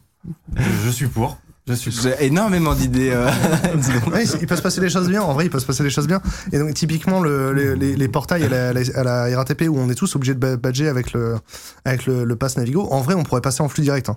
Je, 0.57 0.91
suis 0.91 1.07
pour. 1.07 1.39
Je 1.67 1.75
suis 1.75 1.91
pour. 1.91 2.01
J'ai 2.03 2.15
énormément 2.27 2.75
d'idées. 2.75 3.11
euh. 3.13 3.31
Ouais, 4.13 4.25
il 4.41 4.47
peut 4.47 4.57
se 4.57 4.63
passer 4.63 4.81
des 4.81 4.89
choses 4.91 5.09
bien. 5.09 5.23
En 5.23 5.33
vrai, 5.35 5.47
il 5.47 5.51
peut 5.51 5.61
se 5.61 5.67
passer 5.67 5.83
des 5.83 5.91
choses 5.91 6.07
bien. 6.07 6.21
Et 6.53 6.59
donc, 6.59 6.73
typiquement, 6.75 7.21
le, 7.21 7.53
les, 7.53 7.77
les- 7.77 7.97
les 7.97 8.09
portails 8.09 8.45
à 8.45 8.49
la, 8.49 8.69
à 8.95 9.03
la 9.05 9.37
RATP 9.37 9.63
où 9.69 9.79
on 9.79 9.89
est 9.91 9.95
tous 9.95 10.15
obligés 10.17 10.35
de 10.35 10.39
ba- 10.41 10.57
badger 10.57 10.89
avec 10.89 11.13
le, 11.13 11.37
avec 11.85 12.07
le, 12.07 12.25
le 12.25 12.37
pass 12.37 12.57
Navigo, 12.57 12.89
en 12.91 13.01
vrai, 13.01 13.15
on 13.15 13.23
pourrait 13.23 13.41
passer 13.43 13.63
en 13.63 13.69
flux 13.69 13.83
direct. 13.83 14.09
hein. 14.09 14.17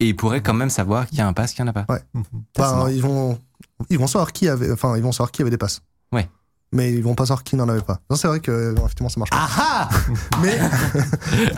Et 0.00 0.08
ils 0.08 0.16
pourraient 0.16 0.40
quand 0.42 0.54
même 0.54 0.70
savoir 0.70 1.06
qu'il 1.06 1.18
y 1.18 1.20
a 1.20 1.26
un 1.26 1.32
pass, 1.32 1.52
qu'il 1.52 1.64
n'y 1.64 1.70
en 1.70 1.74
a 1.74 1.84
pas. 1.84 1.92
Ouais. 1.92 2.92
ils 2.94 3.02
vont, 3.02 3.38
ils 3.90 3.98
vont 3.98 4.06
savoir 4.06 4.32
qui 4.32 4.48
avait, 4.48 4.70
enfin, 4.70 4.96
ils 4.96 5.02
vont 5.02 5.12
savoir 5.12 5.30
qui 5.30 5.42
avait 5.42 5.50
des 5.50 5.58
passes. 5.58 5.82
Ouais. 6.12 6.28
Mais 6.72 6.92
ils 6.92 7.02
vont 7.02 7.14
pas 7.14 7.24
savoir 7.24 7.42
qui 7.44 7.56
n'en 7.56 7.68
avait 7.68 7.80
pas. 7.82 7.98
Non, 8.10 8.16
c'est 8.16 8.28
vrai 8.28 8.40
que, 8.40 8.50
euh, 8.50 8.74
effectivement, 8.76 9.08
ça 9.08 9.18
marche 9.18 9.30
pas. 9.30 9.38
Ah 9.40 9.88
Mais, 10.42 10.58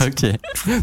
Ok. 0.07 0.25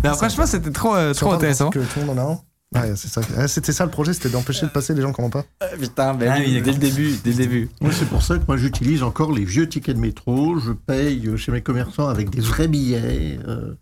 Non, 0.03 0.13
franchement, 0.15 0.45
c'était 0.45 0.71
trop, 0.71 0.95
euh, 0.95 1.13
trop 1.13 1.31
intéressant. 1.33 1.69
Que 1.69 1.79
tout 1.79 1.99
le 1.99 2.05
monde 2.05 2.19
en 2.19 2.21
a 2.21 2.31
un. 2.33 2.39
Ouais, 2.75 2.95
c'est 2.97 3.07
ça. 3.07 3.21
C'était 3.47 3.71
ça 3.71 3.85
le 3.85 3.91
projet, 3.91 4.13
c'était 4.13 4.29
d'empêcher 4.29 4.65
de 4.65 4.71
passer 4.71 4.93
les 4.93 5.01
gens 5.01 5.13
qui 5.13 5.21
n'en 5.21 5.27
ont 5.27 5.31
pas. 5.31 5.45
Putain, 5.79 6.13
ben 6.13 6.33
Ah 6.35 6.39
oui, 6.39 6.61
dès 6.61 6.73
le 6.73 6.77
début, 6.77 7.13
dès 7.23 7.31
le 7.31 7.37
début. 7.37 7.69
Oui, 7.81 7.91
c'est 7.93 8.07
pour 8.09 8.21
ça 8.21 8.37
que 8.37 8.43
moi 8.45 8.57
j'utilise 8.57 9.03
encore 9.03 9.31
les 9.31 9.45
vieux 9.45 9.69
tickets 9.69 9.95
de 9.95 10.01
métro. 10.01 10.59
Je 10.59 10.73
paye 10.73 11.29
chez 11.37 11.51
mes 11.53 11.61
commerçants 11.61 12.09
avec 12.09 12.29
des 12.29 12.41
vrais 12.41 12.67
billets. 12.67 13.39
euh, 13.47 13.73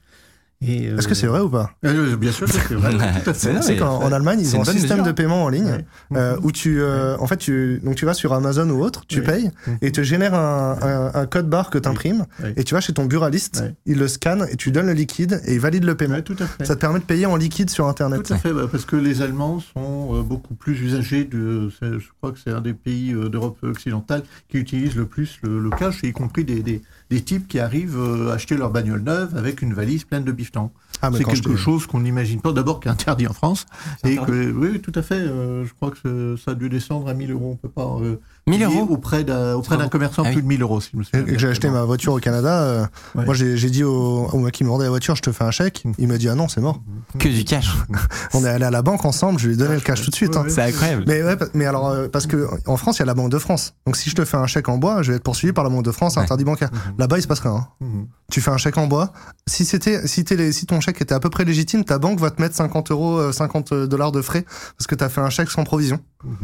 euh, 0.68 0.98
Est-ce 0.98 1.08
que 1.08 1.14
c'est 1.16 1.28
vrai 1.28 1.40
ou 1.42 1.50
pas? 1.50 1.72
Euh, 1.86 2.16
Bien 2.16 2.32
sûr 2.32 2.48
que 2.48 2.54
c'est 2.54 2.74
vrai. 2.76 2.92
C'est 3.62 3.78
qu'en 3.78 3.98
en 4.02 4.12
Allemagne, 4.12 4.40
ils 4.42 4.56
ont 4.56 4.62
un 4.62 4.66
système 4.66 5.00
mesure. 5.00 5.06
de 5.06 5.12
paiement 5.12 5.44
en 5.44 5.50
ligne 5.50 5.66
Ouais. 6.12 6.18
euh, 6.20 6.38
où 6.44 6.52
tu, 6.52 6.80
euh, 6.82 7.18
en 7.20 7.28
fait, 7.28 7.38
tu, 7.38 7.80
donc 7.84 7.96
tu 7.96 8.06
vas 8.06 8.14
sur 8.14 8.34
Amazon 8.34 8.70
ou 8.70 8.84
autre, 8.84 9.04
tu 9.08 9.20
Ouais. 9.20 9.26
payes 9.26 9.52
et 9.82 9.92
te 9.92 10.02
génère 10.04 10.34
un, 10.34 10.78
un- 10.82 11.12
un 11.22 11.26
code 11.26 11.50
barre 11.50 11.70
que 11.70 11.78
tu 11.78 11.88
imprimes 11.90 12.26
Ouais. 12.42 12.54
et 12.58 12.64
tu 12.64 12.74
vas 12.74 12.82
chez 12.82 12.94
ton 12.94 13.06
buraliste, 13.06 13.62
Ouais. 13.62 13.74
il 13.86 13.98
le 14.00 14.08
scanne 14.08 14.46
et 14.52 14.56
tu 14.56 14.72
donnes 14.72 14.88
le 14.88 14.94
liquide 14.94 15.42
et 15.46 15.54
il 15.54 15.60
valide 15.60 15.84
le 15.84 15.96
paiement. 15.96 16.16
Ouais, 16.16 16.22
tout 16.22 16.36
à 16.40 16.46
fait. 16.46 16.66
Ça 16.66 16.76
te 16.76 16.82
permet 16.82 17.00
de 17.00 17.06
payer 17.06 17.26
en 17.26 17.36
liquide 17.36 17.70
sur 17.70 17.88
Internet. 17.88 18.24
Tout 18.24 18.34
à 18.34 18.38
fait, 18.38 18.54
bah, 18.54 18.68
parce 18.72 18.86
que 18.86 18.96
les 18.96 19.22
Allemands 19.22 19.60
sont 19.60 20.16
euh, 20.16 20.22
beaucoup 20.24 20.54
plus 20.56 20.80
usagers 20.82 21.24
de. 21.26 21.70
Je 21.82 21.98
crois 22.22 22.32
que 22.32 22.40
c'est 22.44 22.52
un 22.52 22.62
des 22.62 22.74
pays 22.74 23.14
euh, 23.14 23.30
d'Europe 23.30 23.58
occidentale 23.64 24.24
qui 24.50 24.58
utilise 24.58 24.96
le 24.96 25.06
plus 25.06 25.38
le, 25.44 25.60
le 25.60 25.70
cash, 25.70 26.02
y 26.04 26.12
compris 26.12 26.44
des, 26.44 26.62
des, 26.62 26.82
des 27.10 27.22
types 27.22 27.48
qui 27.48 27.60
arrivent 27.60 27.98
euh, 28.00 28.34
acheter 28.34 28.58
leur 28.58 28.72
bagnole 28.72 29.02
neuve 29.04 29.36
avec 29.38 29.62
une 29.62 29.74
valise 29.74 30.04
pleine 30.06 30.24
de 30.24 30.32
bifetons. 30.32 30.72
Ah, 31.02 31.10
mais 31.12 31.18
c'est 31.20 31.24
quelque 31.26 31.50
te- 31.52 31.56
chose 31.56 31.86
qu'on 31.86 32.00
n'imagine 32.00 32.42
pas. 32.42 32.52
D'abord, 32.52 32.80
qui 32.80 32.88
est 32.88 32.92
interdit 32.92 33.28
en 33.28 33.34
France. 33.34 33.66
C'est 34.04 34.14
Et 34.14 34.18
que, 34.18 34.52
oui, 34.52 34.80
tout 34.82 34.94
à 34.96 35.02
fait. 35.02 35.16
euh, 35.16 35.66
je 35.66 35.74
crois 35.74 35.92
que 35.92 36.36
ça 36.38 36.52
a 36.52 36.56
dû 36.56 36.70
descendre 36.70 37.08
à 37.08 37.14
1000 37.14 37.32
euros. 37.32 37.52
On 37.52 37.56
peut 37.58 37.70
pas. 37.70 37.98
euh, 38.02 38.16
1000 38.48 38.60
payer 38.60 38.80
euros 38.80 38.88
Auprès 38.94 39.24
d'un 39.24 39.54
auprès 39.56 39.76
d'un 39.78 39.88
commerçant, 39.90 40.22
Ah 40.24 40.28
oui. 40.28 40.34
plus 40.34 40.42
de 40.44 40.48
1000 40.48 40.62
euros, 40.62 40.80
si 40.82 40.92
je 40.94 40.98
me 40.98 41.04
souviens. 41.04 41.26
Et 41.26 41.34
que 41.34 41.40
j'ai 41.40 41.48
acheté 41.48 41.70
ma 41.70 41.84
voiture 41.84 42.14
au 42.14 42.20
Canada, 42.20 42.62
euh, 42.64 42.86
Ouais. 43.16 43.26
moi 43.26 43.34
j'ai 43.34 43.58
j'ai 43.58 43.70
dit 43.70 43.84
au, 43.84 44.28
au 44.32 44.38
mec 44.40 44.54
qui 44.54 44.64
me 44.64 44.70
vendait 44.70 44.84
la 44.84 44.90
voiture, 44.92 45.16
je 45.16 45.22
te 45.24 45.32
fais 45.32 45.44
un 45.44 45.52
chèque. 45.52 45.84
Il 45.98 46.08
m'a 46.08 46.18
dit 46.18 46.30
ah 46.30 46.36
non, 46.36 46.48
c'est 46.48 46.62
mort. 46.62 46.80
Que 47.20 47.28
du 47.30 47.44
cash. 47.44 47.72
On 48.34 48.44
est 48.46 48.50
allé 48.50 48.66
à 48.66 48.72
la 48.72 48.82
banque 48.82 49.06
ensemble, 49.06 49.40
je 49.40 49.48
lui 49.48 49.54
ai 49.56 49.58
donné 49.58 49.76
le 49.76 49.82
cash 49.82 50.04
tout 50.04 50.10
de 50.12 50.16
suite. 50.16 50.36
Ouais, 50.36 50.42
hein. 50.42 50.46
C'est 50.50 50.62
incroyable. 50.62 51.06
Mais 51.08 51.24
ouais, 51.24 51.36
mais 51.54 51.66
alors 51.66 51.88
euh, 51.90 52.08
parce 52.08 52.28
que 52.28 52.48
en 52.68 52.78
France 52.78 52.98
il 52.98 53.00
y 53.00 53.04
a 53.04 53.06
la 53.06 53.14
Banque 53.16 53.32
de 53.32 53.40
France. 53.40 53.74
Donc 53.86 53.96
si 53.98 54.10
je 54.10 54.16
te 54.16 54.26
fais 54.26 54.38
un 54.38 54.48
chèque 54.48 54.70
en 54.70 54.78
bois, 54.78 55.02
je 55.02 55.12
vais 55.12 55.18
être 55.18 55.24
poursuivi 55.24 55.54
par 55.54 55.64
la 55.64 55.70
Banque 55.70 55.84
de 55.86 55.92
France, 55.92 56.16
Ouais. 56.18 56.22
interdit 56.24 56.44
bancaire. 56.44 56.70
Là-bas 57.00 57.18
il 57.18 57.22
se 57.22 57.28
passe 57.28 57.40
rien. 57.40 57.56
hein. 57.56 57.68
Mhm. 57.82 58.08
Tu 58.32 58.42
fais 58.42 58.52
un 58.52 58.58
chèque 58.58 58.78
en 58.78 58.88
bois. 58.88 59.12
Si 59.48 59.66
c'était, 59.66 60.08
si, 60.08 60.24
t'es 60.24 60.36
les- 60.36 60.52
si 60.52 60.66
ton 60.66 60.82
chèque 60.82 61.02
était 61.02 61.14
à 61.16 61.20
peu 61.20 61.30
près 61.30 61.46
légitime, 61.46 61.84
ta 61.84 61.98
banque 62.00 62.20
va 62.20 62.32
te 62.32 62.42
mettre 62.42 62.56
50 62.56 62.92
euros, 62.92 63.18
euh, 63.18 63.32
50 63.32 63.74
dollars 63.74 64.12
de 64.12 64.22
frais 64.22 64.46
parce 64.78 64.88
que 64.88 64.96
t'as 64.96 65.10
fait 65.10 65.22
un 65.22 65.30
chèque 65.30 65.50
sans 65.50 65.64
provision. 65.64 66.00
Mhm. 66.24 66.36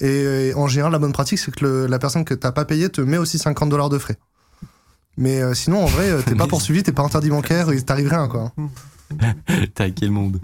Et, 0.00 0.06
euh, 0.06 0.52
en 0.56 0.68
général, 0.68 0.92
la 0.92 0.98
bonne 0.98 1.12
pratique, 1.12 1.38
c'est 1.38 1.50
que 1.54 1.64
le- 1.64 1.86
la 1.86 1.98
personne 1.98 2.24
que 2.24 2.34
t'as 2.34 2.52
pas 2.52 2.64
payé 2.64 2.88
te 2.88 3.00
met 3.00 3.18
aussi 3.18 3.38
50 3.38 3.68
dollars 3.68 3.88
de 3.88 3.98
frais. 3.98 4.16
Mais 5.16 5.40
euh, 5.42 5.54
sinon, 5.54 5.82
en 5.82 5.86
vrai, 5.86 6.08
euh, 6.10 6.22
t'es 6.24 6.34
pas 6.36 6.46
poursuivi, 6.46 6.82
t'es 6.82 6.92
pas 6.92 7.02
interdit 7.02 7.30
bancaire, 7.30 7.72
il 7.72 7.84
t'arrive 7.84 8.08
rien, 8.08 8.28
quoi. 8.28 8.52
T'as 9.74 9.88
quel 9.88 10.10
monde 10.10 10.38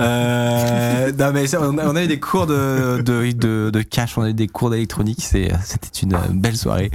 euh, 0.00 1.12
Non 1.18 1.32
mais 1.32 1.56
on, 1.56 1.78
a, 1.78 1.86
on 1.86 1.96
a 1.96 2.04
eu 2.04 2.06
des 2.06 2.20
cours 2.20 2.46
de, 2.46 3.00
de, 3.00 3.32
de, 3.32 3.70
de 3.72 3.82
cash, 3.82 4.18
on 4.18 4.22
a 4.22 4.28
eu 4.28 4.34
des 4.34 4.48
cours 4.48 4.68
d'électronique, 4.68 5.22
c'était 5.22 5.48
une 6.02 6.18
belle 6.30 6.58
soirée. 6.58 6.90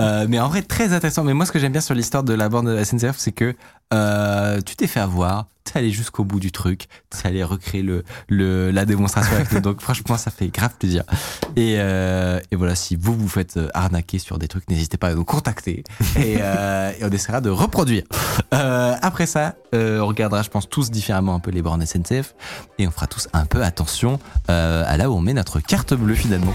Euh, 0.00 0.24
mais 0.30 0.40
en 0.40 0.48
vrai 0.48 0.62
très 0.62 0.94
intéressant. 0.94 1.24
Mais 1.24 1.34
moi 1.34 1.44
ce 1.44 1.52
que 1.52 1.58
j'aime 1.58 1.72
bien 1.72 1.82
sur 1.82 1.94
l'histoire 1.94 2.22
de 2.24 2.32
la 2.32 2.48
borne 2.48 2.66
de 2.66 2.72
la 2.72 2.84
SNCF, 2.86 3.16
c'est 3.18 3.32
que 3.32 3.54
euh, 3.92 4.60
tu 4.60 4.76
t'es 4.76 4.86
fait 4.86 5.00
avoir, 5.00 5.46
t'es 5.64 5.78
allé 5.78 5.90
jusqu'au 5.90 6.24
bout 6.24 6.40
du 6.40 6.50
truc, 6.50 6.88
t'es 7.10 7.28
allé 7.28 7.44
recréer 7.44 7.82
le, 7.82 8.04
le, 8.28 8.70
la 8.70 8.84
démonstration 8.84 9.34
avec 9.36 9.52
nous. 9.52 9.60
Donc 9.60 9.80
franchement 9.80 10.16
ça 10.16 10.30
fait 10.30 10.48
grave 10.48 10.72
plaisir. 10.78 11.04
Et, 11.56 11.76
euh, 11.78 12.40
et 12.50 12.56
voilà, 12.56 12.74
si 12.74 12.96
vous 12.96 13.14
vous 13.16 13.28
faites 13.28 13.56
euh, 13.56 13.68
arnaquer 13.74 14.18
sur 14.18 14.38
des 14.38 14.48
trucs, 14.48 14.68
n'hésitez 14.68 14.96
pas 14.96 15.08
à 15.08 15.14
nous 15.14 15.24
contacter 15.24 15.84
et, 16.16 16.38
euh, 16.40 16.92
et 16.98 17.04
on 17.04 17.10
essaiera 17.10 17.40
de 17.40 17.50
reproduire. 17.50 18.04
Euh, 18.54 18.94
après 19.02 19.26
ça, 19.26 19.54
on 19.72 20.06
regardera, 20.06 20.42
je 20.42 20.50
pense, 20.50 20.68
tous 20.68 20.90
différemment 20.90 21.34
un 21.34 21.40
peu 21.40 21.50
les 21.50 21.62
bornes 21.62 21.84
SNCF 21.84 22.34
et 22.78 22.86
on 22.86 22.90
fera 22.90 23.06
tous 23.06 23.28
un 23.32 23.46
peu 23.46 23.62
attention 23.62 24.18
à 24.48 24.96
là 24.96 25.10
où 25.10 25.14
on 25.14 25.20
met 25.20 25.32
notre 25.34 25.60
carte 25.60 25.94
bleue 25.94 26.14
finalement. 26.14 26.54